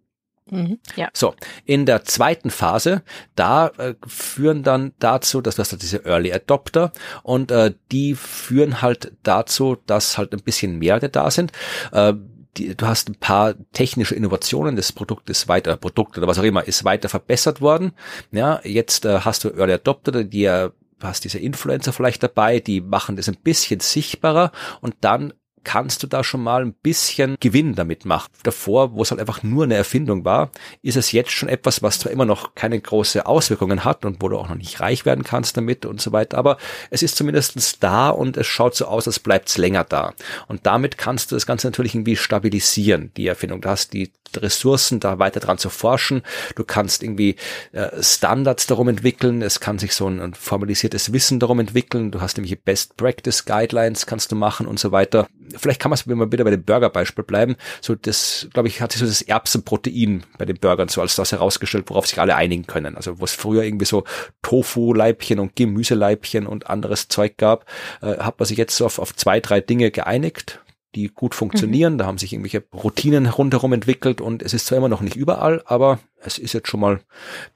[0.50, 1.10] Mhm, ja.
[1.14, 1.36] So,
[1.66, 3.04] in der zweiten Phase,
[3.36, 6.92] da äh, führen dann dazu, dass das diese Early Adopter
[7.24, 11.52] und äh, die führen halt dazu, dass halt ein bisschen Mehrere da sind.
[11.92, 12.14] Äh,
[12.58, 16.68] die, du hast ein paar technische Innovationen des Produktes weiter, Produkt oder was auch immer,
[16.68, 17.94] ist weiter verbessert worden.
[18.32, 20.72] Ja, jetzt äh, hast du Early Adopter, die ja
[21.02, 25.34] hast diese Influencer vielleicht dabei, die machen das ein bisschen sichtbarer und dann
[25.64, 28.32] kannst du da schon mal ein bisschen Gewinn damit machen.
[28.44, 30.52] Davor, wo es halt einfach nur eine Erfindung war,
[30.82, 34.30] ist es jetzt schon etwas, was zwar immer noch keine große Auswirkungen hat und wo
[34.30, 36.58] du auch noch nicht reich werden kannst damit und so weiter, aber
[36.90, 40.14] es ist zumindestens da und es schaut so aus, als bleibt es länger da.
[40.48, 43.62] Und damit kannst du das Ganze natürlich irgendwie stabilisieren, die Erfindung.
[43.62, 46.22] Du hast die Ressourcen, da weiter dran zu forschen.
[46.56, 47.36] Du kannst irgendwie
[47.72, 49.42] äh, Standards darum entwickeln.
[49.42, 52.12] Es kann sich so ein, ein formalisiertes Wissen darum entwickeln.
[52.12, 55.28] Du hast nämlich Best Practice Guidelines kannst du machen und so weiter
[55.58, 58.82] vielleicht kann man es, wenn wir wieder bei dem Burger-Beispiel bleiben, so das, glaube ich,
[58.82, 62.36] hat sich so das Erbsenprotein bei den Burgern so als das herausgestellt, worauf sich alle
[62.36, 62.96] einigen können.
[62.96, 64.04] Also wo es früher irgendwie so
[64.42, 67.66] Tofu-Leibchen und Gemüseleibchen und anderes Zeug gab,
[68.02, 70.62] äh, hat man sich jetzt so auf, auf zwei, drei Dinge geeinigt
[70.96, 71.94] die gut funktionieren.
[71.94, 71.98] Mhm.
[72.00, 75.62] Da haben sich irgendwelche Routinen rundherum entwickelt und es ist zwar immer noch nicht überall,
[75.66, 77.00] aber es ist jetzt schon mal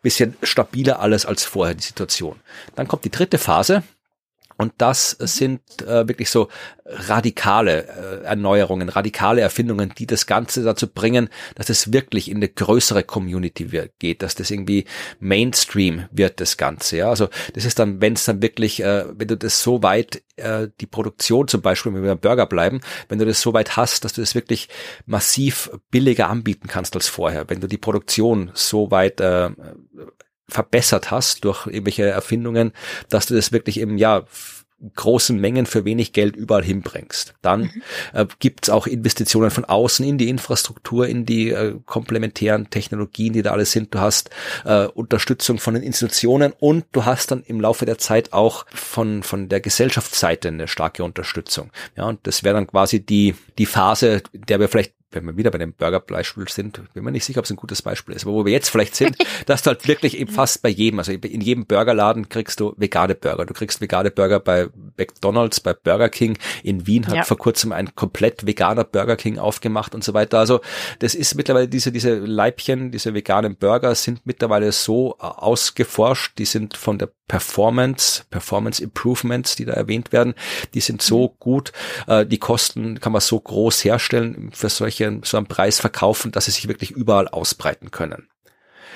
[0.01, 2.39] bisschen stabiler alles als vorher die Situation.
[2.75, 3.83] Dann kommt die dritte Phase,
[4.63, 5.27] und das mhm.
[5.27, 6.47] sind äh, wirklich so
[6.85, 12.47] radikale äh, Erneuerungen, radikale Erfindungen, die das Ganze dazu bringen, dass es wirklich in eine
[12.47, 14.85] größere Community wird, geht, dass das irgendwie
[15.19, 16.97] Mainstream wird, das Ganze.
[16.97, 20.23] Ja, also das ist dann, wenn es dann wirklich, äh, wenn du das so weit,
[20.37, 23.75] äh, die Produktion zum Beispiel, wenn wir beim Burger bleiben, wenn du das so weit
[23.75, 24.69] hast, dass du das wirklich
[25.05, 29.49] massiv billiger anbieten kannst als vorher, wenn du die Produktion so weit äh,
[30.47, 32.73] verbessert hast durch irgendwelche Erfindungen,
[33.09, 34.25] dass du das wirklich im Jahr
[34.95, 37.35] großen Mengen für wenig Geld überall hinbringst.
[37.41, 37.81] Dann mhm.
[38.13, 43.33] äh, gibt es auch Investitionen von außen in die Infrastruktur, in die äh, komplementären Technologien,
[43.33, 43.93] die da alles sind.
[43.93, 44.29] Du hast
[44.65, 49.23] äh, Unterstützung von den Institutionen und du hast dann im Laufe der Zeit auch von,
[49.23, 51.71] von der Gesellschaftsseite eine starke Unterstützung.
[51.95, 55.51] Ja, und das wäre dann quasi die, die Phase, der wir vielleicht wenn wir wieder
[55.51, 58.33] bei dem Burger-Beispiel sind, bin mir nicht sicher, ob es ein gutes Beispiel ist, aber
[58.33, 61.41] wo wir jetzt vielleicht sind, dass du halt wirklich eben fast bei jedem, also in
[61.41, 63.45] jedem Burgerladen kriegst du vegane Burger.
[63.45, 66.37] Du kriegst vegane Burger bei McDonalds, bei Burger King.
[66.63, 67.23] In Wien hat ja.
[67.23, 70.39] vor kurzem ein komplett veganer Burger King aufgemacht und so weiter.
[70.39, 70.61] Also
[70.99, 76.45] das ist mittlerweile diese, diese Leibchen, diese veganen Burger sind mittlerweile so äh, ausgeforscht, die
[76.45, 80.35] sind von der Performance, Performance Improvements, die da erwähnt werden,
[80.73, 81.31] die sind so mhm.
[81.39, 81.71] gut,
[82.07, 86.45] äh, die Kosten kann man so groß herstellen, für solche, so einen Preis verkaufen, dass
[86.45, 88.27] sie sich wirklich überall ausbreiten können.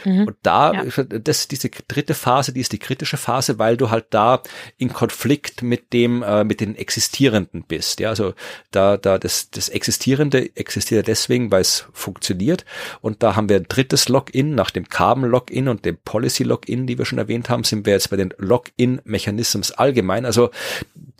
[0.05, 0.27] Mhm.
[0.27, 1.03] Und da, ja.
[1.03, 4.41] das, diese dritte Phase, die ist die kritische Phase, weil du halt da
[4.77, 7.99] in Konflikt mit dem, äh, mit den Existierenden bist.
[7.99, 8.33] Ja, also
[8.71, 12.65] da, da, das, das Existierende existiert deswegen, weil es funktioniert.
[13.01, 16.87] Und da haben wir ein drittes Login nach dem Carbon Login und dem Policy Login,
[16.87, 20.25] die wir schon erwähnt haben, sind wir jetzt bei den Login Mechanisms allgemein.
[20.25, 20.51] Also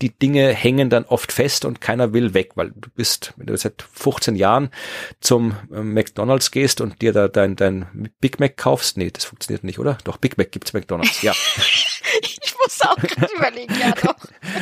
[0.02, 3.58] die Dinge hängen dann oft fest und keiner will weg, weil du bist, wenn du
[3.58, 4.70] seit 15 Jahren
[5.20, 8.67] zum äh, McDonalds gehst und dir da dein, dein Big Mac kaufst,
[8.98, 9.98] nee, das funktioniert nicht, oder?
[10.04, 11.34] Doch, Big Mac gibt's McDonalds, ja.
[12.68, 12.98] muss auch
[13.38, 14.16] überlegen, ja doch.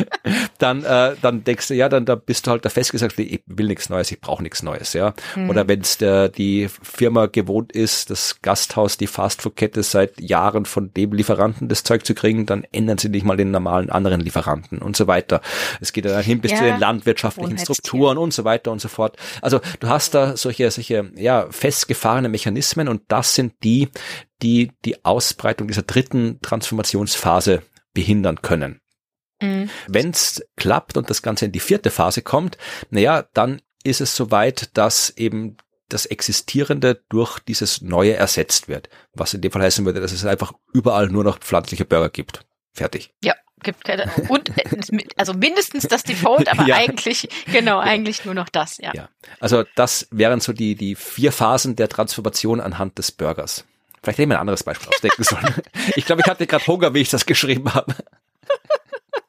[0.57, 3.67] dann, äh, dann denkst du, ja, dann da bist du halt da festgesagt, ich will
[3.67, 5.13] nichts Neues, ich brauche nichts Neues, ja.
[5.35, 5.49] Mhm.
[5.49, 11.13] Oder wenn es die Firma gewohnt ist, das Gasthaus, die Fastfood-Kette seit Jahren von dem
[11.13, 14.95] Lieferanten das Zeug zu kriegen, dann ändern sie nicht mal den normalen anderen Lieferanten und
[14.95, 15.41] so weiter.
[15.81, 18.87] Es geht dann hin bis ja, zu den landwirtschaftlichen Strukturen und so weiter und so
[18.87, 19.17] fort.
[19.41, 23.89] Also du hast da solche, solche, ja, festgefahrene Mechanismen und das sind die,
[24.41, 27.61] die die Ausbreitung dieser dritten Transformationsphase
[27.95, 28.81] behindern können.
[29.41, 29.71] Mhm.
[29.87, 32.59] Wenn es klappt und das Ganze in die vierte Phase kommt,
[32.91, 35.57] naja, dann ist es soweit, dass eben
[35.89, 38.89] das Existierende durch dieses Neue ersetzt wird.
[39.13, 42.45] Was in dem Fall heißen würde, dass es einfach überall nur noch pflanzliche Burger gibt.
[42.73, 43.13] Fertig.
[43.23, 44.11] Ja, gibt keine.
[44.29, 44.51] Und
[45.15, 46.77] also mindestens das Default, aber ja.
[46.77, 48.91] eigentlich, genau, eigentlich nur noch das, ja.
[48.93, 49.09] ja.
[49.39, 53.65] Also das wären so die, die vier Phasen der Transformation anhand des Burgers.
[54.05, 55.55] Vielleicht hätte ich ein anderes Beispiel ausdenken sollen.
[55.95, 57.93] Ich glaube, ich hatte gerade Hunger, wie ich das geschrieben habe.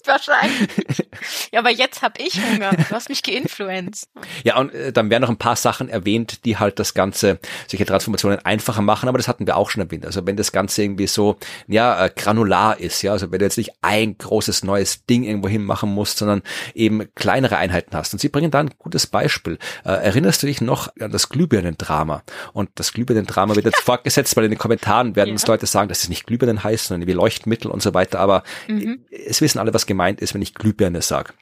[0.07, 1.07] Wahrscheinlich.
[1.53, 2.73] Ja, aber jetzt habe ich Hunger.
[2.73, 4.09] Du hast mich geinfluenced.
[4.45, 7.39] Ja, und äh, dann werden noch ein paar Sachen erwähnt, die halt das Ganze,
[7.69, 10.07] solche Transformationen einfacher machen, aber das hatten wir auch schon erwähnt.
[10.07, 11.37] Also wenn das Ganze irgendwie so,
[11.69, 15.49] ja, äh, granular ist, ja, also wenn du jetzt nicht ein großes neues Ding irgendwo
[15.49, 16.43] hin machen musst, sondern
[16.75, 18.13] eben kleinere Einheiten hast.
[18.13, 19.59] Und sie bringen da ein gutes Beispiel.
[19.85, 22.23] Äh, erinnerst du dich noch an das Glühbirnendrama?
[22.53, 25.35] Und das Glühbirnendrama wird jetzt fortgesetzt, weil in den Kommentaren werden ja.
[25.35, 28.43] uns Leute sagen, dass es nicht Glühbirnen heißt, sondern wie Leuchtmittel und so weiter, aber
[28.69, 29.01] mhm.
[29.11, 31.33] es wissen alle, was gemeint ist, wenn ich Glühbirne sage.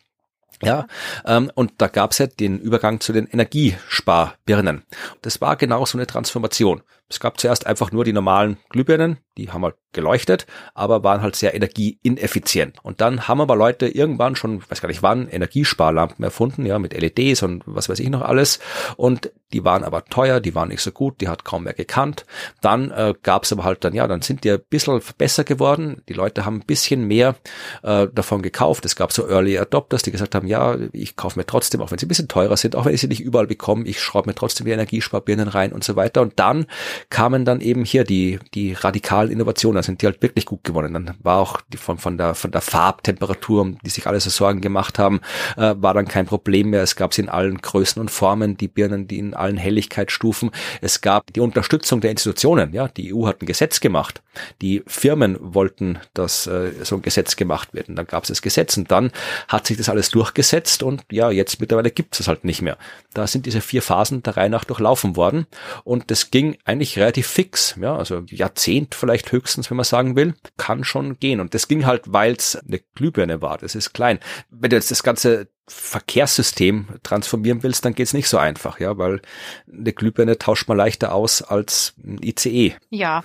[0.63, 0.87] Ja,
[1.27, 4.85] ähm, und da gab es ja den Übergang zu den Energiesparbirnen.
[5.21, 6.83] Das war genau so eine Transformation.
[7.09, 11.37] Es gab zuerst einfach nur die normalen Glühbirnen, die haben halt geleuchtet, aber waren halt
[11.37, 12.79] sehr energieineffizient.
[12.83, 16.93] Und dann haben aber Leute irgendwann schon, weiß gar nicht wann, Energiesparlampen erfunden, ja, mit
[16.93, 18.59] LEDs und was weiß ich noch alles.
[18.97, 22.27] Und die waren aber teuer, die waren nicht so gut, die hat kaum mehr gekannt.
[22.61, 26.03] Dann äh, gab es aber halt dann, ja, dann sind die ein bisschen besser geworden.
[26.09, 27.37] Die Leute haben ein bisschen mehr
[27.83, 28.85] äh, davon gekauft.
[28.85, 31.99] Es gab so Early Adopters, die gesagt haben, ja, ich kaufe mir trotzdem, auch wenn
[31.99, 34.35] sie ein bisschen teurer sind, auch wenn ich sie nicht überall bekomme, ich schraube mir
[34.35, 36.23] trotzdem die Energiesparbirnen rein und so weiter.
[36.23, 36.67] Und dann
[37.11, 40.95] kamen dann eben hier die, die radikalen Innovationen, da sind die halt wirklich gut geworden.
[40.95, 44.31] Dann war auch die von, von der, von der Farbtemperatur, um die sich alle so
[44.31, 45.21] Sorgen gemacht haben,
[45.57, 46.83] äh, war dann kein Problem mehr.
[46.83, 50.51] Es gab sie in allen Größen und Formen, die Birnen, die in allen Helligkeitsstufen.
[50.81, 52.73] Es gab die Unterstützung der Institutionen.
[52.73, 54.23] Ja, die EU hat ein Gesetz gemacht.
[54.61, 57.89] Die Firmen wollten, dass äh, so ein Gesetz gemacht wird.
[57.89, 59.11] Und dann gab es das Gesetz und dann
[59.49, 62.77] hat sich das alles durchgesetzt und ja, jetzt mittlerweile gibt es halt nicht mehr.
[63.13, 65.47] Da sind diese vier Phasen der Reihe nach durchlaufen worden
[65.85, 67.75] und das ging eigentlich relativ fix.
[67.81, 71.41] Ja, also Jahrzehnt vielleicht höchstens, wenn man sagen will, kann schon gehen.
[71.41, 73.59] Und das ging halt, weil es eine Glühbirne war.
[73.59, 74.19] Das ist klein.
[74.51, 79.23] Wenn du jetzt das ganze Verkehrssystem transformieren willst, dann geht's nicht so einfach, ja, weil
[79.71, 82.75] eine Glühbirne tauscht man leichter aus als ein ICE.
[82.91, 83.25] Ja,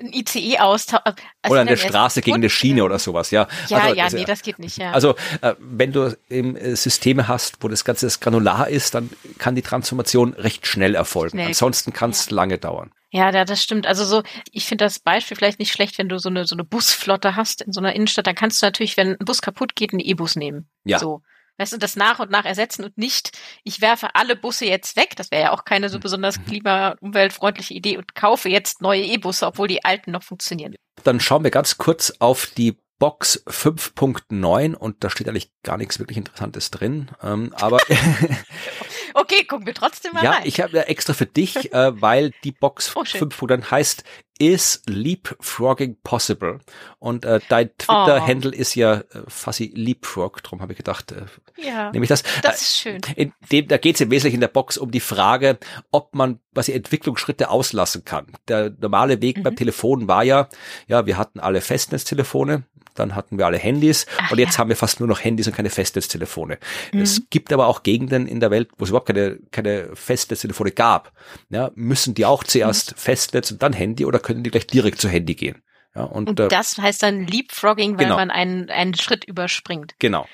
[0.00, 1.14] ein ICE austauschen.
[1.42, 3.46] Also oder eine Straße gegen eine Schiene oder sowas, ja.
[3.68, 4.92] Ja, also, ja, nee, das geht nicht, ja.
[4.92, 9.10] Also, äh, wenn du eben äh, Systeme hast, wo das Ganze das granular ist, dann
[9.38, 11.38] kann die Transformation recht schnell erfolgen.
[11.38, 11.48] Schnell.
[11.48, 12.36] Ansonsten kann es ja.
[12.36, 12.92] lange dauern.
[13.10, 13.86] Ja, das stimmt.
[13.86, 16.64] Also so, ich finde das Beispiel vielleicht nicht schlecht, wenn du so eine so eine
[16.64, 19.92] Busflotte hast in so einer Innenstadt, dann kannst du natürlich, wenn ein Bus kaputt geht,
[19.92, 20.68] einen E-Bus nehmen.
[20.84, 20.98] Ja.
[20.98, 21.22] So.
[21.58, 23.30] Weißt du, das nach und nach ersetzen und nicht,
[23.62, 27.74] ich werfe alle Busse jetzt weg, das wäre ja auch keine so besonders klima- umweltfreundliche
[27.74, 30.74] Idee und kaufe jetzt neue E-Busse, obwohl die alten noch funktionieren.
[31.04, 35.98] Dann schauen wir ganz kurz auf die Box 5.9 und da steht eigentlich gar nichts
[35.98, 37.10] wirklich Interessantes drin.
[37.22, 37.78] Ähm, aber
[39.14, 40.42] okay, gucken wir trotzdem mal ja, rein.
[40.42, 44.04] Ja, ich habe ja extra für dich, äh, weil die Box oh, 5.9 heißt
[44.38, 46.58] Is Leapfrogging Possible?
[46.98, 48.58] Und äh, dein Twitter-Handle oh.
[48.58, 51.26] ist ja äh, Fuzzy Leapfrog, darum habe ich gedacht, äh,
[51.56, 52.24] ja, nehme ich das.
[52.42, 53.00] Das ist schön.
[53.14, 55.58] In dem, da geht es im Wesentlichen in der Box um die Frage,
[55.92, 58.26] ob man was Entwicklungsschritte auslassen kann.
[58.48, 59.42] Der normale Weg mhm.
[59.44, 60.48] beim Telefon war ja,
[60.88, 62.64] ja, wir hatten alle Festnetztelefone,
[62.94, 64.58] dann hatten wir alle Handys Ach, und jetzt ja.
[64.58, 66.58] haben wir fast nur noch Handys und keine Festnetztelefone.
[66.92, 67.00] Mhm.
[67.00, 71.12] Es gibt aber auch Gegenden in der Welt, wo es überhaupt keine, keine Festnetztelefone gab.
[71.50, 72.96] Ja, müssen die auch zuerst mhm.
[72.96, 75.62] Festnetz und dann Handy oder können die gleich direkt zu Handy gehen?
[75.94, 78.16] Ja, und, und äh, das heißt dann Leapfrogging, weil genau.
[78.16, 79.94] man einen, einen Schritt überspringt.
[80.00, 80.26] Genau.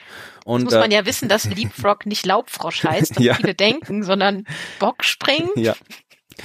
[0.46, 3.34] Und, Jetzt muss man äh, ja wissen, dass Leapfrog nicht Laubfrosch heißt, was ja.
[3.34, 4.46] viele denken, sondern
[4.78, 5.50] Bockspringen.
[5.56, 5.74] Ja.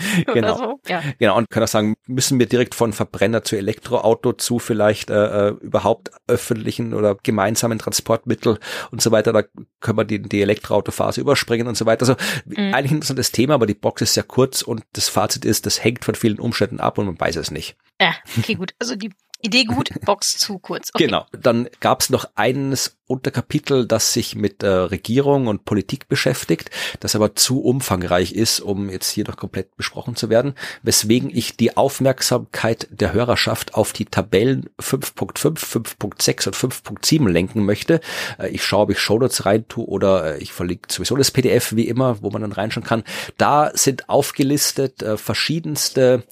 [0.33, 0.57] genau.
[0.57, 0.79] So.
[0.87, 1.01] Ja.
[1.19, 5.49] Genau, und können auch sagen, müssen wir direkt von Verbrenner zu Elektroauto zu vielleicht äh,
[5.49, 8.59] äh, überhaupt öffentlichen oder gemeinsamen Transportmittel
[8.91, 9.43] und so weiter, da
[9.79, 12.03] können wir die, die Elektroautophase überspringen und so weiter.
[12.03, 12.15] Also
[12.45, 12.73] mhm.
[12.73, 15.83] eigentlich ein interessantes Thema, aber die Box ist sehr kurz und das Fazit ist, das
[15.83, 17.77] hängt von vielen Umständen ab und man weiß es nicht.
[17.99, 18.73] Ja, okay, gut.
[18.79, 20.89] Also die Idee gut, Box zu kurz.
[20.93, 21.05] Okay.
[21.05, 21.25] Genau.
[21.31, 27.15] Dann gab es noch eines Unterkapitel, das sich mit äh, Regierung und Politik beschäftigt, das
[27.15, 31.77] aber zu umfangreich ist, um jetzt hier noch komplett besprochen zu werden, weswegen ich die
[31.77, 35.59] Aufmerksamkeit der Hörerschaft auf die Tabellen 5.5,
[35.99, 38.01] 5.6 und 5.7 lenken möchte.
[38.39, 41.75] Äh, ich schaue, ob ich Shownotes rein tue oder äh, ich verlinke sowieso das PDF
[41.75, 43.03] wie immer, wo man dann reinschauen kann.
[43.37, 46.23] Da sind aufgelistet äh, verschiedenste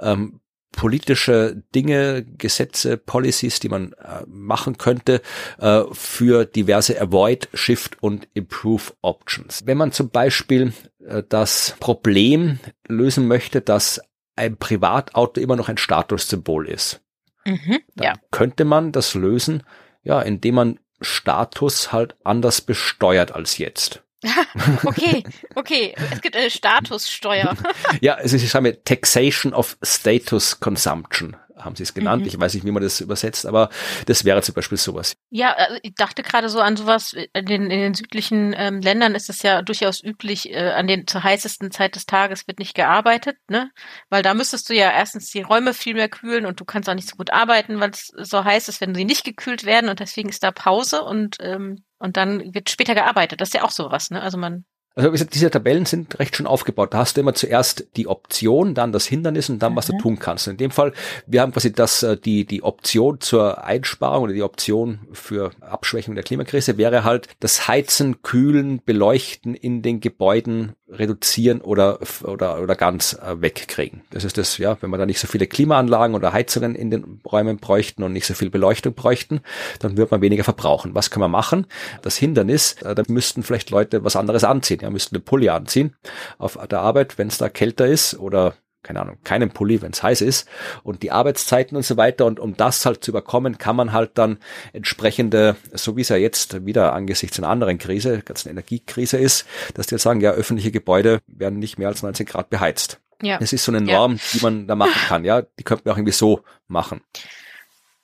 [0.00, 0.40] ähm,
[0.72, 5.22] politische Dinge, Gesetze, Policies, die man äh, machen könnte
[5.58, 9.62] äh, für diverse Avoid, Shift und Improve Options.
[9.66, 10.72] Wenn man zum Beispiel
[11.04, 14.00] äh, das Problem lösen möchte, dass
[14.36, 17.00] ein Privatauto immer noch ein Statussymbol ist,
[17.44, 18.14] mhm, dann ja.
[18.30, 19.64] könnte man das lösen,
[20.02, 24.02] ja, indem man Status halt anders besteuert als jetzt.
[24.84, 25.22] okay,
[25.54, 25.94] okay.
[26.10, 27.56] Es gibt eine Statussteuer.
[28.00, 32.22] ja, es ist, ich sage Taxation of Status Consumption haben sie es genannt.
[32.22, 32.28] Mhm.
[32.28, 33.68] Ich weiß nicht, wie man das übersetzt, aber
[34.06, 35.16] das wäre zum Beispiel sowas.
[35.30, 39.14] Ja, also ich dachte gerade so an sowas, in den, in den südlichen ähm, Ländern
[39.14, 42.74] ist es ja durchaus üblich, äh, an den zur heißesten Zeit des Tages wird nicht
[42.74, 43.70] gearbeitet, ne?
[44.08, 46.94] Weil da müsstest du ja erstens die Räume viel mehr kühlen und du kannst auch
[46.94, 50.00] nicht so gut arbeiten, weil es so heiß ist, wenn sie nicht gekühlt werden und
[50.00, 53.40] deswegen ist da Pause und ähm, und dann wird später gearbeitet.
[53.40, 54.22] Das ist ja auch sowas, ne?
[54.22, 54.64] Also man
[54.98, 56.92] also wie gesagt, diese Tabellen sind recht schon aufgebaut.
[56.92, 59.92] Da hast du immer zuerst die Option, dann das Hindernis und dann, was mhm.
[59.92, 60.48] du tun kannst.
[60.48, 60.92] In dem Fall,
[61.24, 66.16] wir haben quasi das, äh, die, die Option zur Einsparung oder die Option für Abschwächung
[66.16, 72.74] der Klimakrise wäre halt das Heizen, Kühlen, Beleuchten in den Gebäuden reduzieren oder, oder, oder
[72.74, 74.02] ganz äh, wegkriegen.
[74.10, 77.20] Das ist das, ja, wenn wir da nicht so viele Klimaanlagen oder Heizungen in den
[77.30, 79.40] Räumen bräuchten und nicht so viel Beleuchtung bräuchten,
[79.80, 80.94] dann würde man weniger verbrauchen.
[80.94, 81.66] Was kann man machen?
[82.02, 84.80] Das Hindernis, äh, da müssten vielleicht Leute was anderes anziehen.
[84.82, 85.94] Ja, müssten eine Pulli anziehen
[86.38, 90.02] auf der Arbeit, wenn es da kälter ist oder keine Ahnung, keinen Pulli, wenn es
[90.02, 90.48] heiß ist
[90.82, 92.26] und die Arbeitszeiten und so weiter.
[92.26, 94.38] Und um das halt zu überkommen, kann man halt dann
[94.72, 99.88] entsprechende, so wie es ja jetzt wieder angesichts einer anderen Krise, ganzen Energiekrise ist, dass
[99.88, 103.00] die jetzt sagen, ja, öffentliche Gebäude werden nicht mehr als 19 Grad beheizt.
[103.20, 103.38] Ja.
[103.38, 104.18] Das ist so eine Norm, ja.
[104.32, 105.42] die man da machen kann, ja.
[105.42, 107.00] Die könnte man auch irgendwie so machen.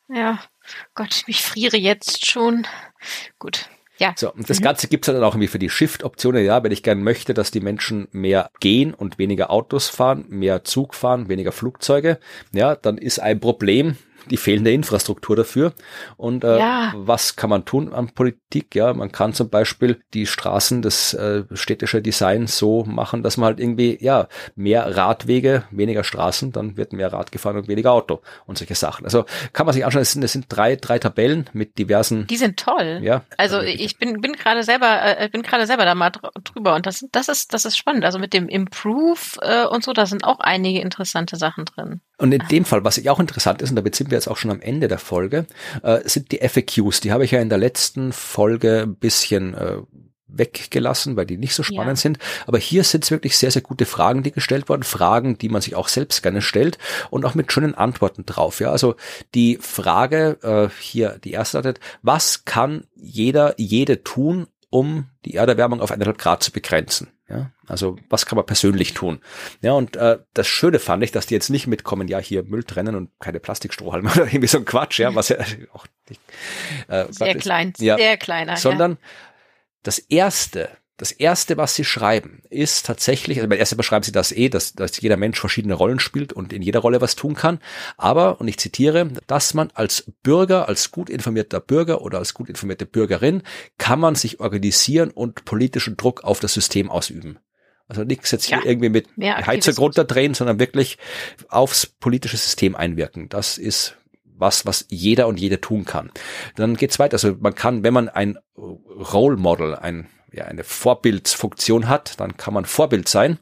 [0.09, 0.41] Ja,
[0.95, 2.67] Gott, ich friere jetzt schon.
[3.39, 3.69] Gut.
[3.99, 4.15] Ja.
[4.17, 4.65] So, und das mhm.
[4.65, 7.61] Ganze gibt's dann auch irgendwie für die Shift-Optionen, ja, wenn ich gern möchte, dass die
[7.61, 12.19] Menschen mehr gehen und weniger Autos fahren, mehr Zug fahren, weniger Flugzeuge,
[12.53, 13.97] ja, dann ist ein Problem,
[14.31, 15.73] die fehlende Infrastruktur dafür.
[16.17, 16.93] Und äh, ja.
[16.97, 18.75] was kann man tun an Politik?
[18.75, 23.47] Ja, man kann zum Beispiel die Straßen des äh, städtische Design so machen, dass man
[23.47, 28.21] halt irgendwie ja mehr Radwege, weniger Straßen, dann wird mehr Rad gefahren und weniger Auto
[28.47, 29.05] und solche Sachen.
[29.05, 30.03] Also kann man sich anschauen.
[30.03, 32.27] Es sind, es sind drei drei Tabellen mit diversen.
[32.27, 33.01] Die sind toll.
[33.03, 33.23] Ja.
[33.37, 37.05] Also ich bin bin gerade selber äh, bin gerade selber da mal drüber und das
[37.13, 38.05] das ist das ist spannend.
[38.05, 42.01] Also mit dem Improve äh, und so, da sind auch einige interessante Sachen drin.
[42.25, 44.39] Und in dem Fall, was ich auch interessant ist, und damit sind wir jetzt auch
[44.39, 45.45] schon am Ende der Folge,
[45.83, 47.01] äh, sind die FAQs.
[47.01, 49.77] Die habe ich ja in der letzten Folge ein bisschen äh,
[50.27, 52.03] weggelassen, weil die nicht so spannend ja.
[52.03, 52.19] sind.
[52.47, 54.85] Aber hier sind es wirklich sehr, sehr gute Fragen, die gestellt wurden.
[54.85, 56.79] Fragen, die man sich auch selbst gerne stellt
[57.11, 58.59] und auch mit schönen Antworten drauf.
[58.59, 58.97] Ja, also
[59.35, 65.83] die Frage äh, hier, die erste lautet, was kann jeder, jede tun, um die Erderwärmung
[65.83, 67.09] auf eineinhalb Grad zu begrenzen?
[67.29, 69.21] Ja, also was kann man persönlich tun?
[69.63, 72.65] Ja, und äh, das Schöne fand ich, dass die jetzt nicht mitkommen, ja, hier Müll
[72.65, 75.39] trennen und keine Plastikstrohhalme oder irgendwie so ein Quatsch, ja, was ja
[75.73, 76.21] auch nicht,
[76.89, 78.99] äh, sehr klein, ja, sehr kleiner, sondern ja.
[79.85, 84.49] das erste, das erste, was sie schreiben, ist tatsächlich, also erst beschreiben sie das eh,
[84.49, 87.59] dass, dass jeder Mensch verschiedene Rollen spielt und in jeder Rolle was tun kann.
[87.97, 92.49] Aber, und ich zitiere, dass man als Bürger, als gut informierter Bürger oder als gut
[92.49, 93.43] informierte Bürgerin,
[93.77, 97.39] kann man sich organisieren und politischen Druck auf das System ausüben.
[97.89, 100.99] Also nichts jetzt ja, hier irgendwie mit Heizung runterdrehen, sondern wirklich
[101.49, 103.29] aufs politische System einwirken.
[103.29, 103.97] Das ist
[104.37, 106.11] was, was jeder und jede tun kann.
[106.57, 107.15] Dann geht's weiter.
[107.15, 112.55] Also man kann, wenn man ein Role Model, ein ja, eine Vorbildsfunktion hat, dann kann
[112.55, 113.39] man Vorbild sein.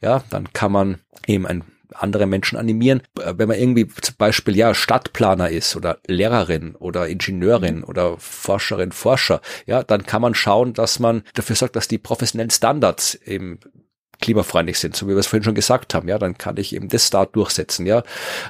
[0.00, 1.64] Ja, dann kann man eben ein
[1.94, 3.02] andere Menschen animieren.
[3.14, 7.84] Wenn man irgendwie zum Beispiel ja Stadtplaner ist oder Lehrerin oder Ingenieurin mhm.
[7.84, 12.50] oder Forscherin, Forscher, ja, dann kann man schauen, dass man dafür sorgt, dass die professionellen
[12.50, 13.60] Standards eben
[14.20, 16.88] klimafreundlich sind, so wie wir es vorhin schon gesagt haben, ja, dann kann ich eben
[16.88, 18.02] das da durchsetzen, ja.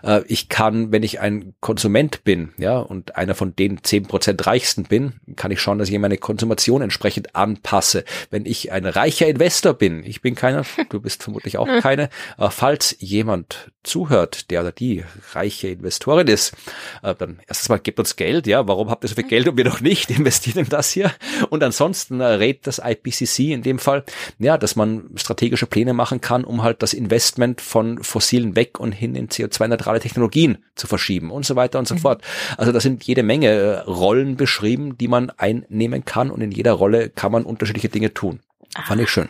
[0.02, 4.46] Äh, ich kann, wenn ich ein Konsument bin, ja, und einer von den zehn Prozent
[4.46, 8.04] reichsten bin, kann ich schauen, dass ich meine Konsumation entsprechend anpasse.
[8.30, 12.50] Wenn ich ein reicher Investor bin, ich bin keiner, du bist vermutlich auch keine, aber
[12.50, 16.54] falls jemand zuhört, der oder die reiche Investorin ist,
[17.02, 19.56] äh, dann erstens mal gebt uns Geld, ja, warum habt ihr so viel Geld und
[19.56, 21.12] wir noch nicht investieren in das hier?
[21.50, 24.04] Und ansonsten äh, rät das IPCC in dem Fall,
[24.38, 28.78] ja, dass man strategisch strategische Pläne machen kann, um halt das Investment von fossilen weg
[28.78, 31.98] und hin in CO2-neutrale Technologien zu verschieben und so weiter und so mhm.
[31.98, 32.22] fort.
[32.56, 36.72] Also da sind jede Menge äh, Rollen beschrieben, die man einnehmen kann und in jeder
[36.72, 38.40] Rolle kann man unterschiedliche Dinge tun.
[38.86, 39.28] Fand ich schön.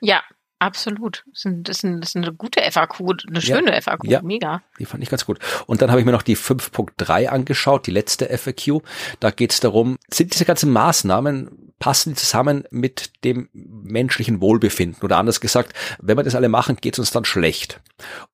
[0.00, 0.22] Ja,
[0.60, 1.24] Absolut.
[1.32, 4.62] Das ist, ist das ist eine gute FAQ, eine schöne ja, FAQ, ja, mega.
[4.78, 5.38] Die fand ich ganz gut.
[5.66, 8.82] Und dann habe ich mir noch die 5.3 angeschaut, die letzte FAQ.
[9.20, 15.02] Da geht es darum, sind diese ganzen Maßnahmen passen die zusammen mit dem menschlichen Wohlbefinden.
[15.02, 17.80] Oder anders gesagt, wenn wir das alle machen, geht es uns dann schlecht.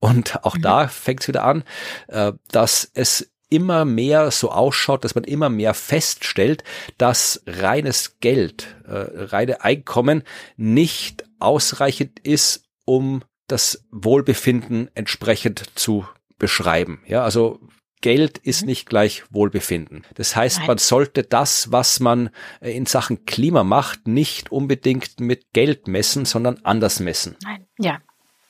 [0.00, 0.62] Und auch mhm.
[0.62, 1.62] da fängt es wieder an,
[2.08, 6.64] äh, dass es immer mehr so ausschaut, dass man immer mehr feststellt,
[6.98, 10.22] dass reines Geld, äh, reine Einkommen
[10.56, 16.06] nicht ausreichend ist, um das Wohlbefinden entsprechend zu
[16.38, 17.02] beschreiben.
[17.06, 17.60] Ja, also
[18.00, 18.68] Geld ist mhm.
[18.68, 20.04] nicht gleich Wohlbefinden.
[20.14, 25.52] Das heißt, man sollte das, was man äh, in Sachen Klima macht, nicht unbedingt mit
[25.52, 27.36] Geld messen, sondern anders messen.
[27.42, 28.00] Nein, ja,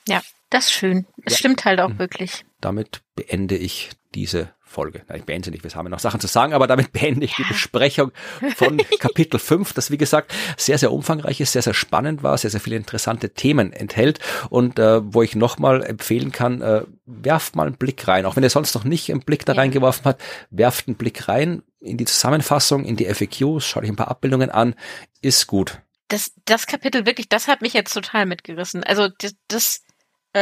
[0.09, 1.07] ja, das ist schön.
[1.25, 1.39] Es ja.
[1.39, 1.99] stimmt halt auch mhm.
[1.99, 2.45] wirklich.
[2.61, 5.01] Damit beende ich diese Folge.
[5.15, 7.45] Ich beende nicht, wir haben ja noch Sachen zu sagen, aber damit beende ich die
[7.45, 8.13] Besprechung
[8.57, 12.51] von Kapitel 5, das wie gesagt sehr, sehr umfangreich ist, sehr, sehr spannend war, sehr,
[12.51, 14.21] sehr viele interessante Themen enthält
[14.51, 18.43] und äh, wo ich nochmal empfehlen kann, äh, werft mal einen Blick rein, auch wenn
[18.43, 19.61] ihr sonst noch nicht einen Blick da ja.
[19.61, 23.97] reingeworfen habt, werft einen Blick rein in die Zusammenfassung, in die FAQs, schaut euch ein
[23.97, 24.75] paar Abbildungen an,
[25.23, 25.79] ist gut.
[26.09, 28.85] Das, das Kapitel wirklich, das hat mich jetzt total mitgerissen.
[28.85, 29.81] Also das, das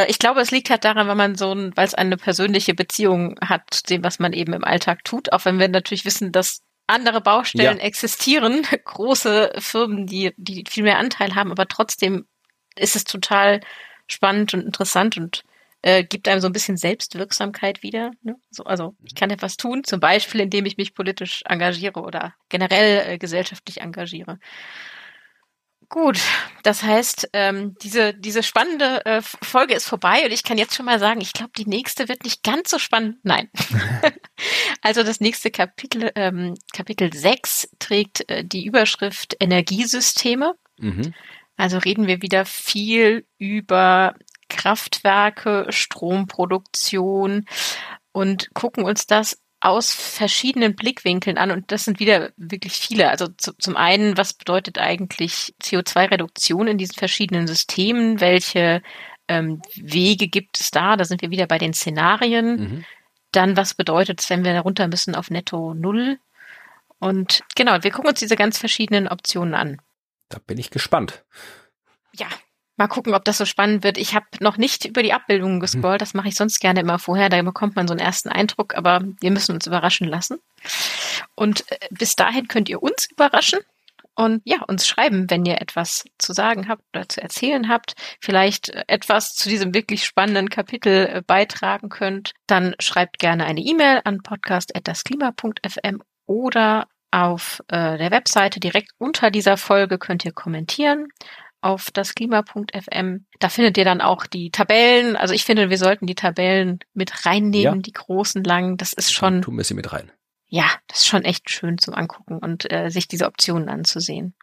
[0.08, 3.38] ich glaube, es liegt halt daran, weil man so ein, weil es eine persönliche Beziehung
[3.40, 6.62] hat zu dem, was man eben im Alltag tut, auch wenn wir natürlich wissen, dass
[6.86, 7.84] andere Baustellen ja.
[7.84, 12.26] existieren, große Firmen, die, die viel mehr Anteil haben, aber trotzdem
[12.76, 13.60] ist es total
[14.06, 15.44] spannend und interessant und
[15.82, 18.10] äh, gibt einem so ein bisschen Selbstwirksamkeit wieder.
[18.22, 18.36] Ne?
[18.50, 23.12] So, also ich kann etwas tun, zum Beispiel, indem ich mich politisch engagiere oder generell
[23.12, 24.38] äh, gesellschaftlich engagiere.
[25.94, 26.18] Gut,
[26.64, 30.86] das heißt, ähm, diese, diese spannende äh, Folge ist vorbei und ich kann jetzt schon
[30.86, 33.18] mal sagen, ich glaube, die nächste wird nicht ganz so spannend.
[33.22, 33.48] Nein.
[34.82, 40.56] also das nächste Kapitel, ähm, Kapitel 6 trägt äh, die Überschrift Energiesysteme.
[40.78, 41.14] Mhm.
[41.56, 44.16] Also reden wir wieder viel über
[44.48, 47.44] Kraftwerke, Stromproduktion
[48.10, 53.08] und gucken uns das aus verschiedenen Blickwinkeln an und das sind wieder wirklich viele.
[53.08, 58.20] Also zu, zum einen, was bedeutet eigentlich CO2-Reduktion in diesen verschiedenen Systemen?
[58.20, 58.82] Welche
[59.26, 60.96] ähm, Wege gibt es da?
[60.96, 62.56] Da sind wir wieder bei den Szenarien.
[62.56, 62.84] Mhm.
[63.32, 66.18] Dann, was bedeutet es, wenn wir runter müssen auf Netto Null?
[66.98, 69.80] Und genau, wir gucken uns diese ganz verschiedenen Optionen an.
[70.28, 71.24] Da bin ich gespannt.
[72.12, 72.28] Ja,
[72.76, 73.98] Mal gucken, ob das so spannend wird.
[73.98, 76.00] Ich habe noch nicht über die Abbildungen gescrollt.
[76.00, 77.28] Das mache ich sonst gerne immer vorher.
[77.28, 80.38] Da bekommt man so einen ersten Eindruck, aber wir müssen uns überraschen lassen.
[81.36, 83.60] Und äh, bis dahin könnt ihr uns überraschen
[84.14, 88.68] und ja, uns schreiben, wenn ihr etwas zu sagen habt oder zu erzählen habt, vielleicht
[88.68, 94.00] äh, etwas zu diesem wirklich spannenden Kapitel äh, beitragen könnt, dann schreibt gerne eine E-Mail
[94.04, 101.08] an podcast.dasklima.fm oder auf äh, der Webseite direkt unter dieser Folge könnt ihr kommentieren
[101.64, 103.26] auf das Klima.fm.
[103.40, 105.16] Da findet ihr dann auch die Tabellen.
[105.16, 107.82] Also ich finde, wir sollten die Tabellen mit reinnehmen, ja.
[107.82, 108.76] die großen, langen.
[108.76, 109.40] Das ist schon.
[109.40, 110.12] tun wir sie mit rein.
[110.46, 114.34] Ja, das ist schon echt schön zum Angucken und äh, sich diese Optionen anzusehen.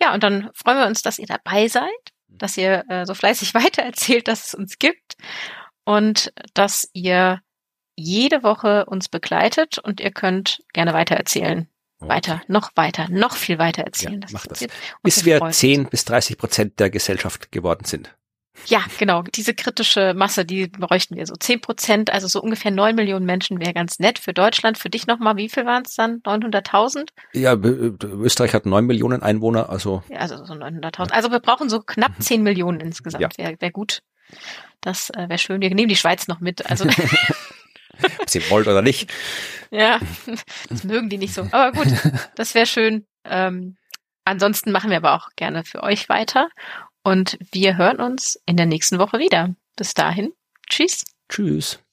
[0.00, 1.88] Ja, und dann freuen wir uns, dass ihr dabei seid,
[2.26, 5.14] dass ihr äh, so fleißig weitererzählt, dass es uns gibt
[5.84, 7.40] und dass ihr
[7.94, 11.68] jede Woche uns begleitet und ihr könnt gerne weitererzählen,
[12.08, 14.14] weiter, noch weiter, noch viel weiter erzählen.
[14.14, 14.66] Ja, das mach das.
[15.02, 18.14] Bis wir 10 bis 30 Prozent der Gesellschaft geworden sind.
[18.66, 19.22] Ja, genau.
[19.22, 21.34] Diese kritische Masse, die bräuchten wir so.
[21.34, 24.78] 10 Prozent, also so ungefähr 9 Millionen Menschen wäre ganz nett für Deutschland.
[24.78, 26.22] Für dich nochmal, wie viel waren es dann?
[26.22, 27.08] 900.000?
[27.32, 30.02] Ja, Österreich hat 9 Millionen Einwohner, also.
[30.08, 31.10] Ja, also so 900.000.
[31.10, 32.44] Also wir brauchen so knapp 10 mhm.
[32.44, 33.22] Millionen insgesamt.
[33.22, 33.28] Ja.
[33.36, 34.02] Wäre wär gut.
[34.80, 35.60] Das äh, wäre schön.
[35.60, 36.70] Wir nehmen die Schweiz noch mit.
[36.70, 36.86] Also
[38.18, 39.12] Ob sie wollt oder nicht.
[39.70, 39.98] Ja,
[40.68, 41.48] das mögen die nicht so.
[41.50, 41.88] Aber gut,
[42.36, 43.06] das wäre schön.
[43.24, 43.76] Ähm,
[44.24, 46.48] ansonsten machen wir aber auch gerne für euch weiter.
[47.02, 49.54] Und wir hören uns in der nächsten Woche wieder.
[49.76, 50.32] Bis dahin.
[50.68, 51.04] Tschüss.
[51.28, 51.83] Tschüss.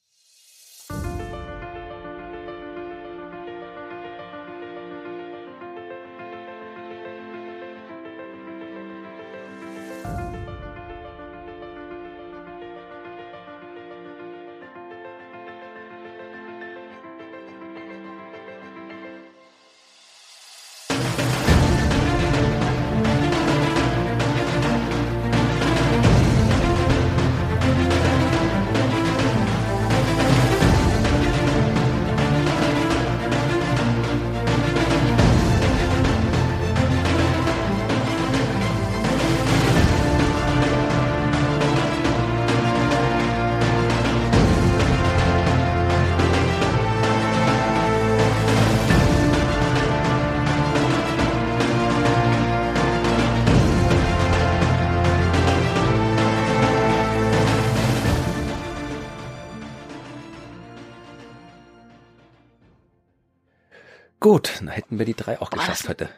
[64.92, 66.10] Hätten wir die drei auch geschafft heute.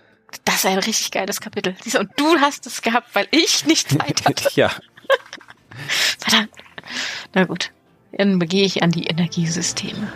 [0.45, 1.77] Das ist ein richtig geiles Kapitel.
[1.97, 4.49] Und du hast es gehabt, weil ich nicht Zeit hatte.
[4.57, 4.71] ja.
[6.19, 6.51] Verdammt.
[7.35, 7.71] Na gut.
[8.11, 10.13] Dann begehe ich an die Energiesysteme.